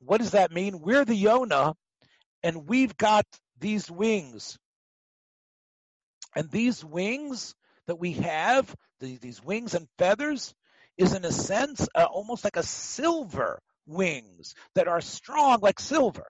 What 0.00 0.18
does 0.18 0.32
that 0.32 0.52
mean? 0.52 0.80
We're 0.80 1.04
the 1.04 1.20
Yona, 1.20 1.74
and 2.42 2.68
we've 2.68 2.96
got 2.96 3.26
these 3.58 3.90
wings, 3.90 4.56
and 6.36 6.50
these 6.50 6.84
wings 6.84 7.54
that 7.88 7.96
we 7.96 8.12
have, 8.12 8.72
the, 9.00 9.16
these 9.16 9.42
wings 9.42 9.74
and 9.74 9.88
feathers, 9.98 10.54
is 10.96 11.14
in 11.14 11.24
a 11.24 11.32
sense 11.32 11.88
uh, 11.94 12.04
almost 12.04 12.44
like 12.44 12.56
a 12.56 12.62
silver 12.62 13.60
wings 13.86 14.54
that 14.74 14.88
are 14.88 15.00
strong 15.00 15.58
like 15.60 15.80
silver. 15.80 16.26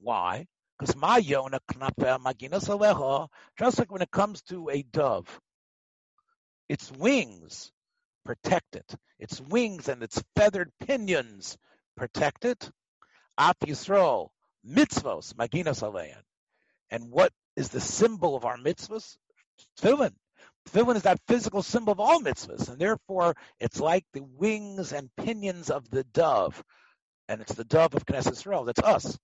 Why? 0.00 0.46
Because 0.78 0.96
my 0.96 1.20
yona 1.20 1.60
maginas 1.70 2.68
aleha, 2.68 3.28
just 3.58 3.78
like 3.78 3.92
when 3.92 4.02
it 4.02 4.10
comes 4.10 4.42
to 4.42 4.68
a 4.68 4.82
dove, 4.82 5.40
its 6.68 6.90
wings 6.92 7.70
protect 8.24 8.76
it. 8.76 8.94
Its 9.18 9.40
wings 9.40 9.88
and 9.88 10.02
its 10.02 10.22
feathered 10.34 10.70
pinions 10.80 11.56
protect 11.96 12.44
it. 12.44 12.70
Af 13.38 13.56
Yisrael, 13.64 14.28
mitzvos, 14.66 15.34
maginas 15.34 15.82
alehan. 15.82 16.22
And 16.90 17.10
what 17.10 17.32
is 17.56 17.68
the 17.70 17.80
symbol 17.80 18.36
of 18.36 18.44
our 18.44 18.56
mitzvos? 18.56 19.16
Tefillin. 19.80 20.12
Tefillin 20.68 20.96
is 20.96 21.02
that 21.02 21.20
physical 21.28 21.62
symbol 21.62 21.92
of 21.92 22.00
all 22.00 22.20
mitzvahs, 22.20 22.68
and 22.68 22.78
therefore 22.78 23.36
it's 23.60 23.80
like 23.80 24.04
the 24.12 24.22
wings 24.22 24.92
and 24.92 25.10
pinions 25.16 25.70
of 25.70 25.88
the 25.90 26.04
dove, 26.04 26.62
and 27.28 27.40
it's 27.40 27.54
the 27.54 27.64
dove 27.64 27.94
of 27.94 28.04
Knesset 28.04 28.32
Israel. 28.32 28.64
That's 28.64 28.82
us. 28.82 29.18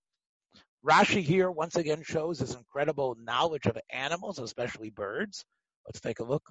Rashi 0.85 1.21
here 1.21 1.49
once 1.49 1.75
again 1.75 2.03
shows 2.03 2.39
his 2.39 2.55
incredible 2.55 3.15
knowledge 3.21 3.65
of 3.65 3.77
animals, 3.89 4.39
especially 4.39 4.89
birds. 4.89 5.45
Let's 5.85 6.01
take 6.01 6.19
a 6.19 6.23
look. 6.23 6.43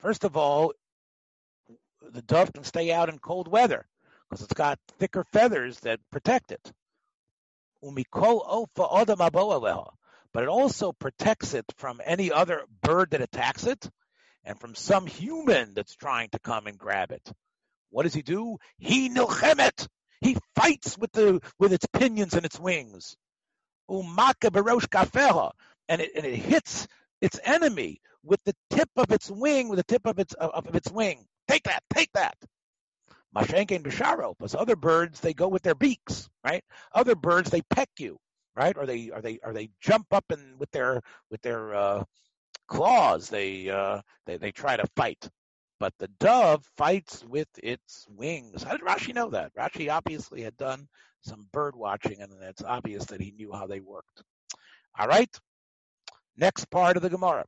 First 0.00 0.24
of 0.24 0.36
all, 0.36 0.72
the 2.02 2.22
dove 2.22 2.52
can 2.52 2.64
stay 2.64 2.92
out 2.92 3.08
in 3.08 3.18
cold 3.18 3.48
weather 3.48 3.86
because 4.28 4.44
it's 4.44 4.54
got 4.54 4.78
thicker 4.98 5.24
feathers 5.32 5.80
that 5.80 6.00
protect 6.10 6.52
it. 6.52 6.72
But 10.32 10.42
it 10.42 10.48
also 10.48 10.92
protects 10.92 11.54
it 11.54 11.64
from 11.76 12.00
any 12.04 12.30
other 12.30 12.62
bird 12.82 13.10
that 13.10 13.20
attacks 13.20 13.66
it 13.66 13.90
and 14.44 14.58
from 14.60 14.74
some 14.74 15.06
human 15.06 15.74
that's 15.74 15.94
trying 15.96 16.28
to 16.30 16.38
come 16.38 16.66
and 16.66 16.78
grab 16.78 17.12
it. 17.12 17.32
What 17.90 18.04
does 18.04 18.14
he 18.14 18.22
do? 18.22 18.58
He 18.78 19.08
nilchemet. 19.08 19.88
He 20.20 20.36
fights 20.54 20.98
with 20.98 21.12
the 21.12 21.40
with 21.58 21.72
its 21.72 21.86
pinions 21.92 22.34
and 22.34 22.44
its 22.44 22.60
wings. 22.60 23.16
Umaka 23.90 24.50
berosh 24.50 24.86
kafeha. 24.88 25.50
And 25.88 26.00
it, 26.00 26.12
and 26.14 26.24
it 26.24 26.36
hits 26.36 26.86
its 27.20 27.40
enemy 27.42 28.00
with 28.22 28.42
the 28.44 28.54
tip 28.70 28.90
of 28.96 29.10
its 29.10 29.30
wing, 29.30 29.68
with 29.68 29.78
the 29.78 29.84
tip 29.84 30.06
of 30.06 30.18
its 30.18 30.34
of, 30.34 30.66
of 30.66 30.76
its 30.76 30.90
wing. 30.90 31.26
Take 31.48 31.64
that, 31.64 31.82
take 31.92 32.12
that. 32.12 32.36
Mashenke 33.36 33.76
and 33.76 33.84
Bisharo, 33.84 34.34
because 34.36 34.54
other 34.54 34.76
birds 34.76 35.20
they 35.20 35.34
go 35.34 35.48
with 35.48 35.62
their 35.62 35.74
beaks, 35.74 36.28
right? 36.44 36.64
Other 36.92 37.14
birds 37.14 37.50
they 37.50 37.62
peck 37.62 37.88
you, 37.98 38.18
right? 38.56 38.76
Or 38.76 38.86
they 38.86 39.10
or 39.10 39.20
they 39.20 39.38
or 39.44 39.52
they 39.52 39.70
jump 39.80 40.06
up 40.10 40.24
and 40.30 40.58
with 40.58 40.70
their 40.72 41.00
with 41.30 41.40
their 41.42 41.74
uh, 41.74 42.04
claws 42.66 43.28
they 43.28 43.70
uh, 43.70 44.00
they 44.26 44.36
they 44.36 44.50
try 44.50 44.76
to 44.76 44.86
fight. 44.96 45.28
But 45.78 45.94
the 45.98 46.08
dove 46.18 46.64
fights 46.76 47.24
with 47.24 47.48
its 47.62 48.06
wings. 48.10 48.62
How 48.62 48.72
did 48.72 48.82
Rashi 48.82 49.14
know 49.14 49.30
that? 49.30 49.54
Rashi 49.54 49.90
obviously 49.90 50.42
had 50.42 50.56
done 50.56 50.88
some 51.22 51.46
bird 51.52 51.74
watching, 51.76 52.20
and 52.20 52.32
it's 52.42 52.62
obvious 52.62 53.06
that 53.06 53.20
he 53.20 53.30
knew 53.30 53.52
how 53.52 53.66
they 53.66 53.80
worked. 53.80 54.22
All 54.98 55.06
right. 55.06 55.34
Next 56.36 56.66
part 56.70 56.96
of 56.96 57.02
the 57.02 57.10
Gemara. 57.10 57.44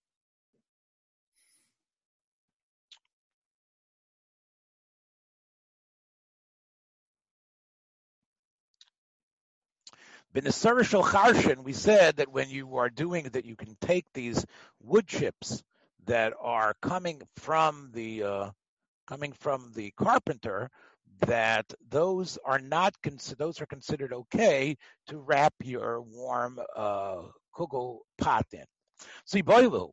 Benisarishal 10.35 11.05
Charshin, 11.05 11.63
we 11.63 11.75
said 11.75 12.17
that 12.17 12.33
when 12.33 12.49
you 12.49 12.77
are 12.77 12.89
doing 12.89 13.25
that, 13.33 13.45
you 13.45 13.55
can 13.55 13.77
take 13.83 14.07
these 14.15 14.45
wood 14.81 15.07
chips 15.07 15.63
that 16.07 16.33
are 16.41 16.75
coming 16.81 17.21
from 17.37 17.91
the 17.93 18.23
uh, 18.23 18.51
coming 19.07 19.33
from 19.33 19.73
the 19.75 19.93
carpenter. 19.93 20.71
That 21.27 21.67
those 21.89 22.39
are 22.45 22.59
not 22.59 22.95
those 23.37 23.61
are 23.61 23.67
considered 23.67 24.13
okay 24.13 24.77
to 25.09 25.19
wrap 25.19 25.53
your 25.63 26.01
warm 26.01 26.59
uh, 26.75 27.23
kugel 27.55 27.99
pot 28.19 28.47
in. 28.53 28.65
So 29.27 29.39
Iboilu, 29.39 29.91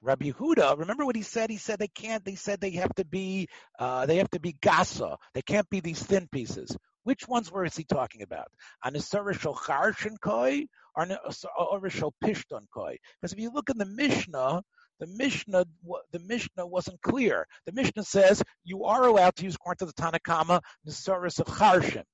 Rabbi 0.00 0.30
Yehuda, 0.30 0.78
remember 0.78 1.04
what 1.04 1.16
he 1.16 1.22
said? 1.22 1.50
He 1.50 1.58
said 1.58 1.80
they 1.80 1.88
can't. 1.88 2.24
They 2.24 2.36
said 2.36 2.60
they 2.60 2.70
have 2.70 2.94
to 2.94 3.04
be. 3.04 3.48
Uh, 3.78 4.06
they 4.06 4.16
have 4.18 4.30
to 4.30 4.40
be 4.40 4.54
gasa. 4.54 5.16
They 5.34 5.42
can't 5.42 5.68
be 5.68 5.80
these 5.80 6.02
thin 6.02 6.28
pieces. 6.30 6.76
Which 7.04 7.26
ones 7.26 7.50
were 7.50 7.64
is 7.64 7.76
he 7.76 7.84
talking 7.84 8.22
about? 8.22 8.48
Anisarishal 8.84 9.56
Charshin 9.56 10.20
Koi 10.20 10.66
or 10.94 11.06
Anisarishal 11.06 12.12
Pishton 12.22 12.66
Koi? 12.72 12.96
Because 13.20 13.32
if 13.32 13.38
you 13.38 13.50
look 13.50 13.70
in 13.70 13.78
the 13.78 13.86
Mishnah, 13.86 14.62
the 15.00 15.06
Mishnah 15.06 15.64
the 16.12 16.18
Mishnah 16.18 16.66
wasn't 16.66 17.00
clear. 17.00 17.46
The 17.66 17.72
Mishnah 17.72 18.04
says 18.04 18.42
you 18.64 18.84
are 18.84 19.04
allowed 19.04 19.34
to 19.36 19.44
use 19.44 19.54
according 19.54 19.86
to 19.86 19.92
the 19.94 20.02
Tanakama 20.02 20.60
Nisaris 20.86 21.40
of 21.40 21.46
Charshim. 21.46 22.04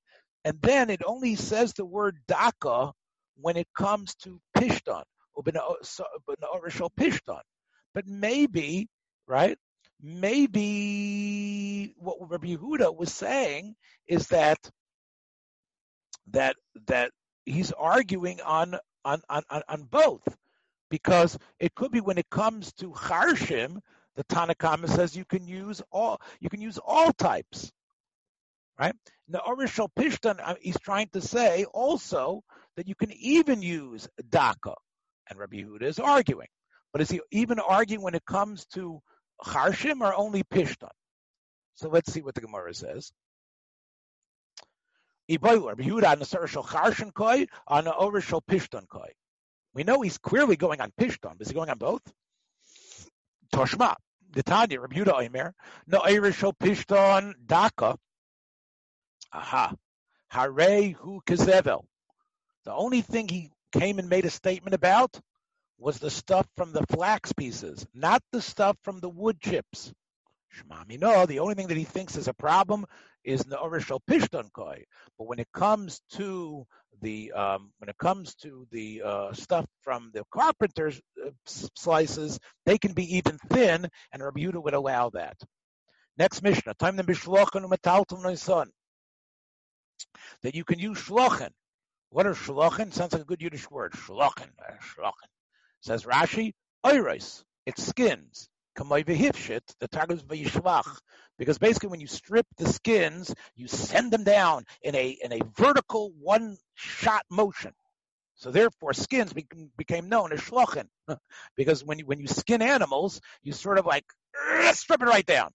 And 0.45 0.63
then 0.63 0.91
it 0.91 1.03
only 1.05 1.35
says 1.35 1.73
the 1.73 1.85
word 1.85 2.19
daka 2.29 2.93
when 3.37 3.57
it 3.57 3.67
comes 3.77 4.15
to 4.23 4.41
Pishton, 4.57 5.03
or 5.35 5.43
Pishton. 5.43 7.41
But 7.93 8.07
maybe, 8.07 8.89
right? 9.27 9.59
Maybe 10.03 11.95
what 11.99 12.17
Rabbi 12.31 12.57
Yehuda 12.57 12.95
was 12.97 13.13
saying 13.13 13.75
is 14.07 14.27
that 14.29 14.59
that 16.33 16.57
that 16.87 17.13
he's 17.45 17.73
arguing 17.73 18.41
on 18.41 18.77
on 19.05 19.23
on, 19.29 19.43
on 19.51 19.83
both 19.85 20.27
because 20.91 21.39
it 21.59 21.75
could 21.75 21.91
be 21.91 22.01
when 22.01 22.19
it 22.19 22.31
comes 22.31 22.73
to 22.75 22.91
charshim, 22.91 23.81
the 24.17 24.25
Tanakhama 24.25 24.89
says 24.89 25.17
you 25.17 25.25
can 25.25 25.47
use 25.47 25.83
all 25.91 26.21
you 26.41 26.49
can 26.51 26.61
use 26.61 26.79
all 26.79 27.13
types, 27.13 27.73
right? 28.79 28.95
The 29.29 29.39
Orishal 29.39 29.89
Pishtan, 29.99 30.39
uh, 30.43 30.55
he's 30.61 30.79
trying 30.79 31.09
to 31.13 31.21
say 31.21 31.65
also 31.73 32.43
that 32.77 32.87
you 32.89 32.95
can 32.95 33.13
even 33.13 33.63
use 33.63 34.09
daka, 34.29 34.75
and 35.29 35.39
Rabbi 35.39 35.57
Yehuda 35.57 35.83
is 35.83 35.99
arguing. 35.99 36.49
But 36.93 37.03
is 37.03 37.11
he 37.11 37.21
even 37.31 37.59
arguing 37.59 38.03
when 38.03 38.15
it 38.15 38.25
comes 38.25 38.65
to 38.75 39.01
Charshim 39.45 40.01
or 40.01 40.15
only 40.15 40.43
Pishtan? 40.45 40.91
So 41.75 41.89
let's 41.89 42.13
see 42.13 42.23
what 42.23 42.35
the 42.35 42.41
Gemara 42.41 42.73
says. 42.75 43.13
We 45.29 45.39
know 49.85 50.01
he's 50.01 50.19
clearly 50.19 50.57
going 50.57 50.81
on 50.81 50.93
Pishtan. 50.99 51.41
Is 51.41 51.49
he 51.49 51.55
going 51.55 51.71
on 51.71 51.79
both? 51.79 52.03
Toshma. 53.53 53.97
The 54.33 54.43
Tanya, 54.43 54.81
Rabbi 54.81 54.97
Yehuda 54.97 55.27
Omer, 55.27 55.55
no 55.87 56.01
Eirishal 56.01 56.53
Pishtan 56.59 57.35
Daka. 57.47 57.97
Aha. 59.33 59.75
Hare 60.29 60.91
hu. 60.93 61.21
The 61.27 61.81
only 62.69 63.01
thing 63.01 63.29
he 63.29 63.53
came 63.73 63.99
and 63.99 64.09
made 64.09 64.25
a 64.25 64.31
statement 64.31 64.75
about 64.75 65.21
was 65.79 65.99
the 65.99 66.11
stuff 66.11 66.47
from 66.57 66.73
the 66.73 66.85
flax 66.91 67.33
pieces, 67.33 67.87
not 67.95 68.23
the 68.33 68.41
stuff 68.41 68.77
from 68.83 69.01
the 69.01 69.09
wood 69.09 69.41
chips. 69.41 69.93
Shmami, 70.57 70.99
no, 70.99 71.27
the 71.27 71.41
only 71.41 71.55
thing 71.55 71.69
that 71.69 71.77
he 71.77 71.85
thinks 71.85 72.17
is 72.17 72.29
a 72.29 72.35
problem 72.35 72.87
is 73.25 73.43
the 73.43 73.57
Orishal 73.57 74.01
Pishton 74.09 74.51
Koi. 74.53 74.85
But 75.19 75.27
when 75.27 75.39
it 75.39 75.49
comes 75.53 76.01
to 76.13 76.67
the 77.03 77.33
um, 77.33 77.73
when 77.79 77.91
it 77.91 77.99
comes 77.99 78.35
to 78.37 78.67
the 78.71 79.03
uh, 79.05 79.33
stuff 79.35 79.67
from 79.83 80.11
the 80.15 80.25
carpenter's 80.33 81.01
uh, 81.25 81.31
slices, 81.75 82.39
they 82.65 82.79
can 82.79 82.95
be 82.95 83.17
even 83.17 83.39
thin, 83.51 83.89
and 84.13 84.23
Rabbi 84.23 84.41
Yehuda 84.41 84.63
would 84.63 84.75
allow 84.75 85.11
that. 85.11 85.37
Next 86.17 86.43
Mishnah, 86.43 86.75
time 86.75 86.97
the 86.97 87.03
Mishlochen 87.03 87.69
umetaltum 87.69 88.39
son. 88.39 88.71
That 90.43 90.55
you 90.55 90.65
can 90.65 90.79
use 90.79 90.99
shlochen. 90.99 91.51
What 92.11 92.27
are 92.27 92.35
shlochen? 92.35 92.93
Sounds 92.93 93.13
like 93.13 93.23
a 93.23 93.27
good 93.27 93.43
Yiddish 93.43 93.71
word. 93.71 93.93
Shlochen. 93.93 94.49
Uh, 94.59 94.73
shlochen. 94.81 95.36
Says 95.81 96.05
Rashi, 96.05 96.53
oiros, 96.85 97.45
it 97.67 97.79
skins. 97.79 98.49
The 98.77 99.89
targums 99.91 100.23
vayishvach, 100.23 100.99
because 101.39 101.57
basically 101.59 101.89
when 101.89 102.01
you 102.01 102.07
strip 102.07 102.47
the 102.59 102.69
skins, 102.69 103.35
you 103.55 103.69
send 103.69 104.13
them 104.13 104.23
down 104.23 104.65
in 104.83 104.95
a 104.95 105.17
in 105.23 105.33
a 105.33 105.41
vertical 105.57 106.13
one 106.21 106.59
shot 106.75 107.23
motion. 107.31 107.73
So 108.35 108.51
therefore, 108.51 108.93
skins 108.93 109.33
be, 109.33 109.47
became 109.79 110.11
known 110.11 110.31
as 110.33 110.41
shlochen, 110.41 110.89
because 111.57 111.83
when 111.83 111.99
you 111.99 112.05
when 112.05 112.21
you 112.21 112.27
skin 112.27 112.61
animals, 112.61 113.23
you 113.43 113.53
sort 113.55 113.79
of 113.79 113.87
like 113.87 114.05
strip 114.73 115.01
it 115.01 115.07
right 115.07 115.25
down. 115.25 115.53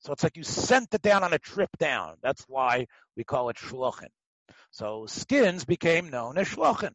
So 0.00 0.12
it's 0.12 0.22
like 0.22 0.36
you 0.36 0.44
sent 0.44 0.94
it 0.94 1.02
down 1.02 1.24
on 1.24 1.32
a 1.32 1.38
trip 1.38 1.70
down. 1.78 2.14
That's 2.22 2.44
why 2.46 2.86
we 3.16 3.24
call 3.24 3.48
it 3.48 3.56
shlochen. 3.56 4.08
So 4.70 5.06
skins 5.06 5.64
became 5.64 6.10
known 6.10 6.38
as 6.38 6.48
shlochen. 6.48 6.92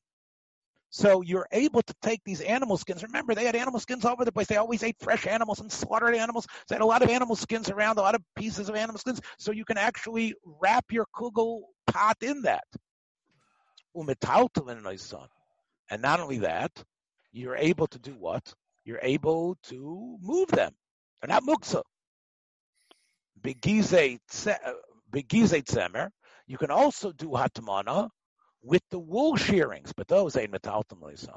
So 0.89 1.21
you're 1.21 1.47
able 1.51 1.81
to 1.81 1.93
take 2.01 2.21
these 2.23 2.41
animal 2.41 2.77
skins. 2.77 3.03
Remember, 3.03 3.35
they 3.35 3.45
had 3.45 3.55
animal 3.55 3.79
skins 3.79 4.05
all 4.05 4.13
over 4.13 4.23
the 4.23 4.31
place. 4.31 4.47
They 4.47 4.55
always 4.55 4.81
ate 4.83 4.95
fresh 4.99 5.27
animals 5.27 5.59
and 5.59 5.71
slaughtered 5.71 6.15
animals. 6.15 6.45
So 6.45 6.63
they 6.69 6.75
had 6.75 6.81
a 6.81 6.85
lot 6.85 7.01
of 7.01 7.09
animal 7.09 7.35
skins 7.35 7.69
around, 7.69 7.97
a 7.97 8.01
lot 8.01 8.15
of 8.15 8.21
pieces 8.35 8.69
of 8.69 8.75
animal 8.75 8.99
skins. 8.99 9.19
So 9.37 9.51
you 9.51 9.65
can 9.65 9.77
actually 9.77 10.35
wrap 10.61 10.85
your 10.91 11.05
kugel 11.13 11.63
pot 11.87 12.17
in 12.21 12.43
that. 12.43 12.63
And 15.89 16.01
not 16.01 16.19
only 16.19 16.37
that, 16.39 16.71
you're 17.31 17.55
able 17.57 17.87
to 17.87 17.99
do 17.99 18.13
what? 18.13 18.53
You're 18.85 18.99
able 19.01 19.57
to 19.63 20.17
move 20.21 20.47
them. 20.49 20.71
They're 21.21 21.29
not 21.29 21.43
muksa. 21.43 21.81
Begizet 23.41 24.19
uh, 24.47 24.73
tzemer. 25.13 26.09
You 26.47 26.57
can 26.57 26.71
also 26.71 27.11
do 27.11 27.29
hatmana 27.29 28.09
with 28.65 28.81
the 28.89 28.99
wool 28.99 29.35
shearings, 29.35 29.93
but 29.95 30.07
those 30.07 30.35
ain't 30.35 30.51
metaltum 30.51 31.17
son. 31.17 31.35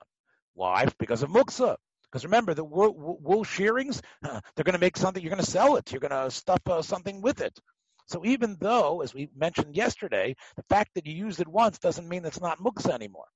Why? 0.54 0.86
Because 0.98 1.22
of 1.22 1.30
muksa. 1.30 1.76
Because 2.10 2.24
remember, 2.24 2.54
the 2.54 2.64
wool, 2.64 3.18
wool 3.20 3.44
shearings, 3.44 4.00
they're 4.22 4.64
going 4.64 4.72
to 4.72 4.78
make 4.78 4.96
something. 4.96 5.22
You're 5.22 5.32
going 5.32 5.44
to 5.44 5.50
sell 5.50 5.76
it. 5.76 5.92
You're 5.92 6.00
going 6.00 6.10
to 6.10 6.30
stuff 6.30 6.60
uh, 6.66 6.80
something 6.80 7.20
with 7.20 7.42
it. 7.42 7.58
So 8.06 8.24
even 8.24 8.56
though, 8.58 9.02
as 9.02 9.12
we 9.12 9.28
mentioned 9.36 9.76
yesterday, 9.76 10.34
the 10.56 10.64
fact 10.70 10.92
that 10.94 11.06
you 11.06 11.12
used 11.12 11.40
it 11.40 11.48
once 11.48 11.78
doesn't 11.78 12.08
mean 12.08 12.24
it's 12.24 12.40
not 12.40 12.58
muksa 12.58 12.90
anymore. 12.90 13.26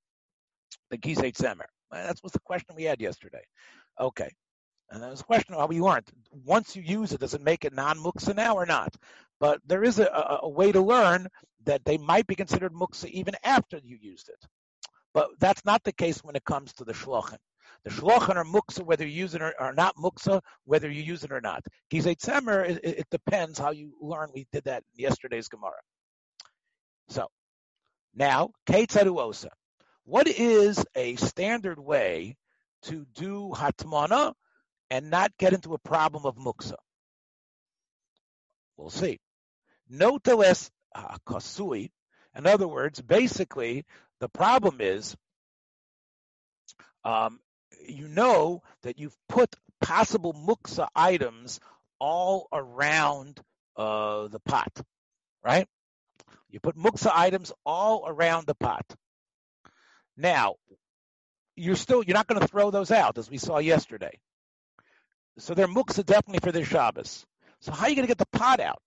The 0.90 0.96
gizet 0.96 1.36
zemer. 1.36 1.66
That 1.90 2.16
was 2.22 2.32
the 2.32 2.40
question 2.40 2.74
we 2.74 2.84
had 2.84 3.00
yesterday. 3.00 3.42
Okay. 4.00 4.30
And 4.88 5.02
there 5.02 5.10
was 5.10 5.20
a 5.20 5.24
question 5.24 5.54
how 5.54 5.66
we 5.66 5.80
weren't. 5.80 6.10
Once 6.30 6.74
you 6.74 6.82
use 6.82 7.12
it, 7.12 7.20
does 7.20 7.34
it 7.34 7.42
make 7.42 7.66
it 7.66 7.74
non-muksa 7.74 8.34
now 8.34 8.54
or 8.56 8.64
not? 8.64 8.94
But 9.42 9.60
there 9.66 9.82
is 9.82 9.98
a, 9.98 10.38
a, 10.44 10.48
way 10.48 10.70
to 10.70 10.80
learn 10.80 11.26
that 11.64 11.84
they 11.84 11.98
might 11.98 12.28
be 12.28 12.36
considered 12.36 12.72
muksa 12.72 13.06
even 13.06 13.34
after 13.42 13.80
you 13.82 13.98
used 14.00 14.28
it. 14.28 14.38
But 15.12 15.30
that's 15.40 15.64
not 15.64 15.82
the 15.82 15.92
case 15.92 16.22
when 16.22 16.36
it 16.36 16.44
comes 16.44 16.72
to 16.74 16.84
the 16.84 16.92
shlochen. 16.92 17.38
The 17.82 17.90
shlochen 17.90 18.36
are 18.36 18.44
muksa 18.44 18.84
whether 18.84 19.04
you 19.04 19.12
use 19.12 19.34
it 19.34 19.42
or, 19.42 19.52
or 19.58 19.72
not 19.72 19.96
muksa 19.96 20.42
whether 20.64 20.88
you 20.88 21.02
use 21.02 21.24
it 21.24 21.32
or 21.32 21.40
not. 21.40 21.64
Gizet 21.92 22.18
tzemer, 22.18 22.70
it, 22.70 22.84
it, 22.84 23.06
depends 23.10 23.58
how 23.58 23.72
you 23.72 23.94
learn. 24.00 24.30
We 24.32 24.46
did 24.52 24.62
that 24.66 24.84
in 24.96 25.02
yesterday's 25.02 25.48
Gemara. 25.48 25.72
So 27.08 27.26
now, 28.14 28.50
osa. 28.70 29.50
What 30.04 30.28
is 30.28 30.84
a 30.94 31.16
standard 31.16 31.80
way 31.80 32.36
to 32.82 33.06
do 33.16 33.50
hatmana 33.56 34.34
and 34.88 35.10
not 35.10 35.32
get 35.36 35.52
into 35.52 35.74
a 35.74 35.78
problem 35.78 36.26
of 36.26 36.36
muksa? 36.36 36.76
We'll 38.76 38.90
see. 38.90 39.18
Noteles 39.92 40.70
kasui. 41.26 41.90
In 42.36 42.46
other 42.46 42.66
words, 42.66 43.00
basically, 43.00 43.84
the 44.20 44.28
problem 44.28 44.80
is 44.80 45.16
um, 47.04 47.40
you 47.86 48.08
know 48.08 48.62
that 48.82 48.98
you've 48.98 49.16
put 49.28 49.54
possible 49.80 50.32
muksa 50.32 50.88
items 50.94 51.60
all 51.98 52.48
around 52.52 53.40
uh, 53.76 54.28
the 54.28 54.40
pot, 54.40 54.80
right? 55.44 55.66
You 56.50 56.60
put 56.60 56.76
muksa 56.76 57.10
items 57.12 57.52
all 57.64 58.04
around 58.06 58.46
the 58.46 58.54
pot. 58.54 58.84
Now, 60.16 60.56
you're 61.56 61.76
still 61.76 62.02
you're 62.02 62.14
not 62.14 62.26
going 62.26 62.40
to 62.40 62.48
throw 62.48 62.70
those 62.70 62.90
out 62.90 63.18
as 63.18 63.30
we 63.30 63.38
saw 63.38 63.58
yesterday. 63.58 64.18
So 65.38 65.54
they're 65.54 65.68
muksa 65.68 66.04
definitely 66.04 66.40
for 66.40 66.52
the 66.52 66.64
Shabbos. 66.64 67.24
So 67.60 67.72
how 67.72 67.86
are 67.86 67.88
you 67.88 67.96
going 67.96 68.06
to 68.06 68.14
get 68.14 68.18
the 68.18 68.38
pot 68.38 68.60
out? 68.60 68.82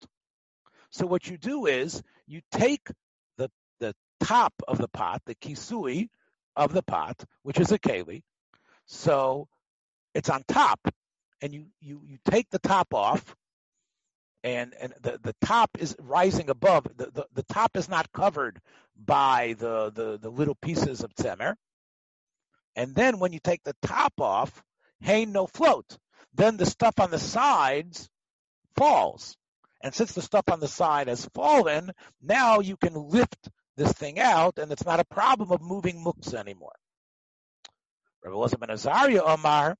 So 0.91 1.05
what 1.05 1.27
you 1.27 1.37
do 1.37 1.65
is 1.65 2.01
you 2.27 2.41
take 2.51 2.87
the 3.37 3.49
the 3.79 3.93
top 4.19 4.53
of 4.67 4.77
the 4.77 4.87
pot, 4.87 5.21
the 5.25 5.35
kisui, 5.35 6.09
of 6.55 6.73
the 6.73 6.83
pot, 6.83 7.23
which 7.43 7.59
is 7.59 7.71
a 7.71 7.79
keli. 7.79 8.23
So 8.85 9.47
it's 10.13 10.29
on 10.29 10.43
top, 10.47 10.79
and 11.41 11.53
you 11.53 11.67
you 11.81 12.01
you 12.05 12.17
take 12.29 12.49
the 12.49 12.59
top 12.59 12.93
off, 12.93 13.35
and 14.43 14.73
and 14.79 14.93
the, 15.01 15.19
the 15.21 15.35
top 15.41 15.71
is 15.79 15.95
rising 15.99 16.49
above. 16.49 16.85
The, 16.95 17.11
the, 17.11 17.25
the 17.33 17.43
top 17.43 17.75
is 17.75 17.89
not 17.89 18.11
covered 18.11 18.59
by 18.97 19.55
the, 19.57 19.91
the, 19.91 20.17
the 20.17 20.29
little 20.29 20.55
pieces 20.55 21.03
of 21.03 21.13
tzemer. 21.15 21.55
And 22.75 22.95
then 22.95 23.19
when 23.19 23.33
you 23.33 23.39
take 23.39 23.63
the 23.63 23.75
top 23.81 24.13
off, 24.19 24.63
hay 25.01 25.25
no 25.25 25.47
float. 25.47 25.97
Then 26.33 26.57
the 26.57 26.65
stuff 26.65 26.99
on 26.99 27.11
the 27.11 27.19
sides 27.19 28.09
falls. 28.75 29.37
And 29.85 29.93
since 29.93 30.13
the 30.13 30.23
stuff 30.23 30.45
on 30.51 30.59
the 30.59 30.67
side 30.67 31.09
has 31.09 31.29
fallen, 31.35 31.91
now 32.19 32.59
you 32.59 32.75
can 32.75 32.95
lift 32.95 33.49
this 33.77 33.91
thing 33.91 34.19
out, 34.19 34.57
and 34.57 34.71
it's 34.71 34.83
not 34.83 34.99
a 34.99 35.05
problem 35.05 35.51
of 35.51 35.61
moving 35.61 36.03
muksa 36.03 36.33
anymore. 36.33 36.73
Rabbi 38.23 38.35
Elazar 38.35 38.59
ben 38.59 38.71
Azariah 38.71 39.21
Omar, 39.21 39.77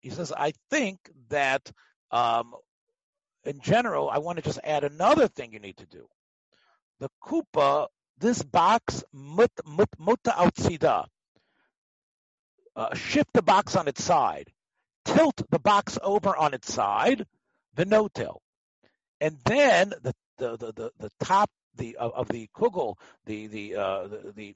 he 0.00 0.08
says, 0.08 0.32
I 0.32 0.54
think 0.70 0.98
that 1.28 1.70
um, 2.10 2.54
in 3.44 3.60
general, 3.60 4.08
I 4.08 4.18
want 4.18 4.38
to 4.38 4.42
just 4.42 4.58
add 4.64 4.84
another 4.84 5.28
thing 5.28 5.52
you 5.52 5.58
need 5.58 5.76
to 5.76 5.86
do. 5.86 6.08
The 7.00 7.10
kupa, 7.22 7.88
this 8.16 8.42
box, 8.42 9.04
mut, 9.12 9.52
mut, 9.66 9.90
mutta 9.98 10.30
outsida, 10.30 11.04
uh, 12.74 12.94
shift 12.94 13.34
the 13.34 13.42
box 13.42 13.76
on 13.76 13.86
its 13.86 14.02
side, 14.02 14.50
tilt 15.04 15.42
the 15.50 15.58
box 15.58 15.98
over 16.02 16.34
on 16.34 16.54
its 16.54 16.72
side, 16.72 17.26
the 17.74 17.84
no-till. 17.84 18.40
And 19.20 19.38
then 19.44 19.90
the, 19.90 20.14
the, 20.38 20.56
the, 20.56 20.72
the, 20.72 20.92
the 20.98 21.10
top 21.22 21.50
the 21.76 21.96
of, 21.96 22.12
of 22.12 22.28
the 22.28 22.48
kugel, 22.54 22.96
the 23.26 23.46
the, 23.46 23.76
uh, 23.76 24.06
the 24.08 24.32
the 24.34 24.54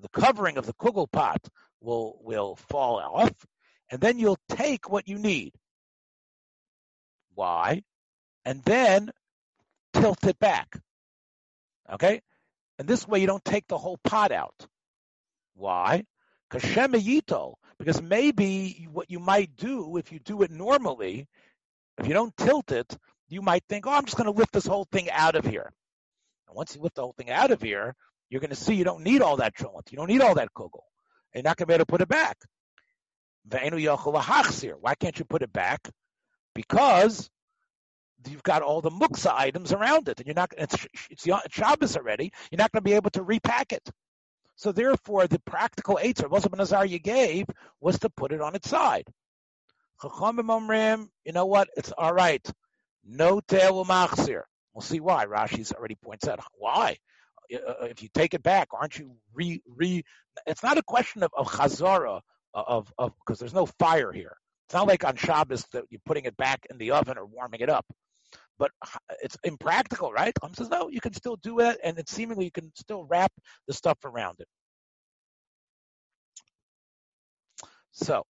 the 0.00 0.08
covering 0.08 0.58
of 0.58 0.66
the 0.66 0.74
kugel 0.74 1.10
pot 1.10 1.48
will 1.80 2.18
will 2.22 2.56
fall 2.56 2.98
off, 2.98 3.46
and 3.90 4.00
then 4.00 4.18
you'll 4.18 4.38
take 4.48 4.90
what 4.90 5.08
you 5.08 5.18
need. 5.18 5.54
Why? 7.34 7.82
And 8.44 8.62
then 8.62 9.10
tilt 9.92 10.24
it 10.24 10.38
back. 10.38 10.78
Okay? 11.92 12.20
And 12.78 12.88
this 12.88 13.06
way 13.06 13.20
you 13.20 13.26
don't 13.26 13.44
take 13.44 13.66
the 13.68 13.78
whole 13.78 13.98
pot 13.98 14.32
out. 14.32 14.66
Why? 15.54 16.04
Because 16.48 18.02
maybe 18.02 18.88
what 18.92 19.10
you 19.10 19.18
might 19.18 19.56
do 19.56 19.96
if 19.96 20.12
you 20.12 20.18
do 20.18 20.42
it 20.42 20.50
normally, 20.50 21.26
if 21.98 22.06
you 22.06 22.12
don't 22.12 22.36
tilt 22.36 22.72
it, 22.72 22.96
you 23.28 23.42
might 23.42 23.64
think, 23.68 23.86
oh, 23.86 23.92
I'm 23.92 24.04
just 24.04 24.16
going 24.16 24.32
to 24.32 24.38
lift 24.38 24.52
this 24.52 24.66
whole 24.66 24.86
thing 24.90 25.10
out 25.10 25.34
of 25.34 25.44
here. 25.44 25.72
And 26.48 26.56
once 26.56 26.74
you 26.74 26.82
lift 26.82 26.96
the 26.96 27.02
whole 27.02 27.14
thing 27.16 27.30
out 27.30 27.50
of 27.50 27.60
here, 27.60 27.94
you're 28.30 28.40
going 28.40 28.50
to 28.50 28.56
see 28.56 28.74
you 28.74 28.84
don't 28.84 29.02
need 29.02 29.22
all 29.22 29.36
that 29.36 29.54
trumot. 29.54 29.90
You 29.90 29.96
don't 29.98 30.08
need 30.08 30.20
all 30.20 30.34
that 30.34 30.52
kugel. 30.56 30.82
And 31.32 31.42
you're 31.42 31.44
not 31.44 31.56
going 31.56 31.66
to 31.66 31.70
be 31.70 31.74
able 31.74 31.84
to 31.84 31.90
put 31.90 32.00
it 32.00 32.08
back. 32.08 32.38
Why 33.48 34.94
can't 34.94 35.18
you 35.18 35.24
put 35.24 35.42
it 35.42 35.52
back? 35.52 35.88
Because 36.54 37.30
you've 38.28 38.42
got 38.42 38.62
all 38.62 38.80
the 38.80 38.90
muksa 38.90 39.32
items 39.32 39.72
around 39.72 40.08
it, 40.08 40.18
and 40.18 40.26
you're 40.26 40.34
not. 40.34 40.52
It's, 40.56 40.86
it's, 41.10 41.28
Shabbos 41.50 41.96
already. 41.96 42.32
You're 42.50 42.58
not 42.58 42.72
going 42.72 42.82
to 42.82 42.88
be 42.88 42.94
able 42.94 43.10
to 43.10 43.22
repack 43.22 43.72
it. 43.72 43.88
So 44.56 44.72
therefore, 44.72 45.26
the 45.26 45.38
practical 45.40 45.98
answer 45.98 46.28
Moshe 46.28 46.50
ben 46.50 46.88
you 46.88 46.98
gave 46.98 47.46
was 47.80 47.98
to 48.00 48.10
put 48.10 48.32
it 48.32 48.40
on 48.40 48.54
its 48.54 48.68
side. 48.68 49.06
You 50.02 51.32
know 51.32 51.46
what? 51.46 51.68
It's 51.76 51.92
all 51.92 52.12
right. 52.12 52.50
No 53.06 53.40
tail 53.40 53.84
machzir. 53.84 54.42
We'll 54.74 54.82
see 54.82 55.00
why. 55.00 55.26
Rashi's 55.26 55.72
already 55.72 55.94
points 55.94 56.26
out 56.28 56.40
why. 56.58 56.98
Uh, 57.52 57.56
uh, 57.56 57.84
if 57.84 58.02
you 58.02 58.08
take 58.12 58.34
it 58.34 58.42
back, 58.42 58.68
aren't 58.72 58.98
you 58.98 59.16
re 59.32 59.62
re? 59.76 60.02
It's 60.46 60.62
not 60.62 60.78
a 60.78 60.82
question 60.82 61.22
of, 61.22 61.30
of 61.36 61.46
chazara 61.46 62.20
of 62.52 62.92
of 62.98 63.12
because 63.20 63.38
there's 63.38 63.54
no 63.54 63.66
fire 63.78 64.12
here. 64.12 64.36
It's 64.66 64.74
not 64.74 64.88
like 64.88 65.04
on 65.04 65.16
Shabbos 65.16 65.64
that 65.72 65.84
you're 65.90 66.00
putting 66.04 66.24
it 66.24 66.36
back 66.36 66.66
in 66.70 66.78
the 66.78 66.90
oven 66.90 67.18
or 67.18 67.24
warming 67.24 67.60
it 67.60 67.70
up. 67.70 67.86
But 68.58 68.72
it's 69.22 69.36
impractical, 69.44 70.10
right? 70.12 70.34
Tom 70.40 70.54
says 70.54 70.68
no. 70.68 70.88
You 70.88 71.00
can 71.00 71.12
still 71.12 71.36
do 71.36 71.60
it, 71.60 71.78
and 71.84 71.98
it 71.98 72.08
seemingly 72.08 72.46
you 72.46 72.50
can 72.50 72.72
still 72.74 73.04
wrap 73.04 73.30
the 73.68 73.74
stuff 73.74 73.98
around 74.04 74.40
it. 74.40 74.48
So 77.92 78.24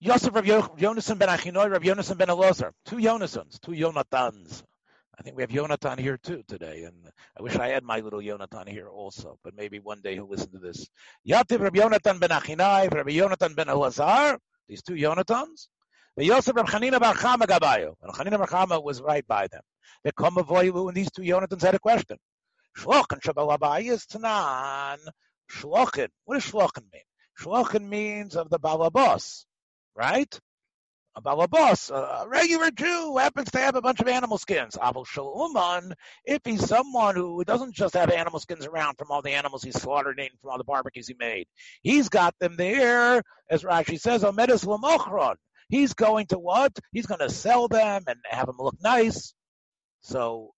Yosef 0.00 0.32
Rav 0.32 0.44
Yonasan 0.44 1.18
ben 1.18 1.28
Achinoy, 1.28 1.72
Rav 1.72 1.82
Yonasan 1.82 2.16
ben 2.16 2.28
Elazar. 2.28 2.70
Two 2.84 2.98
Yonasans, 2.98 3.58
two 3.58 3.72
Yonatans. 3.72 4.62
I 5.18 5.22
think 5.22 5.34
we 5.34 5.42
have 5.42 5.50
Yonatan 5.50 5.98
here 5.98 6.16
too 6.16 6.44
today, 6.46 6.84
and 6.84 7.10
I 7.36 7.42
wish 7.42 7.56
I 7.56 7.66
had 7.66 7.82
my 7.82 7.98
little 7.98 8.20
Yonatan 8.20 8.68
here 8.68 8.88
also, 8.88 9.40
but 9.42 9.56
maybe 9.56 9.80
one 9.80 10.00
day 10.00 10.14
he'll 10.14 10.28
listen 10.28 10.52
to 10.52 10.58
this. 10.60 10.88
Yativ 11.28 11.58
Rav 11.58 11.72
Yonatan 11.72 12.20
ben 12.20 12.30
Achinai, 12.30 12.94
Rav 12.94 13.06
Yonatan 13.06 13.56
ben 13.56 13.66
Elazar, 13.66 14.38
these 14.68 14.82
two 14.84 14.94
Yonatans. 14.94 15.66
The 16.16 16.26
Yosef 16.26 16.54
Rav 16.54 16.66
Chanina 16.66 17.00
bar 17.00 17.14
Chama 17.14 17.48
Gabayo, 17.48 17.94
and 18.00 18.14
Chanina 18.14 18.38
bar 18.38 18.46
Chama 18.46 18.80
was 18.80 19.02
right 19.02 19.26
by 19.26 19.48
them. 19.48 19.62
The 20.04 20.12
Komavoilu 20.12 20.86
and 20.86 20.96
these 20.96 21.10
two 21.10 21.22
Yonatans 21.22 21.62
had 21.62 21.74
a 21.74 21.80
question. 21.80 22.18
Shlochen 22.76 23.20
Shabalabayis 23.20 24.06
Tanan. 24.06 24.98
Shlochen. 25.50 26.10
What 26.24 26.34
does 26.34 26.44
Shlochen 26.44 26.84
mean? 26.92 27.02
Shlochen 27.40 27.88
means 27.88 28.36
of 28.36 28.48
the 28.48 28.60
Balabos 28.60 29.44
right? 29.98 30.40
A 31.16 31.20
balabos, 31.20 31.90
a 31.90 32.28
regular 32.28 32.70
Jew 32.70 32.86
who 32.86 33.18
happens 33.18 33.50
to 33.50 33.58
have 33.58 33.74
a 33.74 33.82
bunch 33.82 33.98
of 33.98 34.06
animal 34.06 34.38
skins. 34.38 34.78
Abel 34.80 35.04
Shaluman, 35.04 35.92
if 36.24 36.40
he's 36.44 36.64
someone 36.64 37.16
who 37.16 37.42
doesn't 37.44 37.74
just 37.74 37.94
have 37.94 38.10
animal 38.10 38.38
skins 38.38 38.64
around 38.64 38.96
from 38.96 39.10
all 39.10 39.20
the 39.20 39.32
animals 39.32 39.64
he 39.64 39.72
slaughtered 39.72 40.20
and 40.20 40.30
from 40.40 40.50
all 40.50 40.58
the 40.58 40.64
barbecues 40.64 41.08
he 41.08 41.16
made, 41.18 41.48
he's 41.82 42.08
got 42.08 42.38
them 42.38 42.54
there, 42.56 43.22
as 43.50 43.64
Rashi 43.64 43.98
says, 43.98 44.22
Omedis 44.22 44.64
Lamochron. 44.64 45.34
He's 45.68 45.92
going 45.94 46.26
to 46.28 46.38
what? 46.38 46.78
He's 46.92 47.06
going 47.06 47.20
to 47.20 47.30
sell 47.30 47.66
them 47.66 48.04
and 48.06 48.18
have 48.24 48.46
them 48.46 48.56
look 48.60 48.76
nice. 48.80 49.34
So 50.02 50.52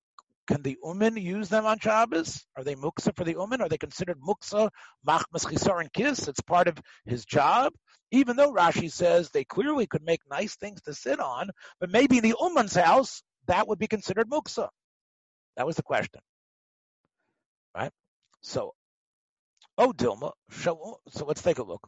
can 0.46 0.60
the 0.60 0.76
umin 0.84 1.20
use 1.20 1.48
them 1.48 1.64
on 1.64 1.78
Shabbos? 1.78 2.44
Are 2.54 2.64
they 2.64 2.74
muksa 2.74 3.16
for 3.16 3.24
the 3.24 3.34
umin? 3.34 3.60
Are 3.60 3.68
they 3.68 3.78
considered 3.78 4.18
muksa, 4.20 4.68
machmas 5.08 5.80
and 5.80 5.92
kiss? 5.92 6.28
It's 6.28 6.42
part 6.42 6.68
of 6.68 6.76
his 7.06 7.24
job 7.24 7.72
even 8.10 8.36
though 8.36 8.52
Rashi 8.52 8.90
says 8.90 9.30
they 9.30 9.44
clearly 9.44 9.86
could 9.86 10.02
make 10.02 10.20
nice 10.30 10.56
things 10.56 10.80
to 10.82 10.94
sit 10.94 11.20
on, 11.20 11.50
but 11.78 11.90
maybe 11.90 12.18
in 12.18 12.22
the 12.22 12.34
Uman's 12.40 12.74
house, 12.74 13.22
that 13.46 13.68
would 13.68 13.78
be 13.78 13.86
considered 13.86 14.28
muksa. 14.28 14.68
That 15.56 15.66
was 15.66 15.76
the 15.76 15.82
question. 15.82 16.20
Right? 17.74 17.92
So, 18.42 18.74
oh, 19.78 19.92
Dilma, 19.92 20.32
so, 20.50 21.00
let's 21.24 21.42
take 21.42 21.58
a 21.58 21.62
look. 21.62 21.86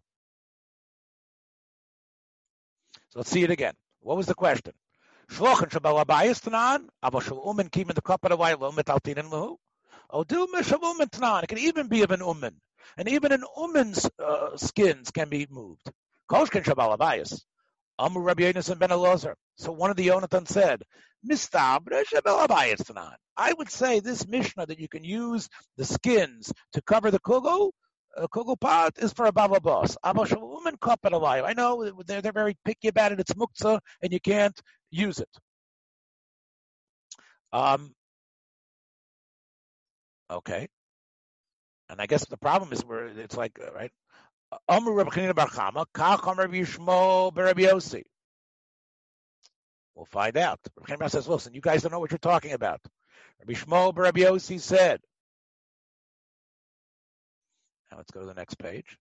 So 3.11 3.19
let's 3.21 3.31
see 3.31 3.43
it 3.43 3.51
again. 3.51 3.75
What 4.01 4.17
was 4.17 4.27
the 4.27 4.35
question? 4.35 4.73
Shlochen 5.31 5.71
shabal 5.71 6.05
abayis 6.05 6.41
tanan, 6.41 6.89
abo 7.05 7.23
shal 7.23 7.43
umen 7.45 7.71
kim 7.71 7.89
in 7.91 7.95
the 7.95 8.03
cup 8.03 8.25
of 8.25 8.31
the 8.31 8.37
white 8.37 8.61
lo 8.61 8.71
metaltin 8.73 9.19
and 9.19 9.31
lahu. 9.31 9.57
Oh, 10.11 10.25
dilma 10.25 10.65
shal 10.65 10.79
umen 10.79 11.11
tanan. 11.11 11.43
It 11.43 11.49
can 11.49 11.59
even 11.59 11.89
be 11.89 12.03
of 12.03 12.11
an 12.11 12.21
umen. 12.21 12.55
And 12.97 13.09
even 13.09 13.33
an 13.33 13.45
umen's 13.57 14.09
uh, 14.19 14.57
skins 14.57 15.11
can 15.11 15.29
be 15.29 15.47
moved. 15.51 15.91
Rabbi 18.21 18.43
Yonasan 18.43 18.79
ben. 18.79 19.35
So 19.59 19.73
one 19.73 19.91
of 19.91 19.97
the 19.97 20.09
Yonatan 20.09 20.49
said. 20.49 20.83
I 23.37 23.53
would 23.53 23.71
say 23.71 24.01
this 24.01 24.27
Mishnah 24.27 24.67
that 24.67 24.81
you 24.81 24.89
can 24.89 25.05
use 25.05 25.49
the 25.77 25.85
skins 25.85 26.53
to 26.73 26.83
cover 26.83 27.11
the 27.11 27.21
kugel, 27.21 27.71
a 28.17 28.29
kugel 28.29 28.59
pot 28.59 28.95
is 28.99 29.13
for 29.13 29.27
a 29.27 29.33
baba 29.33 29.61
boss. 29.61 29.97
woman 30.05 30.79
I 30.83 31.53
know 31.55 31.91
they're, 32.07 32.23
they're 32.23 32.33
very 32.33 32.57
picky 32.65 32.89
about 32.89 33.13
it. 33.13 33.21
It's 33.21 33.35
muktzah 33.35 33.79
and 34.03 34.13
you 34.13 34.21
can't 34.21 34.59
use 34.91 35.19
it. 35.19 35.29
Um, 37.53 37.95
okay. 40.31 40.69
And 41.91 42.01
I 42.01 42.07
guess 42.07 42.25
the 42.27 42.39
problem 42.39 42.73
is 42.73 42.85
where 42.85 43.07
it's 43.07 43.37
like, 43.37 43.59
right? 43.75 43.93
Amr 44.69 44.93
Rabbi 44.93 45.11
Chanina 45.11 45.35
Bar 45.35 45.49
Chama, 45.49 45.87
Kach 45.95 46.27
Amr 46.27 46.43
Rabbi 46.43 46.61
Yishmo 46.61 47.37
Rabbi 47.37 47.63
Yossi. 47.63 48.03
We'll 49.95 50.07
find 50.07 50.37
out. 50.37 50.61
Rabbi 50.77 51.05
Chanina 51.05 51.11
says, 51.11 51.29
listen, 51.29 51.55
you 51.55 51.61
guys 51.61 51.83
don't 51.83 51.93
know 51.93 52.01
what 52.01 52.11
you're 52.11 52.19
talking 52.19 52.53
about. 52.53 52.81
Rabbi 53.41 53.53
Shmuel 53.59 53.97
Rabbi 53.97 54.21
Yossi 54.21 54.61
said. 54.61 55.01
Now 57.91 57.99
let's 57.99 58.11
go 58.11 58.21
to 58.21 58.27
the 58.27 58.35
next 58.35 58.59
page. 58.59 58.99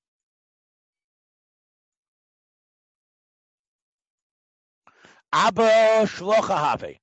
Abba 5.34 6.04
Shlocha 6.04 6.58
Have. 6.58 6.96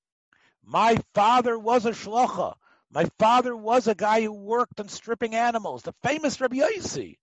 My 0.65 0.99
father 1.15 1.59
was 1.59 1.87
a 1.87 1.93
shlocha. 1.93 2.55
My 2.91 3.07
father 3.19 3.57
was 3.57 3.89
a 3.89 3.95
guy 3.95 4.21
who 4.23 4.33
worked 4.33 4.81
on 4.81 4.89
stripping 4.89 5.35
animals. 5.35 5.83
The 5.83 5.95
famous 6.03 6.39
Rabbi 6.41 6.57
Yossi. 6.57 7.17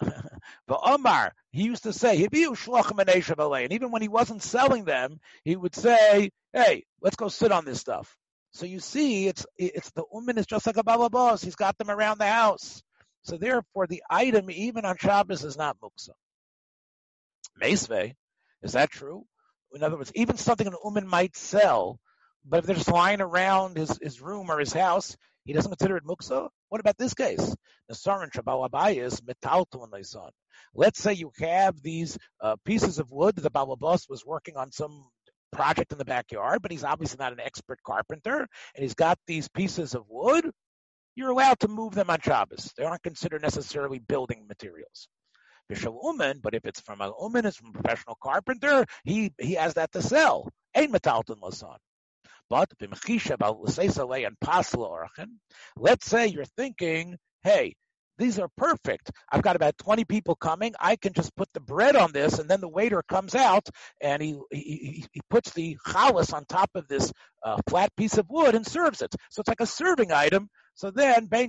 But 0.00 0.80
Omar, 0.84 1.34
he 1.50 1.64
used 1.64 1.84
to 1.84 1.92
say, 1.92 2.22
and 2.22 3.72
even 3.72 3.90
when 3.90 4.02
he 4.02 4.08
wasn't 4.08 4.42
selling 4.42 4.84
them, 4.84 5.18
he 5.44 5.56
would 5.56 5.74
say, 5.74 6.30
"Hey, 6.52 6.84
let's 7.00 7.16
go 7.16 7.28
sit 7.28 7.52
on 7.52 7.64
this 7.64 7.80
stuff." 7.80 8.16
So 8.52 8.66
you 8.66 8.80
see, 8.80 9.28
it's 9.28 9.46
it's 9.56 9.90
the 9.92 10.04
woman 10.10 10.38
is 10.38 10.46
just 10.46 10.66
like 10.66 10.76
a 10.76 10.84
baba 10.84 11.10
boss. 11.10 11.42
He's 11.42 11.56
got 11.56 11.76
them 11.78 11.90
around 11.90 12.18
the 12.18 12.26
house. 12.26 12.82
So 13.22 13.36
therefore, 13.36 13.86
the 13.86 14.02
item 14.08 14.50
even 14.50 14.84
on 14.84 14.96
Shabbos 14.98 15.44
is 15.44 15.56
not 15.56 15.78
muksa. 15.80 16.10
Meisve, 17.60 18.14
is 18.62 18.72
that 18.72 18.90
true? 18.90 19.24
In 19.74 19.82
other 19.82 19.96
words, 19.96 20.12
even 20.14 20.36
something 20.36 20.66
an 20.66 20.76
uman 20.84 21.06
might 21.06 21.36
sell, 21.36 21.98
but 22.44 22.60
if 22.60 22.66
they're 22.66 22.76
just 22.76 22.90
lying 22.90 23.20
around 23.20 23.76
his, 23.76 23.98
his 24.00 24.20
room 24.20 24.50
or 24.50 24.58
his 24.58 24.72
house, 24.72 25.16
he 25.48 25.54
doesn't 25.54 25.70
consider 25.70 25.96
it 25.96 26.04
muksa. 26.04 26.50
What 26.68 26.80
about 26.82 26.98
this 26.98 27.14
case? 27.14 27.56
Let's 30.74 31.02
say 31.02 31.12
you 31.14 31.32
have 31.40 31.82
these 31.82 32.18
uh, 32.42 32.56
pieces 32.66 32.98
of 32.98 33.10
wood. 33.10 33.36
That 33.36 33.40
the 33.40 33.50
Balabas 33.50 34.10
was 34.10 34.26
working 34.26 34.58
on 34.58 34.70
some 34.72 35.08
project 35.50 35.92
in 35.92 35.96
the 35.96 36.04
backyard, 36.04 36.60
but 36.60 36.70
he's 36.70 36.84
obviously 36.84 37.16
not 37.18 37.32
an 37.32 37.40
expert 37.40 37.78
carpenter, 37.82 38.40
and 38.40 38.82
he's 38.82 38.92
got 38.92 39.18
these 39.26 39.48
pieces 39.48 39.94
of 39.94 40.04
wood. 40.10 40.50
You're 41.16 41.30
allowed 41.30 41.60
to 41.60 41.68
move 41.68 41.94
them 41.94 42.10
on 42.10 42.20
Shabbos. 42.20 42.74
They 42.76 42.84
aren't 42.84 43.02
considered 43.02 43.40
necessarily 43.40 44.00
building 44.00 44.46
materials. 44.48 45.08
Bishal 45.72 45.98
Uman, 46.04 46.40
but 46.42 46.54
if 46.54 46.66
it's 46.66 46.82
from 46.82 47.00
a 47.00 47.10
Uman, 47.22 47.46
it's 47.46 47.56
from 47.56 47.70
a 47.70 47.80
professional 47.80 48.18
carpenter, 48.22 48.84
he 49.02 49.32
he 49.38 49.54
has 49.54 49.72
that 49.74 49.92
to 49.92 50.02
sell. 50.02 50.50
Ain't 50.76 50.92
metalton 50.92 51.40
lasan. 51.40 51.78
But 52.50 52.68
let's 55.76 56.06
say 56.06 56.26
you're 56.26 56.44
thinking, 56.44 57.16
hey, 57.42 57.74
these 58.18 58.38
are 58.40 58.48
perfect. 58.56 59.10
I've 59.30 59.42
got 59.42 59.56
about 59.56 59.78
20 59.78 60.04
people 60.04 60.34
coming. 60.34 60.74
I 60.80 60.96
can 60.96 61.12
just 61.12 61.34
put 61.36 61.48
the 61.54 61.60
bread 61.60 61.94
on 61.94 62.12
this, 62.12 62.40
and 62.40 62.50
then 62.50 62.60
the 62.60 62.68
waiter 62.68 63.02
comes 63.08 63.34
out 63.34 63.68
and 64.00 64.20
he 64.20 64.36
he, 64.50 65.06
he 65.12 65.20
puts 65.30 65.52
the 65.52 65.76
chalas 65.86 66.32
on 66.32 66.44
top 66.44 66.70
of 66.74 66.88
this 66.88 67.12
uh, 67.44 67.58
flat 67.68 67.94
piece 67.96 68.18
of 68.18 68.28
wood 68.28 68.56
and 68.56 68.66
serves 68.66 69.02
it. 69.02 69.14
So 69.30 69.40
it's 69.40 69.48
like 69.48 69.60
a 69.60 69.66
serving 69.66 70.10
item. 70.10 70.50
So 70.74 70.90
then, 70.90 71.28
then 71.30 71.48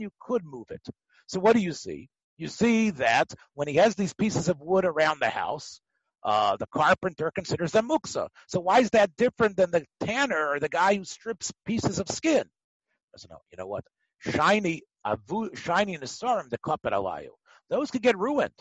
you 0.00 0.10
could 0.20 0.44
move 0.44 0.66
it. 0.70 0.86
So 1.26 1.40
what 1.40 1.54
do 1.54 1.62
you 1.62 1.72
see? 1.72 2.08
You 2.36 2.48
see 2.48 2.90
that 2.90 3.32
when 3.54 3.68
he 3.68 3.76
has 3.76 3.94
these 3.94 4.14
pieces 4.14 4.48
of 4.48 4.60
wood 4.60 4.84
around 4.84 5.20
the 5.20 5.30
house, 5.30 5.80
uh, 6.24 6.56
the 6.56 6.66
carpenter 6.66 7.30
considers 7.34 7.72
them 7.72 7.88
muksa. 7.88 8.28
So 8.48 8.60
why 8.60 8.80
is 8.80 8.90
that 8.90 9.16
different 9.16 9.56
than 9.56 9.70
the 9.70 9.84
tanner 10.00 10.50
or 10.50 10.60
the 10.60 10.68
guy 10.68 10.94
who 10.96 11.04
strips 11.04 11.52
pieces 11.66 11.98
of 11.98 12.08
skin? 12.08 12.44
Doesn't 13.12 13.30
know. 13.30 13.40
You 13.52 13.58
know 13.58 13.66
what? 13.66 13.84
Shiny, 14.18 14.82
avu, 15.06 15.56
shiny 15.56 15.98
nesarim, 15.98 16.48
the 16.48 16.58
kapet 16.58 16.92
alayu. 16.92 17.28
Those 17.70 17.90
could 17.90 18.02
get 18.02 18.18
ruined, 18.18 18.54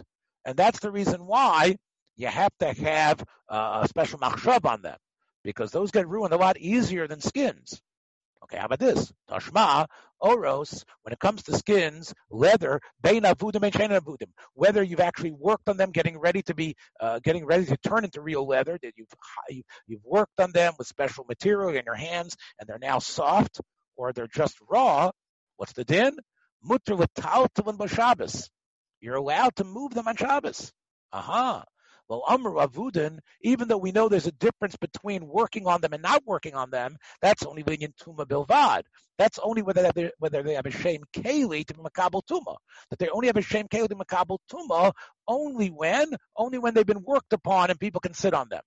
and 0.45 0.57
that's 0.57 0.79
the 0.79 0.91
reason 0.91 1.25
why 1.25 1.75
you 2.15 2.27
have 2.27 2.51
to 2.59 2.73
have 2.73 3.23
uh, 3.49 3.81
a 3.83 3.87
special 3.87 4.19
machshab 4.19 4.65
on 4.65 4.81
them 4.81 4.97
because 5.43 5.71
those 5.71 5.91
get 5.91 6.07
ruined 6.07 6.33
a 6.33 6.37
lot 6.37 6.57
easier 6.57 7.07
than 7.07 7.19
skins. 7.19 7.81
Okay, 8.43 8.57
how 8.57 8.65
about 8.65 8.79
this? 8.79 9.11
Tashma, 9.29 9.87
oros, 10.19 10.83
when 11.03 11.13
it 11.13 11.19
comes 11.19 11.43
to 11.43 11.55
skins, 11.55 12.13
leather, 12.29 12.81
bein 13.01 13.23
avudim 13.23 13.63
and 13.63 13.73
avudim. 13.73 14.31
Whether 14.53 14.83
you've 14.83 14.99
actually 14.99 15.31
worked 15.31 15.69
on 15.69 15.77
them, 15.77 15.91
getting 15.91 16.19
ready 16.19 16.41
to 16.43 16.53
be, 16.53 16.75
uh, 16.99 17.19
getting 17.23 17.45
ready 17.45 17.65
to 17.65 17.77
turn 17.77 18.03
into 18.03 18.21
real 18.21 18.45
leather, 18.45 18.77
that 18.81 18.93
you've 18.97 19.07
you've 19.87 20.03
worked 20.03 20.39
on 20.39 20.51
them 20.51 20.73
with 20.77 20.87
special 20.87 21.23
material 21.23 21.69
in 21.69 21.83
your 21.85 21.95
hands, 21.95 22.35
and 22.59 22.67
they're 22.67 22.79
now 22.79 22.99
soft, 22.99 23.61
or 23.95 24.11
they're 24.11 24.27
just 24.27 24.57
raw. 24.69 25.11
What's 25.55 25.73
the 25.73 25.85
din? 25.85 26.17
Mutter 26.61 26.95
l'taltavin 26.95 27.89
Shabbos. 27.89 28.49
You're 28.99 29.15
allowed 29.15 29.55
to 29.57 29.63
move 29.63 29.93
them 29.93 30.07
on 30.07 30.15
Shabbos. 30.17 30.71
Aha. 31.13 31.57
Uh-huh. 31.57 31.63
Well, 32.09 32.23
Amr 32.27 32.51
Avudin, 32.51 33.19
even 33.41 33.67
though 33.67 33.77
we 33.77 33.91
know 33.91 34.09
there's 34.09 34.27
a 34.27 34.31
difference 34.33 34.75
between 34.75 35.25
working 35.25 35.67
on 35.67 35.81
them 35.81 35.93
and 35.93 36.03
not 36.03 36.23
working 36.25 36.53
on 36.53 36.69
them, 36.69 36.97
that's 37.21 37.45
only 37.45 37.61
in 37.61 37.93
Tuma 37.93 38.25
Bilvad. 38.25 38.83
That's 39.17 39.39
only 39.39 39.61
whether 39.61 39.89
they, 39.93 40.11
whether 40.19 40.43
they 40.43 40.55
have 40.55 40.65
a 40.65 40.71
shame 40.71 41.03
keli 41.15 41.65
to 41.65 41.73
Makabal 41.75 42.21
Tuma. 42.29 42.57
That 42.89 42.99
they 42.99 43.09
only 43.09 43.27
have 43.27 43.37
a 43.37 43.41
shame 43.41 43.67
keli 43.67 43.87
to 43.87 43.95
Makabal 43.95 44.37
Tuma 44.51 44.91
only 45.27 45.69
when, 45.69 46.11
only 46.35 46.57
when 46.59 46.73
they've 46.73 46.85
been 46.85 47.03
worked 47.03 47.33
upon 47.33 47.69
and 47.69 47.79
people 47.79 48.01
can 48.01 48.13
sit 48.13 48.33
on 48.33 48.49
them. 48.49 48.61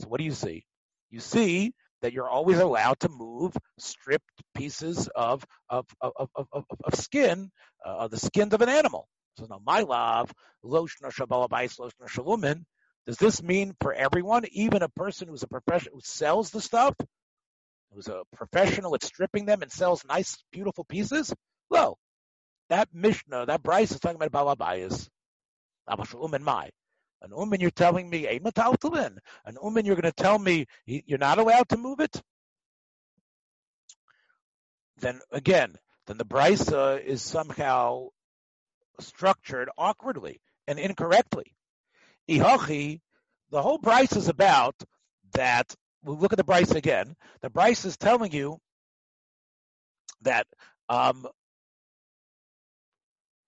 So 0.00 0.08
what 0.08 0.18
do 0.18 0.24
you 0.24 0.32
see? 0.32 0.64
You 1.10 1.20
see 1.20 1.72
that 2.02 2.12
you're 2.12 2.28
always 2.28 2.58
allowed 2.58 3.00
to 3.00 3.08
move 3.08 3.54
stripped 3.78 4.42
pieces 4.54 5.08
of 5.14 5.44
of 5.68 5.84
of 6.00 6.12
of, 6.34 6.46
of, 6.52 6.64
of 6.84 6.94
skin, 6.94 7.50
uh, 7.84 8.08
the 8.08 8.16
skins 8.18 8.54
of 8.54 8.62
an 8.62 8.68
animal. 8.68 9.06
So 9.36 9.46
now 9.48 9.60
my 9.64 9.80
love, 9.80 10.32
loshna 10.64 11.12
shabalabais, 11.12 11.78
loshna 11.78 12.08
shalumin. 12.08 12.64
Does 13.06 13.16
this 13.16 13.42
mean 13.42 13.74
for 13.80 13.92
everyone, 13.92 14.44
even 14.52 14.82
a 14.82 14.88
person 14.88 15.28
who's 15.28 15.42
a 15.42 15.48
professional 15.48 15.96
who 15.96 16.00
sells 16.02 16.50
the 16.50 16.60
stuff, 16.60 16.94
who's 17.92 18.08
a 18.08 18.22
professional 18.34 18.94
at 18.94 19.02
stripping 19.02 19.46
them 19.46 19.62
and 19.62 19.72
sells 19.72 20.04
nice, 20.04 20.36
beautiful 20.52 20.84
pieces? 20.84 21.32
Well, 21.70 21.98
that 22.68 22.88
Mishnah, 22.92 23.46
that 23.46 23.62
Brisa 23.62 23.92
is 23.92 24.00
talking 24.00 24.20
about 24.22 24.58
balabayas. 24.58 25.08
Umin 25.88 26.42
my. 26.42 26.70
An 27.22 27.30
umin, 27.32 27.60
you're 27.60 27.70
telling 27.70 28.08
me 28.08 28.26
a 28.26 28.38
metaltalin. 28.38 29.18
An 29.44 29.56
umin, 29.56 29.84
you're 29.84 29.96
going 29.96 30.02
to 30.02 30.12
tell 30.12 30.38
me 30.38 30.66
you're 30.86 31.18
not 31.18 31.38
allowed 31.38 31.68
to 31.70 31.76
move 31.76 32.00
it. 32.00 32.22
Then 35.00 35.20
again, 35.32 35.76
then 36.06 36.18
the 36.18 36.26
brisa 36.26 36.96
uh, 36.96 36.98
is 36.98 37.22
somehow 37.22 38.08
structured 39.00 39.68
awkwardly 39.76 40.40
and 40.66 40.78
incorrectly. 40.78 41.54
Ihachi, 42.28 43.00
the 43.50 43.62
whole 43.62 43.78
Brisa 43.78 44.16
is 44.16 44.28
about 44.28 44.76
that. 45.32 45.74
We'll 46.02 46.18
look 46.18 46.32
at 46.32 46.38
the 46.38 46.44
Brisa 46.44 46.76
again. 46.76 47.14
The 47.42 47.50
Brisa 47.50 47.86
is 47.86 47.96
telling 47.96 48.32
you 48.32 48.58
that 50.22 50.46
um, 50.88 51.26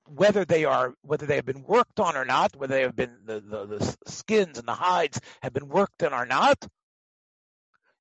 whether 0.07 0.45
they 0.45 0.65
are 0.65 0.95
whether 1.03 1.27
they 1.27 1.37
have 1.37 1.45
been 1.45 1.63
worked 1.63 2.01
on 2.01 2.17
or 2.17 2.25
not, 2.25 2.55
whether 2.57 2.75
they 2.75 2.83
have 2.83 2.97
been 2.97 3.17
the, 3.25 3.41
the, 3.41 3.67
the 3.67 3.97
skins 4.07 4.59
and 4.59 4.67
the 4.67 4.75
hides 4.75 5.21
have 5.43 5.53
been 5.53 5.69
worked 5.69 6.03
on 6.03 6.13
or 6.13 6.27
not, 6.27 6.67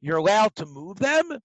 you're 0.02 0.18
allowed 0.18 0.56
to 0.56 0.66
move 0.66 0.97
them. 0.97 1.39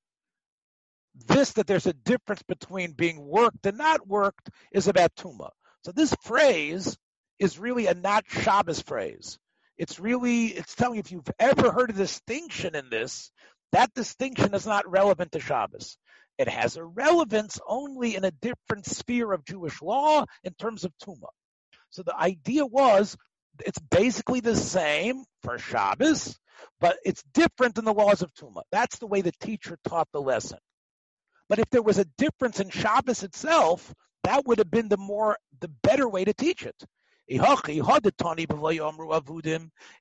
This 1.27 1.53
that 1.53 1.67
there's 1.67 1.87
a 1.87 1.93
difference 1.93 2.43
between 2.43 2.93
being 2.93 3.25
worked 3.27 3.65
and 3.67 3.79
not 3.79 4.07
worked 4.07 4.51
is 4.73 4.89
about 4.89 5.15
tuma. 5.15 5.51
So 5.87 5.93
this 5.93 6.12
phrase 6.22 6.99
is 7.39 7.61
really 7.61 7.87
a 7.87 7.95
not 7.95 8.24
Shabbos 8.26 8.82
phrase. 8.82 9.39
It's 9.78 10.01
really, 10.01 10.47
it's 10.47 10.74
telling 10.74 10.97
you 10.97 11.01
if 11.01 11.12
you've 11.12 11.30
ever 11.39 11.70
heard 11.70 11.91
a 11.91 11.93
distinction 11.93 12.74
in 12.74 12.91
this, 12.91 13.30
that 13.70 13.95
distinction 13.95 14.53
is 14.53 14.66
not 14.66 14.91
relevant 14.91 15.30
to 15.30 15.39
Shabbos. 15.39 15.97
It 16.39 16.49
has 16.49 16.76
a 16.76 16.82
relevance 16.82 17.61
only 17.68 18.16
in 18.16 18.24
a 18.24 18.32
different 18.32 18.84
sphere 18.87 19.30
of 19.30 19.45
Jewish 19.45 19.80
law 19.80 20.24
in 20.43 20.55
terms 20.55 20.82
of 20.82 20.93
Tuma. 21.05 21.28
So 21.91 22.03
the 22.03 22.18
idea 22.18 22.66
was 22.66 23.16
it's 23.64 23.78
basically 23.78 24.41
the 24.41 24.57
same 24.57 25.22
for 25.45 25.57
Shabbos, 25.57 26.37
but 26.80 26.97
it's 27.05 27.22
different 27.32 27.78
in 27.78 27.84
the 27.84 27.95
laws 27.95 28.22
of 28.22 28.34
Tuma. 28.34 28.62
That's 28.72 28.99
the 28.99 29.07
way 29.07 29.20
the 29.20 29.30
teacher 29.41 29.78
taught 29.87 30.09
the 30.12 30.20
lesson. 30.20 30.59
But 31.49 31.61
if 31.61 31.70
there 31.70 31.80
was 31.80 31.99
a 31.99 32.07
difference 32.18 32.59
in 32.59 32.70
Shabbos 32.70 33.22
itself, 33.22 33.95
that 34.27 34.45
would 34.47 34.59
have 34.59 34.70
been 34.70 34.89
the 34.89 34.97
more 34.97 35.39
the 35.61 35.68
better 35.83 36.09
way 36.09 36.24
to 36.24 36.35
teach 36.35 36.64
it. 36.64 36.74
If 37.29 37.41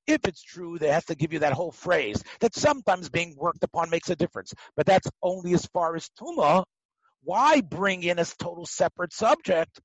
it's 0.08 0.44
true, 0.44 0.78
they 0.78 0.88
have 0.90 1.06
to 1.06 1.16
give 1.16 1.34
you 1.34 1.40
that 1.40 1.54
whole 1.54 1.72
phrase 1.72 2.24
that 2.40 2.56
sometimes 2.56 3.10
being 3.10 3.36
worked 3.36 3.64
upon 3.64 3.90
makes 3.90 4.10
a 4.10 4.16
difference, 4.16 4.54
but 4.76 4.86
that's 4.86 5.10
only 5.22 5.54
as 5.54 5.66
far 5.68 5.96
as 5.96 6.10
tuma. 6.20 6.66
Why 7.24 7.62
bring 7.62 8.04
in 8.04 8.20
a 8.20 8.26
total 8.26 8.66
separate 8.66 9.14
subject? 9.14 9.80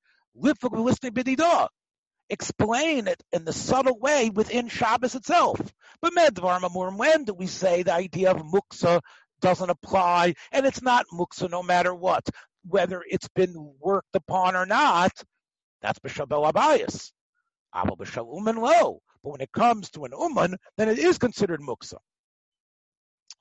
Explain 2.29 3.09
it 3.09 3.23
in 3.33 3.45
the 3.45 3.53
subtle 3.53 3.99
way 3.99 4.31
within 4.31 4.69
Shabbos 4.69 5.15
itself. 5.15 5.61
But 6.01 6.13
when 6.15 7.25
do 7.25 7.35
we 7.35 7.47
say 7.47 7.83
the 7.83 7.95
idea 7.95 8.31
of 8.31 8.43
muksa 8.43 9.01
doesn't 9.41 9.71
apply, 9.71 10.35
and 10.53 10.67
it's 10.67 10.83
not 10.83 11.07
muksa 11.13 11.51
no 11.51 11.63
matter 11.63 11.95
what? 11.95 12.29
Whether 12.67 13.03
it's 13.09 13.29
been 13.29 13.75
worked 13.81 14.15
upon 14.15 14.57
or 14.57 14.67
not, 14.67 15.13
that's 15.83 15.99
b'shabel 15.99 16.53
abayis. 16.53 17.13
Abel 17.75 17.97
b'shal 17.97 18.35
uman 18.35 18.57
lo. 18.57 19.01
But 19.23 19.31
when 19.31 19.41
it 19.41 19.53
comes 19.53 19.91
to 19.91 20.05
an 20.05 20.13
uman, 20.19 20.57
then 20.77 20.89
it 20.89 20.99
is 20.99 21.19
considered 21.19 21.61
muksa. 21.61 21.97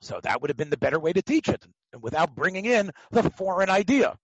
So 0.02 0.20
that 0.22 0.40
would 0.40 0.50
have 0.50 0.56
been 0.56 0.70
the 0.70 0.76
better 0.78 0.98
way 0.98 1.12
to 1.12 1.22
teach 1.22 1.48
it, 1.48 1.64
and 1.92 2.02
without 2.02 2.34
bringing 2.34 2.64
in 2.64 2.90
the 3.10 3.30
foreign 3.30 3.68
idea. 3.68 4.16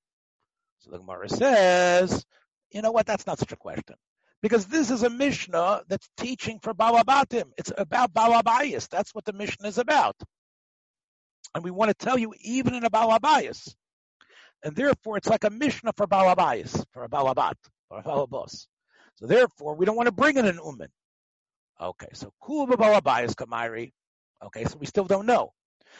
So 0.80 0.90
the 0.90 0.99
Gemara 0.99 1.28
says, 1.28 2.24
you 2.70 2.82
know 2.82 2.92
what? 2.92 3.07
That's 3.07 3.26
not 3.26 3.38
such 3.38 3.53
a 3.53 3.57
question. 3.57 3.97
Because 4.42 4.66
this 4.66 4.90
is 4.90 5.03
a 5.03 5.11
Mishnah 5.11 5.82
that's 5.88 6.09
teaching 6.16 6.59
for 6.62 6.74
Balabatim. 6.74 7.51
It's 7.59 7.72
about 7.76 8.12
Balabayas. 8.12 8.88
That's 8.88 9.14
what 9.14 9.24
the 9.24 9.32
Mishnah 9.32 9.68
is 9.68 9.78
about. 9.78 10.14
And 11.55 11.64
we 11.64 11.70
want 11.70 11.88
to 11.88 12.05
tell 12.05 12.18
you, 12.18 12.34
even 12.42 12.74
in 12.74 12.84
a 12.84 12.90
Balabayas, 12.90 13.74
and 14.67 14.75
therefore 14.75 15.17
it's 15.17 15.29
like 15.29 15.45
a 15.45 15.51
Mishnah 15.51 15.93
for 15.97 16.09
Balabayas, 16.09 16.85
for 16.91 17.05
a 17.05 17.09
Balabat, 17.09 17.55
for 17.89 17.99
a 18.01 18.03
Balabos. 18.03 18.67
So 19.14 19.27
therefore, 19.29 19.77
we 19.77 19.87
don't 19.87 19.95
want 19.95 20.09
to 20.09 20.12
bring 20.12 20.37
in 20.37 20.45
an 20.45 20.59
Uman. 20.62 20.89
Okay, 21.81 22.09
so 22.14 22.33
Kul 22.43 22.67
Balabayas 22.67 23.37
Kamairi. 23.37 23.93
Okay, 24.45 24.64
so 24.64 24.77
we 24.77 24.87
still 24.87 25.05
don't 25.05 25.27
know. 25.27 25.53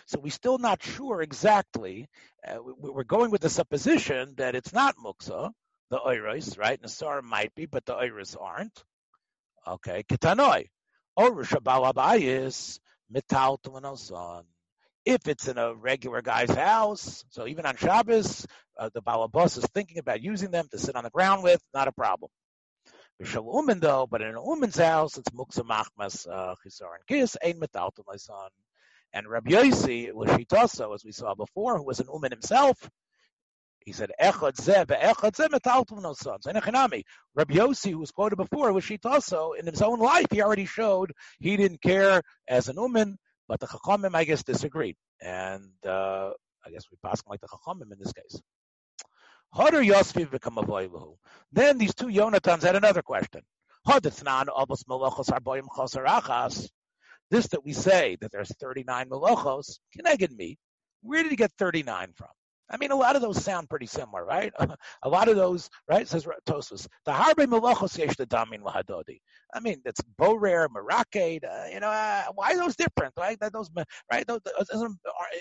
So 0.07 0.19
we're 0.19 0.31
still 0.31 0.59
not 0.59 0.83
sure 0.83 1.23
exactly. 1.23 2.09
Uh, 2.47 2.57
we, 2.61 2.91
are 2.91 3.05
going 3.05 3.31
with 3.31 3.41
the 3.41 3.49
supposition 3.49 4.35
that 4.37 4.57
it's 4.57 4.73
not 4.73 4.97
Muksa, 4.97 5.53
the 5.91 5.99
Oiros, 5.99 6.59
right? 6.59 6.83
Nasara 6.83 7.23
might 7.23 7.55
be, 7.55 7.67
but 7.67 7.85
the 7.85 7.95
Oiros 7.95 8.37
aren't. 8.39 8.83
Okay, 9.65 10.03
Kitanoi. 10.11 10.67
Orush 11.17 11.55
Abayis, 11.55 12.81
Mital 13.15 13.97
son. 13.97 14.45
If 15.07 15.29
it's 15.29 15.47
in 15.47 15.57
a 15.57 15.73
regular 15.73 16.21
guy's 16.21 16.51
house, 16.51 17.25
so 17.31 17.47
even 17.47 17.65
on 17.65 17.77
Shabbos, 17.77 18.45
uh, 18.77 18.91
the 18.93 19.01
Balabas 19.01 19.57
is 19.57 19.65
thinking 19.73 19.99
about 19.99 20.21
using 20.21 20.51
them 20.51 20.67
to 20.73 20.79
sit 20.79 20.97
on 20.97 21.05
the 21.05 21.11
ground 21.11 21.45
with, 21.45 21.63
not 21.73 21.87
a 21.87 21.93
problem. 21.93 22.29
Vishal 23.23 23.47
Umen 23.47 23.81
though, 23.81 24.09
but 24.11 24.21
in 24.21 24.29
an 24.29 24.35
Umen's 24.35 24.77
house, 24.77 25.17
it's 25.17 25.31
Muksa 25.31 25.63
Machmas 25.63 26.27
uh, 26.29 26.57
Chisar 26.57 26.95
and 26.97 27.07
Kis, 27.07 27.37
Ein 27.43 27.61
Metal 27.61 27.95
son. 28.17 28.51
And 29.13 29.29
Rabbi 29.29 29.53
Yossi, 29.53 30.13
Lashitaso, 30.13 30.93
as 30.93 31.05
we 31.05 31.13
saw 31.13 31.35
before, 31.35 31.79
who 31.79 31.85
was 31.85 32.01
an 32.01 32.09
Umen 32.09 32.31
himself, 32.31 32.91
he 33.79 33.93
said, 33.93 34.11
Echad 34.21 34.57
zeh 34.57 34.85
ve'echad 34.85 35.37
zeh 35.37 35.49
metaltum 35.49 36.03
no 36.03 36.15
sons. 36.15 36.47
Enechinami. 36.47 37.05
Rabbi 37.37 37.55
Yossi, 37.55 37.93
who 37.93 38.01
was 38.01 38.11
quoted 38.11 38.37
before, 38.37 38.73
was 38.73 38.85
Shitaso, 38.85 39.57
in 39.57 39.67
his 39.67 39.81
own 39.81 40.01
life, 40.01 40.27
he 40.33 40.43
already 40.43 40.67
showed 40.67 41.13
he 41.39 41.57
didn't 41.57 41.81
care 41.81 42.23
as 42.49 42.69
an 42.69 42.77
Umen, 42.77 43.15
but 43.49 43.61
the 43.61 43.67
Chachamim, 43.67 44.15
I 44.15 44.25
guess, 44.25 44.43
disagreed. 44.43 44.97
And 45.21 45.71
uh, 45.85 46.31
I 46.65 46.71
guess 46.71 46.85
we 46.91 46.97
pass 47.05 47.23
like 47.27 47.41
the 47.41 47.49
Chachamim 47.49 47.93
in 47.93 47.99
this 47.99 48.13
case. 48.13 48.41
Hodder 49.53 49.83
Yosfi 49.83 50.31
become 50.31 50.59
a 50.59 51.17
Then 51.53 51.79
these 51.79 51.95
two 51.95 52.07
Yonatans 52.07 52.63
had 52.63 52.77
another 52.77 53.03
question. 53.03 53.43
This 57.29 57.49
that 57.49 57.65
we 57.65 57.73
say 57.73 58.17
that 58.21 58.33
there's 58.33 58.55
39 58.57 59.09
melachos, 59.09 59.79
get 59.93 60.33
me. 60.33 60.59
Where 61.03 61.23
did 61.23 61.31
he 61.31 61.37
get 61.37 61.53
39 61.59 62.13
from? 62.17 62.29
I 62.69 62.77
mean, 62.79 62.91
a 62.91 62.97
lot 62.97 63.17
of 63.17 63.23
those 63.23 63.43
sound 63.45 63.69
pretty 63.69 63.87
similar, 63.87 64.25
right? 64.25 64.53
a 65.03 65.09
lot 65.09 65.29
of 65.29 65.37
those, 65.37 65.71
right? 65.89 66.07
Says 66.09 66.27
Tosfos. 66.49 66.87
The 67.05 67.13
harbe 67.13 67.47
melachos 67.47 67.97
yesh 67.97 68.17
damin 68.17 68.63
lahadodi. 68.63 69.21
I 69.55 69.61
mean, 69.61 69.83
it's 69.85 70.01
borer, 70.19 70.69
marakade. 70.69 71.45
Uh, 71.45 71.69
you 71.73 71.81
know, 71.81 71.89
uh, 71.89 72.25
why 72.35 72.53
are 72.53 72.57
those 72.57 72.77
different? 72.77 73.15
Right? 73.17 73.39
That 73.41 73.53
those, 73.53 73.71
right? 74.13 74.27
Those, 74.27 74.41
those, 74.73 74.95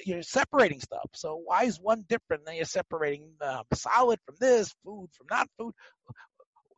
you're 0.06 0.22
separating 0.22 0.80
stuff. 0.80 1.10
So 1.14 1.42
why 1.44 1.64
is 1.64 1.80
one 1.82 2.06
different? 2.08 2.46
Then 2.46 2.56
you're 2.56 2.66
separating 2.66 3.32
uh, 3.42 3.64
solid 3.74 4.20
from 4.26 4.36
this, 4.40 4.74
food 4.84 5.10
from 5.14 5.28
not 5.30 5.48
food. 5.58 5.74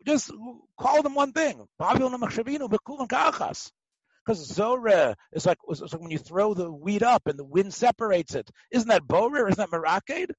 Just 0.06 0.32
call 0.80 1.04
them 1.04 1.16
one 1.16 1.34
thing. 1.34 1.68
Because 4.28 4.46
Zora 4.46 5.16
is 5.32 5.46
like, 5.46 5.58
it's 5.70 5.80
like 5.82 6.02
when 6.02 6.12
you 6.12 6.18
throw 6.18 6.54
the 6.54 6.70
wheat 6.70 7.02
up 7.02 7.28
and 7.28 7.40
the 7.40 7.46
wind 7.46 7.74
separates 7.74 8.36
it. 8.36 8.52
Isn't 8.74 8.90
that 8.90 9.08
Borer? 9.08 9.48
Isn't 9.48 9.58
that 9.58 9.70
Maraked? 9.72 10.32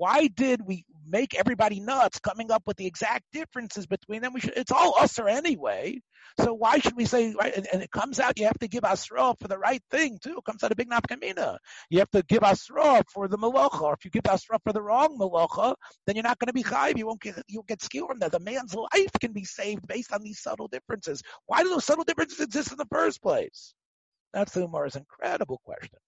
Why 0.00 0.28
did 0.28 0.62
we 0.64 0.86
make 1.06 1.38
everybody 1.38 1.78
nuts 1.78 2.20
coming 2.20 2.50
up 2.50 2.62
with 2.64 2.78
the 2.78 2.86
exact 2.86 3.24
differences 3.34 3.86
between 3.86 4.22
them? 4.22 4.32
We 4.32 4.40
should, 4.40 4.54
it's 4.56 4.72
all 4.72 4.94
usher 4.98 5.28
anyway. 5.28 6.00
So 6.40 6.54
why 6.54 6.78
should 6.78 6.96
we 6.96 7.04
say, 7.04 7.34
right? 7.38 7.54
And, 7.54 7.66
and, 7.70 7.82
it 7.82 7.90
comes 7.90 8.18
out, 8.18 8.38
you 8.38 8.46
have 8.46 8.58
to 8.60 8.66
give 8.68 8.82
asra 8.82 9.34
for 9.38 9.46
the 9.46 9.58
right 9.58 9.82
thing 9.90 10.18
too. 10.22 10.38
It 10.38 10.44
comes 10.46 10.64
out 10.64 10.70
of 10.70 10.78
big 10.78 10.88
nafkamina. 10.88 11.58
You 11.90 11.98
have 11.98 12.10
to 12.12 12.22
give 12.22 12.42
asra 12.42 13.04
for 13.12 13.28
the 13.28 13.36
malacha. 13.36 13.82
Or 13.82 13.92
if 13.92 14.06
you 14.06 14.10
give 14.10 14.26
asra 14.26 14.58
for 14.64 14.72
the 14.72 14.80
wrong 14.80 15.18
malacha, 15.18 15.74
then 16.06 16.16
you're 16.16 16.22
not 16.22 16.38
going 16.38 16.46
to 16.46 16.54
be 16.54 16.62
chayiv. 16.62 16.96
You 16.96 17.06
won't 17.06 17.20
get, 17.20 17.34
you'll 17.46 17.64
get 17.64 17.80
that. 18.20 18.32
The 18.32 18.40
man's 18.40 18.74
life 18.74 19.12
can 19.20 19.34
be 19.34 19.44
saved 19.44 19.86
based 19.86 20.14
on 20.14 20.22
these 20.22 20.40
subtle 20.40 20.68
differences. 20.68 21.22
Why 21.44 21.62
do 21.62 21.68
those 21.68 21.84
subtle 21.84 22.04
differences 22.04 22.40
exist 22.40 22.72
in 22.72 22.78
the 22.78 22.88
first 22.90 23.20
place? 23.20 23.74
That's 24.32 24.52
the 24.52 24.62
Umar's 24.62 24.96
incredible 24.96 25.60
question. 25.62 25.98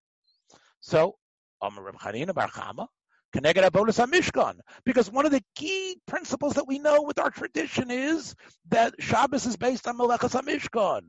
So, 0.80 1.16
Amar 1.61 1.84
Reb 1.84 1.97
Chanina 1.97 2.32
Bar 2.32 2.49
Chama, 2.49 2.86
because 3.33 5.11
one 5.11 5.26
of 5.26 5.33
the 5.33 5.43
key 5.55 5.97
principles 6.07 6.55
that 6.55 6.66
we 6.66 6.78
know 6.78 7.03
with 7.03 7.18
our 7.18 7.30
tradition 7.30 7.91
is 7.91 8.35
that 8.68 8.95
Shabbos 8.99 9.47
is 9.47 9.57
based 9.57 9.89
on 9.89 9.97
Melechas 9.99 10.39
HaMishkan. 10.41 11.03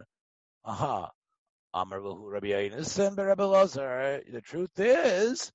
Aha. 0.66 1.10
Amar 1.74 2.00
Rabbi 2.00 2.70
The 2.70 4.42
truth 4.46 4.80
is, 4.80 5.52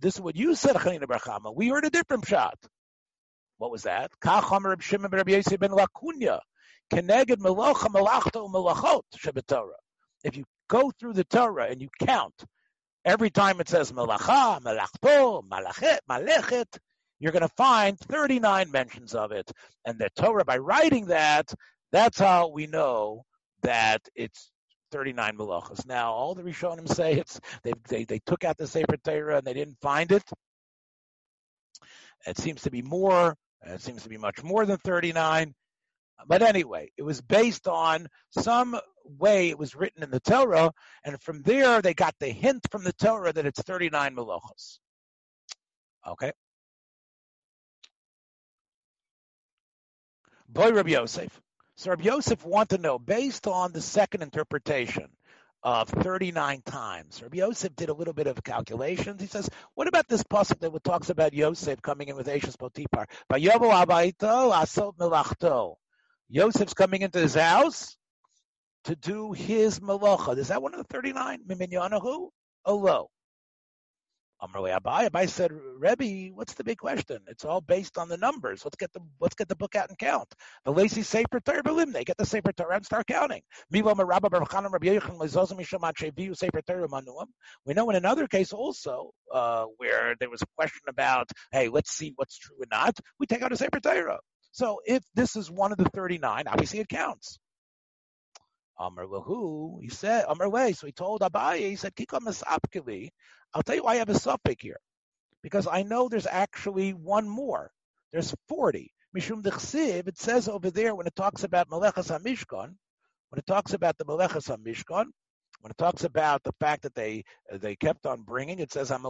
this 0.00 0.14
is 0.14 0.20
what 0.20 0.36
you 0.36 0.54
said, 0.54 0.76
Chanina 0.76 1.04
Barchama. 1.04 1.54
We 1.54 1.68
heard 1.68 1.84
a 1.84 1.90
different 1.90 2.26
shot. 2.26 2.56
What 3.58 3.70
was 3.70 3.82
that? 3.82 4.10
Kach 4.22 4.56
Amar 4.56 4.70
Reb 4.70 4.82
Shimon 4.82 5.10
Rabbi 5.10 5.32
Yosef 5.32 5.58
ben 5.58 5.70
Lakunya. 5.70 6.40
Keneged 6.90 7.38
Melacha 7.38 7.88
Melachto 7.88 8.50
Melachot 8.50 9.02
Shabbat 9.18 9.46
Torah. 9.46 9.74
If 10.24 10.36
you 10.36 10.44
go 10.68 10.92
through 10.98 11.14
the 11.14 11.24
Torah 11.24 11.66
and 11.68 11.80
you 11.80 11.88
count 12.00 12.34
Every 13.06 13.30
time 13.30 13.60
it 13.60 13.68
says 13.68 13.92
malacha, 13.92 14.60
malachto, 14.62 15.42
malachet, 15.48 16.00
malechet, 16.10 16.66
you're 17.20 17.30
going 17.30 17.42
to 17.42 17.54
find 17.56 17.96
39 17.98 18.70
mentions 18.72 19.14
of 19.14 19.30
it. 19.30 19.50
And 19.86 19.96
the 19.96 20.10
Torah, 20.16 20.44
by 20.44 20.58
writing 20.58 21.06
that, 21.06 21.54
that's 21.92 22.18
how 22.18 22.48
we 22.48 22.66
know 22.66 23.22
that 23.62 24.02
it's 24.16 24.50
39 24.90 25.36
malachas. 25.38 25.86
Now, 25.86 26.12
all 26.12 26.34
the 26.34 26.42
Rishonim 26.42 26.88
say 26.88 27.14
it's 27.14 27.40
they, 27.62 27.72
they, 27.88 28.04
they 28.04 28.20
took 28.26 28.42
out 28.42 28.56
the 28.56 28.66
Sefer 28.66 28.96
Torah 28.96 29.38
and 29.38 29.46
they 29.46 29.54
didn't 29.54 29.78
find 29.80 30.10
it. 30.10 30.24
It 32.26 32.38
seems 32.38 32.62
to 32.62 32.72
be 32.72 32.82
more. 32.82 33.36
It 33.62 33.82
seems 33.82 34.02
to 34.02 34.08
be 34.08 34.18
much 34.18 34.42
more 34.42 34.66
than 34.66 34.78
39. 34.78 35.54
But 36.26 36.42
anyway, 36.42 36.90
it 36.96 37.02
was 37.02 37.20
based 37.20 37.68
on 37.68 38.08
some 38.30 38.78
way 39.04 39.50
it 39.50 39.58
was 39.58 39.74
written 39.74 40.02
in 40.02 40.10
the 40.10 40.20
Torah, 40.20 40.72
and 41.04 41.20
from 41.20 41.42
there 41.42 41.82
they 41.82 41.94
got 41.94 42.14
the 42.18 42.28
hint 42.28 42.66
from 42.70 42.84
the 42.84 42.92
Torah 42.92 43.32
that 43.32 43.46
it's 43.46 43.60
39 43.60 44.16
melachos. 44.16 44.78
Okay. 46.06 46.32
Boy, 50.48 50.72
Rabbi 50.72 50.90
Yosef. 50.90 51.40
So 51.76 51.90
Rabbi 51.90 52.04
Yosef 52.04 52.44
want 52.44 52.70
to 52.70 52.78
know, 52.78 52.98
based 52.98 53.46
on 53.46 53.72
the 53.72 53.82
second 53.82 54.22
interpretation 54.22 55.08
of 55.62 55.88
39 55.88 56.62
times, 56.64 57.20
Rabbi 57.20 57.38
Yosef 57.38 57.74
did 57.76 57.88
a 57.90 57.94
little 57.94 58.14
bit 58.14 58.26
of 58.26 58.42
calculations. 58.42 59.20
He 59.20 59.26
says, 59.26 59.50
what 59.74 59.88
about 59.88 60.08
this 60.08 60.22
pasuk 60.22 60.60
that 60.60 60.84
talks 60.84 61.10
about 61.10 61.34
Yosef 61.34 61.82
coming 61.82 62.08
in 62.08 62.16
with 62.16 62.28
Ashes 62.28 62.56
Potiphar? 62.56 63.06
Yosef's 66.28 66.74
coming 66.74 67.02
into 67.02 67.18
his 67.18 67.34
house 67.34 67.96
to 68.84 68.96
do 68.96 69.32
his 69.32 69.80
malacha. 69.80 70.36
Is 70.38 70.48
that 70.48 70.62
one 70.62 70.74
of 70.74 70.78
the 70.78 70.92
39? 70.92 71.40
Miminyanahu? 71.48 72.28
Olo. 72.64 73.08
Amrli 74.42 74.78
Abai. 74.78 75.08
Abai 75.08 75.28
said, 75.28 75.50
Rebbe, 75.52 76.34
what's 76.34 76.54
the 76.54 76.64
big 76.64 76.78
question? 76.78 77.18
It's 77.26 77.44
all 77.44 77.60
based 77.62 77.96
on 77.96 78.08
the 78.08 78.18
numbers. 78.18 78.64
Let's 78.64 78.76
get 78.76 78.92
the 78.92 79.00
let's 79.18 79.34
get 79.34 79.48
the 79.48 79.56
book 79.56 79.74
out 79.74 79.88
and 79.88 79.98
count. 79.98 80.28
The 80.64 80.72
lazy 80.72 81.02
Sefer 81.02 81.40
Torah 81.40 81.86
They 81.86 82.04
get 82.04 82.18
the 82.18 82.26
Sefer 82.26 82.52
Torah 82.52 82.76
and 82.76 82.84
start 82.84 83.06
counting. 83.06 83.40
We 83.70 83.80
know 83.80 83.90
in 87.90 87.96
another 87.96 88.26
case 88.26 88.52
also 88.52 89.10
uh, 89.32 89.64
where 89.78 90.14
there 90.20 90.30
was 90.30 90.42
a 90.42 90.46
question 90.56 90.82
about, 90.88 91.30
hey, 91.52 91.68
let's 91.68 91.90
see 91.92 92.12
what's 92.16 92.38
true 92.38 92.56
or 92.60 92.66
not. 92.70 92.98
We 93.18 93.26
take 93.26 93.40
out 93.42 93.52
a 93.52 93.56
Sefer 93.56 93.80
Torah. 93.80 94.18
So 94.56 94.80
if 94.86 95.04
this 95.14 95.36
is 95.36 95.50
one 95.50 95.72
of 95.72 95.76
the 95.76 95.84
39, 95.84 96.48
obviously 96.48 96.78
it 96.78 96.88
counts. 96.88 97.38
Amr 98.78 99.04
Lahu, 99.04 99.82
he 99.82 99.90
said, 99.90 100.24
Amr 100.24 100.48
Way, 100.48 100.72
so 100.72 100.86
he 100.86 100.94
told 100.94 101.20
Abaye, 101.20 101.68
he 101.68 101.76
said, 101.76 101.94
Kika 101.94 102.20
Masapkili, 102.20 103.10
I'll 103.52 103.62
tell 103.62 103.74
you 103.74 103.82
why 103.82 103.92
I 103.92 103.96
have 103.96 104.08
a 104.08 104.18
suffix 104.18 104.62
here. 104.62 104.80
Because 105.42 105.68
I 105.70 105.82
know 105.82 106.08
there's 106.08 106.26
actually 106.26 106.92
one 106.92 107.28
more. 107.28 107.70
There's 108.14 108.34
40. 108.48 108.94
Mishum 109.14 109.42
Dechsiv, 109.42 110.08
it 110.08 110.16
says 110.16 110.48
over 110.48 110.70
there 110.70 110.94
when 110.94 111.06
it 111.06 111.14
talks 111.14 111.44
about 111.44 111.68
Malechas 111.68 112.08
HaMishkan, 112.08 112.76
when 113.28 113.38
it 113.38 113.46
talks 113.46 113.74
about 113.74 113.98
the 113.98 114.06
Malechas 114.06 114.48
HaMishkan, 114.48 115.08
when 115.60 115.70
it 115.70 115.78
talks 115.78 116.04
about 116.04 116.42
the 116.42 116.52
fact 116.60 116.82
that 116.82 116.94
they 116.94 117.24
uh, 117.52 117.58
they 117.58 117.76
kept 117.76 118.06
on 118.06 118.22
bringing, 118.22 118.58
it 118.58 118.72
says 118.72 118.88
that 118.88 119.00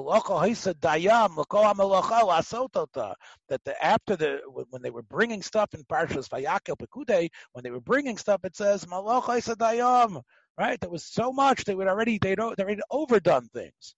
the 3.64 3.84
after 3.84 4.16
the 4.16 4.40
when 4.70 4.82
they 4.82 4.90
were 4.90 5.03
bringing 5.03 5.42
stuff 5.42 5.74
in 5.74 5.84
Parshas 5.84 6.28
Vayakel 6.28 6.76
Pekude, 6.76 7.30
when 7.53 7.62
they 7.62 7.70
were 7.70 7.80
bringing 7.80 8.16
stuff, 8.16 8.44
it 8.44 8.57
says 8.57 8.84
dayam. 8.84 10.22
Right, 10.59 10.80
there 10.80 10.88
was 10.88 11.05
so 11.05 11.32
much 11.32 11.64
they 11.64 11.74
would 11.74 11.86
already 11.86 12.18
they 12.18 12.34
don't 12.34 12.57
they 12.57 12.62
already 12.62 12.80
overdone 12.90 13.49
things. 13.49 13.94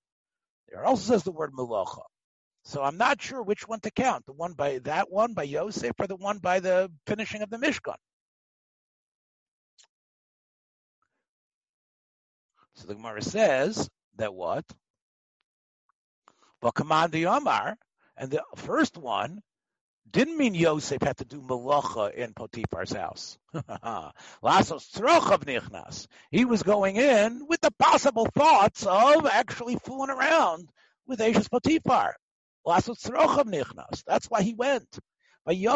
There 0.68 0.84
also 0.84 1.12
says 1.12 1.22
the 1.22 1.32
word 1.32 1.52
malacha. 1.52 2.02
So 2.64 2.82
I'm 2.82 2.98
not 2.98 3.22
sure 3.22 3.42
which 3.42 3.66
one 3.66 3.80
to 3.80 3.90
count. 3.90 4.26
The 4.26 4.32
one 4.32 4.52
by 4.52 4.78
that 4.80 5.10
one 5.10 5.34
by 5.34 5.44
Yosef 5.44 5.92
or 5.98 6.06
the 6.06 6.16
one 6.16 6.38
by 6.38 6.60
the 6.60 6.90
finishing 7.06 7.42
of 7.42 7.50
the 7.50 7.56
Mishkan. 7.56 7.96
So 12.78 12.86
the 12.86 12.94
Gemara 12.94 13.22
says 13.22 13.90
that 14.16 14.32
what? 14.32 14.64
Well, 16.62 16.70
command 16.70 17.10
the 17.10 17.26
Omar, 17.26 17.76
and 18.16 18.30
the 18.30 18.44
first 18.54 18.96
one 18.96 19.42
didn't 20.08 20.38
mean 20.38 20.54
Yosef 20.54 21.02
had 21.02 21.16
to 21.16 21.24
do 21.24 21.42
malacha 21.42 22.14
in 22.14 22.34
Potiphar's 22.34 22.92
house. 22.92 23.36
He 26.30 26.44
was 26.44 26.62
going 26.62 26.96
in 26.96 27.46
with 27.48 27.60
the 27.60 27.72
possible 27.80 28.26
thoughts 28.26 28.86
of 28.86 29.26
actually 29.26 29.76
fooling 29.82 30.10
around 30.10 30.68
with 31.04 31.20
Ashes 31.20 31.48
Potiphar. 31.48 32.14
That's 32.64 34.26
why 34.30 34.42
he 34.42 34.54
went. 34.54 34.98
But 35.44 35.56
he 35.56 35.66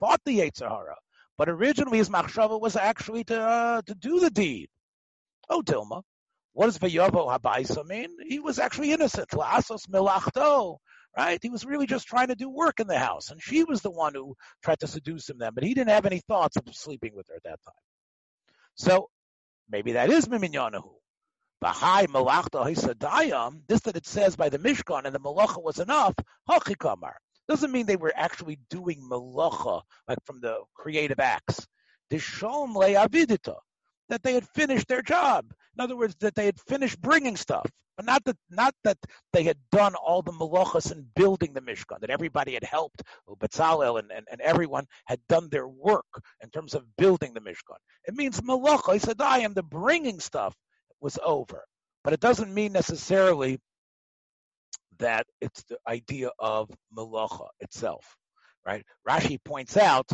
fought 0.00 0.20
the 0.24 0.38
Yetzirah. 0.40 0.94
But 1.38 1.48
originally 1.48 1.98
his 1.98 2.10
machshava 2.10 2.60
was 2.60 2.74
actually 2.76 3.22
to 3.24 3.40
uh, 3.40 3.82
to 3.82 3.94
do 3.94 4.18
the 4.20 4.30
deed. 4.30 4.68
Oh, 5.50 5.62
Dilma, 5.62 6.02
what 6.52 6.66
does 6.66 6.78
Vayovo 6.78 7.36
Habaisa 7.36 7.84
mean? 7.84 8.10
He 8.26 8.38
was 8.38 8.58
actually 8.58 8.92
innocent. 8.92 9.28
La'asos 9.30 9.88
milachto, 9.88 10.78
right? 11.16 11.38
He 11.42 11.50
was 11.50 11.64
really 11.64 11.86
just 11.86 12.06
trying 12.06 12.28
to 12.28 12.34
do 12.34 12.48
work 12.48 12.80
in 12.80 12.86
the 12.86 12.98
house, 12.98 13.30
and 13.30 13.42
she 13.42 13.64
was 13.64 13.80
the 13.80 13.90
one 13.90 14.14
who 14.14 14.34
tried 14.62 14.80
to 14.80 14.86
seduce 14.86 15.28
him 15.28 15.38
then. 15.38 15.52
But 15.54 15.64
he 15.64 15.74
didn't 15.74 15.90
have 15.90 16.06
any 16.06 16.20
thoughts 16.28 16.56
of 16.56 16.62
sleeping 16.72 17.14
with 17.14 17.26
her 17.28 17.36
at 17.36 17.42
that 17.42 17.62
time. 17.64 17.74
So 18.76 19.08
maybe 19.68 19.92
that 19.92 20.10
is 20.10 20.26
Miminyanahu. 20.26 20.90
Bahai 21.62 22.08
Malachta 22.08 22.58
Hisadayam, 22.58 23.62
this 23.66 23.80
that 23.80 23.96
it 23.96 24.06
says 24.06 24.36
by 24.36 24.48
the 24.48 24.58
Mishkan 24.58 25.06
and 25.06 25.14
the 25.14 25.20
Malacha 25.20 25.62
was 25.62 25.78
enough, 25.78 26.14
Hachikamar. 26.48 27.14
Doesn't 27.48 27.72
mean 27.72 27.86
they 27.86 27.96
were 27.96 28.12
actually 28.14 28.58
doing 28.70 29.00
Malacha, 29.10 29.82
like 30.06 30.18
from 30.24 30.40
the 30.40 30.58
creative 30.74 31.20
acts. 31.20 31.66
Dishom 32.10 32.74
Le'avidita, 32.74 33.56
that 34.08 34.22
they 34.22 34.34
had 34.34 34.46
finished 34.48 34.88
their 34.88 35.02
job. 35.02 35.52
In 35.76 35.82
other 35.82 35.96
words, 35.96 36.14
that 36.20 36.34
they 36.34 36.46
had 36.46 36.60
finished 36.60 37.00
bringing 37.00 37.36
stuff. 37.36 37.70
But 37.96 38.06
not 38.06 38.24
that, 38.24 38.36
not 38.50 38.74
that 38.82 38.98
they 39.32 39.44
had 39.44 39.56
done 39.70 39.94
all 39.94 40.20
the 40.20 40.32
malachas 40.32 40.90
in 40.90 41.06
building 41.14 41.52
the 41.52 41.60
Mishkan, 41.60 42.00
that 42.00 42.10
everybody 42.10 42.54
had 42.54 42.64
helped, 42.64 43.02
Betzalel 43.28 44.00
and, 44.00 44.10
and, 44.10 44.26
and 44.30 44.40
everyone 44.40 44.86
had 45.04 45.20
done 45.28 45.48
their 45.48 45.68
work 45.68 46.04
in 46.42 46.50
terms 46.50 46.74
of 46.74 46.84
building 46.96 47.34
the 47.34 47.40
Mishkan. 47.40 47.76
It 48.04 48.14
means 48.14 48.40
said, 48.98 49.20
I 49.20 49.38
am 49.38 49.54
the 49.54 49.62
bringing 49.62 50.18
stuff 50.18 50.56
was 51.00 51.18
over. 51.24 51.64
But 52.02 52.12
it 52.12 52.20
doesn't 52.20 52.52
mean 52.52 52.72
necessarily 52.72 53.60
that 54.98 55.26
it's 55.40 55.62
the 55.64 55.78
idea 55.86 56.30
of 56.38 56.70
malacha 56.96 57.46
itself, 57.60 58.16
right? 58.66 58.84
Rashi 59.08 59.38
points 59.44 59.76
out 59.76 60.10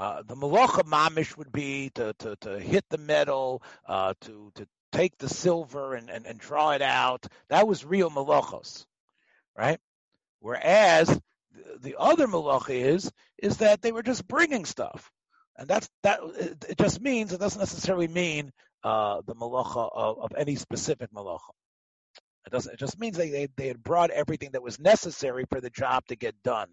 Uh, 0.00 0.22
the 0.26 0.34
malacha 0.34 0.82
mamish 0.84 1.36
would 1.36 1.52
be 1.52 1.90
to, 1.94 2.14
to, 2.18 2.34
to 2.36 2.58
hit 2.58 2.82
the 2.88 2.96
metal, 2.96 3.62
uh, 3.86 4.14
to, 4.22 4.50
to 4.54 4.66
take 4.92 5.18
the 5.18 5.28
silver 5.28 5.94
and, 5.94 6.08
and, 6.08 6.24
and 6.24 6.38
draw 6.38 6.70
it 6.70 6.80
out. 6.80 7.26
That 7.50 7.68
was 7.68 7.84
real 7.84 8.08
malachos, 8.08 8.86
right? 9.58 9.78
Whereas 10.38 11.06
the, 11.06 11.78
the 11.82 11.96
other 11.98 12.26
malacha 12.26 12.70
is, 12.70 13.12
is 13.42 13.58
that 13.58 13.82
they 13.82 13.92
were 13.92 14.02
just 14.02 14.26
bringing 14.26 14.64
stuff. 14.64 15.12
And 15.58 15.68
that's, 15.68 15.90
that, 16.02 16.20
it 16.66 16.78
just 16.78 17.02
means, 17.02 17.34
it 17.34 17.40
doesn't 17.40 17.60
necessarily 17.60 18.08
mean, 18.08 18.52
uh, 18.82 19.20
the 19.26 19.34
malacha 19.34 19.90
of, 19.92 20.18
of 20.18 20.32
any 20.34 20.56
specific 20.56 21.12
malacha. 21.12 21.52
It 22.46 22.52
doesn't, 22.52 22.72
it 22.72 22.80
just 22.80 22.98
means 22.98 23.18
they, 23.18 23.28
they, 23.28 23.48
they 23.54 23.68
had 23.68 23.82
brought 23.82 24.08
everything 24.08 24.52
that 24.52 24.62
was 24.62 24.80
necessary 24.80 25.44
for 25.50 25.60
the 25.60 25.68
job 25.68 26.06
to 26.06 26.16
get 26.16 26.42
done 26.42 26.68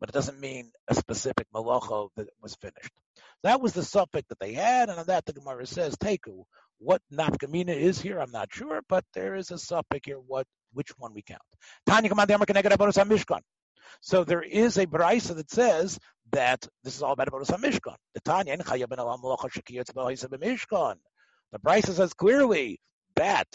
but 0.00 0.08
it 0.08 0.12
doesn't 0.12 0.40
mean 0.40 0.72
a 0.88 0.94
specific 0.94 1.46
malacha 1.54 2.08
that 2.16 2.28
was 2.42 2.56
finished. 2.56 2.90
That 3.42 3.60
was 3.60 3.74
the 3.74 3.82
safek 3.82 4.26
that 4.28 4.38
they 4.40 4.54
had, 4.54 4.88
and 4.88 4.98
on 4.98 5.06
that 5.06 5.26
the 5.26 5.34
Gemara 5.34 5.66
says, 5.66 5.94
Teku. 5.96 6.44
What 6.78 7.02
nafkamina 7.12 7.76
is 7.76 8.00
here, 8.00 8.18
I'm 8.18 8.30
not 8.30 8.48
sure, 8.50 8.80
but 8.88 9.04
there 9.12 9.36
is 9.36 9.50
a 9.50 9.54
safek 9.54 10.06
here, 10.06 10.16
what 10.16 10.46
which 10.72 10.96
one 10.96 11.12
we 11.12 11.22
count. 11.22 11.42
Mishkan. 11.86 13.40
So 14.00 14.24
there 14.24 14.42
is 14.42 14.78
a 14.78 14.86
brisa 14.86 15.36
that 15.36 15.50
says 15.50 15.98
that 16.32 16.66
this 16.84 16.96
is 16.96 17.02
all 17.02 17.12
about 17.12 17.28
Mishkan. 17.32 17.96
The 18.14 18.20
Tanya 18.20 18.56
The 18.56 18.64
brisa 21.58 21.92
says 21.92 22.14
clearly 22.14 22.80
that 23.16 23.48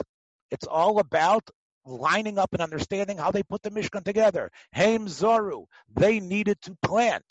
it's 0.52 0.68
all 0.68 1.00
about 1.00 1.50
lining 1.86 2.38
up 2.38 2.54
and 2.54 2.62
understanding 2.62 3.18
how 3.18 3.32
they 3.32 3.44
put 3.44 3.62
the 3.62 3.72
Mishkan 3.72 4.04
together. 4.04 4.52
Haim 4.74 5.08
Zoru, 5.08 5.66
they 5.96 6.20
needed 6.20 6.62
to 6.64 6.76
plant. 6.82 7.26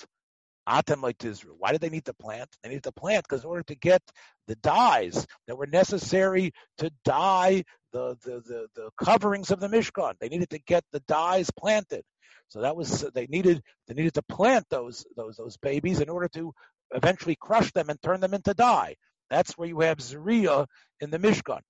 Atem 0.68 1.24
Israel. 1.24 1.56
Why 1.58 1.72
did 1.72 1.80
they 1.80 1.90
need 1.90 2.06
to 2.06 2.14
plant? 2.14 2.48
They 2.62 2.70
needed 2.70 2.84
to 2.84 2.92
plant 2.92 3.26
because 3.28 3.44
in 3.44 3.50
order 3.50 3.64
to 3.64 3.74
get 3.74 4.02
the 4.46 4.56
dyes 4.56 5.26
that 5.46 5.56
were 5.56 5.66
necessary 5.66 6.52
to 6.78 6.90
dye 7.04 7.64
the, 7.92 8.16
the, 8.24 8.40
the, 8.40 8.66
the 8.74 8.90
coverings 9.02 9.50
of 9.50 9.60
the 9.60 9.68
Mishkan, 9.68 10.14
they 10.20 10.28
needed 10.28 10.50
to 10.50 10.58
get 10.58 10.84
the 10.92 11.00
dyes 11.00 11.50
planted. 11.50 12.02
So 12.48 12.60
that 12.60 12.76
was 12.76 13.04
they 13.14 13.26
needed 13.26 13.62
they 13.88 13.94
needed 13.94 14.14
to 14.14 14.22
plant 14.22 14.66
those 14.70 15.04
those 15.16 15.36
those 15.36 15.56
babies 15.56 16.00
in 16.00 16.08
order 16.08 16.28
to 16.34 16.52
eventually 16.92 17.36
crush 17.36 17.72
them 17.72 17.88
and 17.90 18.00
turn 18.02 18.20
them 18.20 18.34
into 18.34 18.54
dye. 18.54 18.96
That's 19.30 19.56
where 19.58 19.68
you 19.68 19.80
have 19.80 19.98
Zuriya 19.98 20.66
in 21.00 21.10
the 21.10 21.18
Mishkan. 21.18 21.60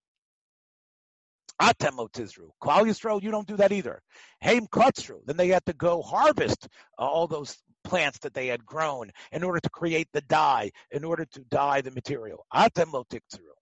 Atem 1.61 2.09
Tizru. 2.11 2.50
Klal 2.62 2.84
Yisrael, 2.86 3.22
you 3.22 3.30
don't 3.30 3.46
do 3.46 3.57
that 3.57 3.72
either. 3.72 4.00
Haim 4.40 4.66
Kotzru. 4.66 5.18
Then 5.24 5.36
they 5.36 5.48
had 5.48 5.64
to 5.66 5.72
go 5.72 6.02
harvest 6.02 6.68
uh, 6.98 7.02
all 7.02 7.26
those 7.26 7.57
plants 7.84 8.18
that 8.20 8.34
they 8.34 8.48
had 8.48 8.64
grown 8.64 9.11
in 9.30 9.44
order 9.44 9.61
to 9.61 9.70
create 9.70 10.09
the 10.12 10.22
dye, 10.22 10.70
in 10.90 11.05
order 11.05 11.24
to 11.26 11.40
dye 11.40 11.80
the 11.80 11.90
material. 11.90 12.46
Atem 12.52 12.92
Tiktru. 13.09 13.55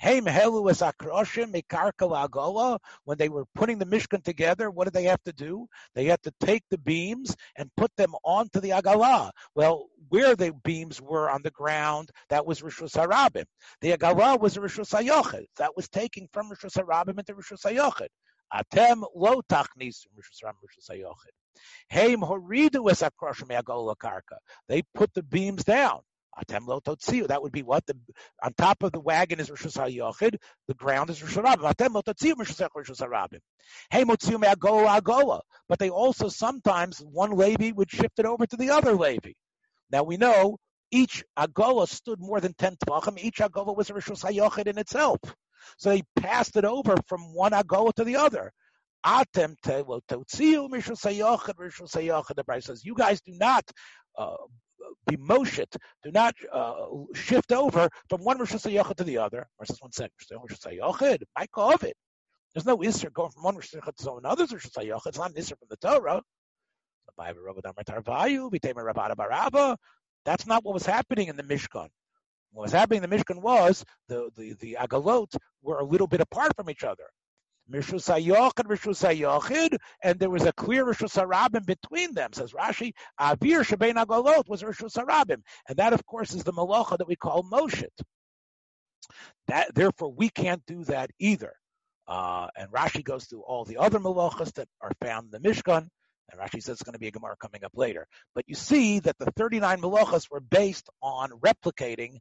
Hey, 0.00 0.22
Mehelu 0.22 0.70
es 0.70 0.80
Akroshim 0.80 1.52
Agola, 1.52 2.78
when 3.04 3.18
they 3.18 3.28
were 3.28 3.44
putting 3.54 3.76
the 3.76 3.84
Mishkan 3.84 4.24
together, 4.24 4.70
what 4.70 4.84
did 4.84 4.94
they 4.94 5.04
have 5.04 5.22
to 5.24 5.32
do? 5.34 5.68
They 5.94 6.06
had 6.06 6.22
to 6.22 6.32
take 6.40 6.62
the 6.70 6.78
beams 6.78 7.36
and 7.56 7.70
put 7.76 7.94
them 7.96 8.14
onto 8.24 8.60
the 8.60 8.70
Agala. 8.70 9.30
Well, 9.54 9.88
where 10.08 10.34
the 10.34 10.54
beams 10.64 11.02
were 11.02 11.28
on 11.28 11.42
the 11.42 11.50
ground, 11.50 12.08
that 12.30 12.46
was 12.46 12.62
Rishus 12.62 12.96
Harabim. 12.96 13.44
The 13.82 13.94
Agala 13.94 14.40
was 14.40 14.56
Rishus 14.56 14.90
Hayochid. 14.90 15.44
That 15.58 15.76
was 15.76 15.86
taking 15.90 16.30
from 16.32 16.48
Rishus 16.48 16.82
Harabim 16.82 17.18
into 17.18 17.34
Rishus 17.34 17.66
Hayochid. 17.66 18.08
Atem 18.54 19.04
lo 19.14 19.42
tachnis 19.50 20.06
Rishus 20.16 20.42
Ram 20.42 20.54
Rishus 20.64 20.90
Hayochid. 20.90 21.34
Heim 21.92 22.20
horidu 22.22 22.90
es 22.90 23.02
Akroshim 23.02 23.50
Agola 23.50 23.94
Karka. 23.96 24.38
They 24.66 24.82
put 24.94 25.12
the 25.12 25.22
beams 25.22 25.62
down. 25.62 26.00
Atem 26.38 26.66
lotoziu, 26.66 27.26
that 27.26 27.42
would 27.42 27.52
be 27.52 27.62
what 27.62 27.84
the 27.86 27.96
on 28.42 28.54
top 28.54 28.82
of 28.82 28.92
the 28.92 29.00
wagon 29.00 29.40
is 29.40 29.50
Rosh 29.50 29.66
Hashanah 29.66 30.38
the 30.68 30.74
ground 30.74 31.10
is 31.10 31.22
Rosh 31.22 31.36
Hashanah. 31.36 33.40
Hey, 33.90 34.04
motziu 34.04 34.40
me 34.40 34.46
Agola 34.46 35.40
But 35.68 35.78
they 35.78 35.90
also 35.90 36.28
sometimes 36.28 37.00
one 37.00 37.32
Levi 37.32 37.72
would 37.72 37.90
shift 37.90 38.18
it 38.18 38.26
over 38.26 38.46
to 38.46 38.56
the 38.56 38.70
other 38.70 38.94
Levi. 38.94 39.32
Now 39.90 40.04
we 40.04 40.16
know 40.16 40.58
each 40.92 41.24
Agola 41.36 41.88
stood 41.88 42.20
more 42.20 42.40
than 42.40 42.54
ten 42.54 42.76
tvachim. 42.76 43.18
Each 43.18 43.38
Agola 43.38 43.76
was 43.76 43.90
a 43.90 43.94
Rosh 43.94 44.08
Hashanah 44.08 44.68
in 44.68 44.78
itself. 44.78 45.18
So 45.78 45.90
they 45.90 46.02
passed 46.16 46.56
it 46.56 46.64
over 46.64 46.96
from 47.08 47.34
one 47.34 47.52
Agola 47.52 47.92
to 47.94 48.04
the 48.04 48.16
other. 48.16 48.52
Atem 49.04 49.56
te 49.62 49.82
lo 49.82 50.00
totziu 50.08 50.68
mishus 50.68 51.04
hayochid 51.04 51.54
mishus 51.54 51.96
hayochid. 51.96 52.36
The 52.36 52.44
Bible 52.44 52.62
says, 52.62 52.84
you 52.84 52.94
guys 52.94 53.20
do 53.20 53.32
not 53.32 53.68
uh, 54.16 54.36
be 55.06 55.16
moshit. 55.16 55.76
Do 56.02 56.10
not 56.10 56.34
uh, 56.52 56.86
shift 57.14 57.52
over 57.52 57.88
from 58.08 58.22
one 58.22 58.38
Rosh 58.38 58.52
Hashanah 58.52 58.94
to 58.96 59.04
the 59.04 59.18
other. 59.18 59.48
Versus 59.58 59.80
one 59.80 59.92
second. 59.92 60.12
Rosh 60.30 60.52
Hashanah, 60.52 61.22
my 61.36 61.46
it. 61.82 61.96
There's 62.54 62.66
no 62.66 62.78
Isser 62.78 63.12
going 63.12 63.30
from 63.30 63.44
one 63.44 63.56
Rosh 63.56 63.74
Hashanah 63.74 63.96
to 63.96 64.14
another 64.14 64.46
Rosh 64.50 64.66
Hashanah. 64.66 65.06
It's 65.06 65.18
not 65.18 65.30
an 65.30 65.36
Isser 65.36 65.58
from 65.58 65.68
the 65.68 65.76
Torah. 65.76 66.22
That's 70.24 70.46
not 70.46 70.64
what 70.64 70.74
was 70.74 70.86
happening 70.86 71.28
in 71.28 71.36
the 71.36 71.42
Mishkan. 71.42 71.88
What 72.52 72.62
was 72.62 72.72
happening 72.72 73.02
in 73.02 73.10
the 73.10 73.16
Mishkan 73.16 73.40
was 73.40 73.84
the, 74.08 74.30
the, 74.36 74.54
the 74.54 74.76
Agalot 74.80 75.36
were 75.62 75.78
a 75.78 75.84
little 75.84 76.06
bit 76.06 76.20
apart 76.20 76.54
from 76.56 76.68
each 76.68 76.84
other. 76.84 77.04
Rishus 77.70 78.08
Hayochid, 78.08 78.66
Rishus 78.66 79.02
Hayochid, 79.06 79.78
and 80.02 80.18
there 80.18 80.30
was 80.30 80.44
a 80.44 80.52
clear 80.52 80.84
Rishus 80.84 81.16
Harabim 81.16 81.64
between 81.64 82.14
them, 82.14 82.32
says 82.32 82.52
Rashi. 82.52 82.92
Avir 83.20 83.64
Shebein 83.64 83.94
Agolot 83.94 84.48
was 84.48 84.62
Rishus 84.62 84.96
Harabim, 84.96 85.42
and 85.68 85.76
that, 85.76 85.92
of 85.92 86.04
course, 86.04 86.34
is 86.34 86.44
the 86.44 86.52
Malacha 86.52 86.98
that 86.98 87.08
we 87.08 87.16
call 87.16 87.44
Moshet. 87.44 87.88
That, 89.48 89.74
therefore, 89.74 90.12
we 90.12 90.28
can't 90.28 90.64
do 90.66 90.84
that 90.84 91.10
either. 91.18 91.54
Uh, 92.06 92.48
and 92.56 92.70
Rashi 92.72 93.04
goes 93.04 93.26
through 93.26 93.42
all 93.42 93.64
the 93.64 93.76
other 93.76 94.00
malachas 94.00 94.52
that 94.54 94.68
are 94.80 94.92
found 95.00 95.32
in 95.32 95.42
the 95.42 95.48
Mishkan, 95.48 95.88
and 96.30 96.40
Rashi 96.40 96.62
says 96.62 96.70
it's 96.74 96.82
going 96.82 96.94
to 96.94 96.98
be 96.98 97.08
a 97.08 97.12
Gemara 97.12 97.36
coming 97.40 97.64
up 97.64 97.72
later. 97.74 98.06
But 98.34 98.44
you 98.48 98.54
see 98.54 98.98
that 99.00 99.16
the 99.18 99.30
39 99.36 99.80
malachas 99.80 100.30
were 100.30 100.40
based 100.40 100.88
on 101.02 101.30
replicating 101.30 102.18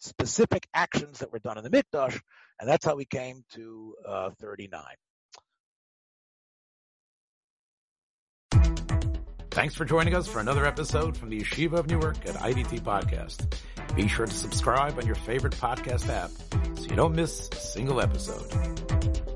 specific 0.00 0.66
actions 0.74 1.20
that 1.20 1.32
were 1.32 1.38
done 1.38 1.58
in 1.58 1.64
the 1.64 1.70
Mikdash, 1.70 2.20
and 2.58 2.68
that's 2.68 2.84
how 2.84 2.96
we 2.96 3.04
came 3.04 3.44
to 3.54 3.94
uh, 4.06 4.30
39. 4.40 4.82
Thanks 9.50 9.74
for 9.74 9.84
joining 9.84 10.14
us 10.14 10.28
for 10.28 10.38
another 10.38 10.64
episode 10.64 11.16
from 11.16 11.28
the 11.28 11.40
Yeshiva 11.40 11.74
of 11.74 11.88
Newark 11.88 12.16
at 12.26 12.36
IDT 12.36 12.80
Podcast. 12.82 13.56
Be 13.96 14.06
sure 14.06 14.26
to 14.26 14.32
subscribe 14.32 14.96
on 14.96 15.06
your 15.06 15.16
favorite 15.16 15.54
podcast 15.54 16.08
app 16.08 16.30
so 16.78 16.84
you 16.84 16.96
don't 16.96 17.14
miss 17.14 17.48
a 17.52 17.56
single 17.56 18.00
episode. 18.00 19.29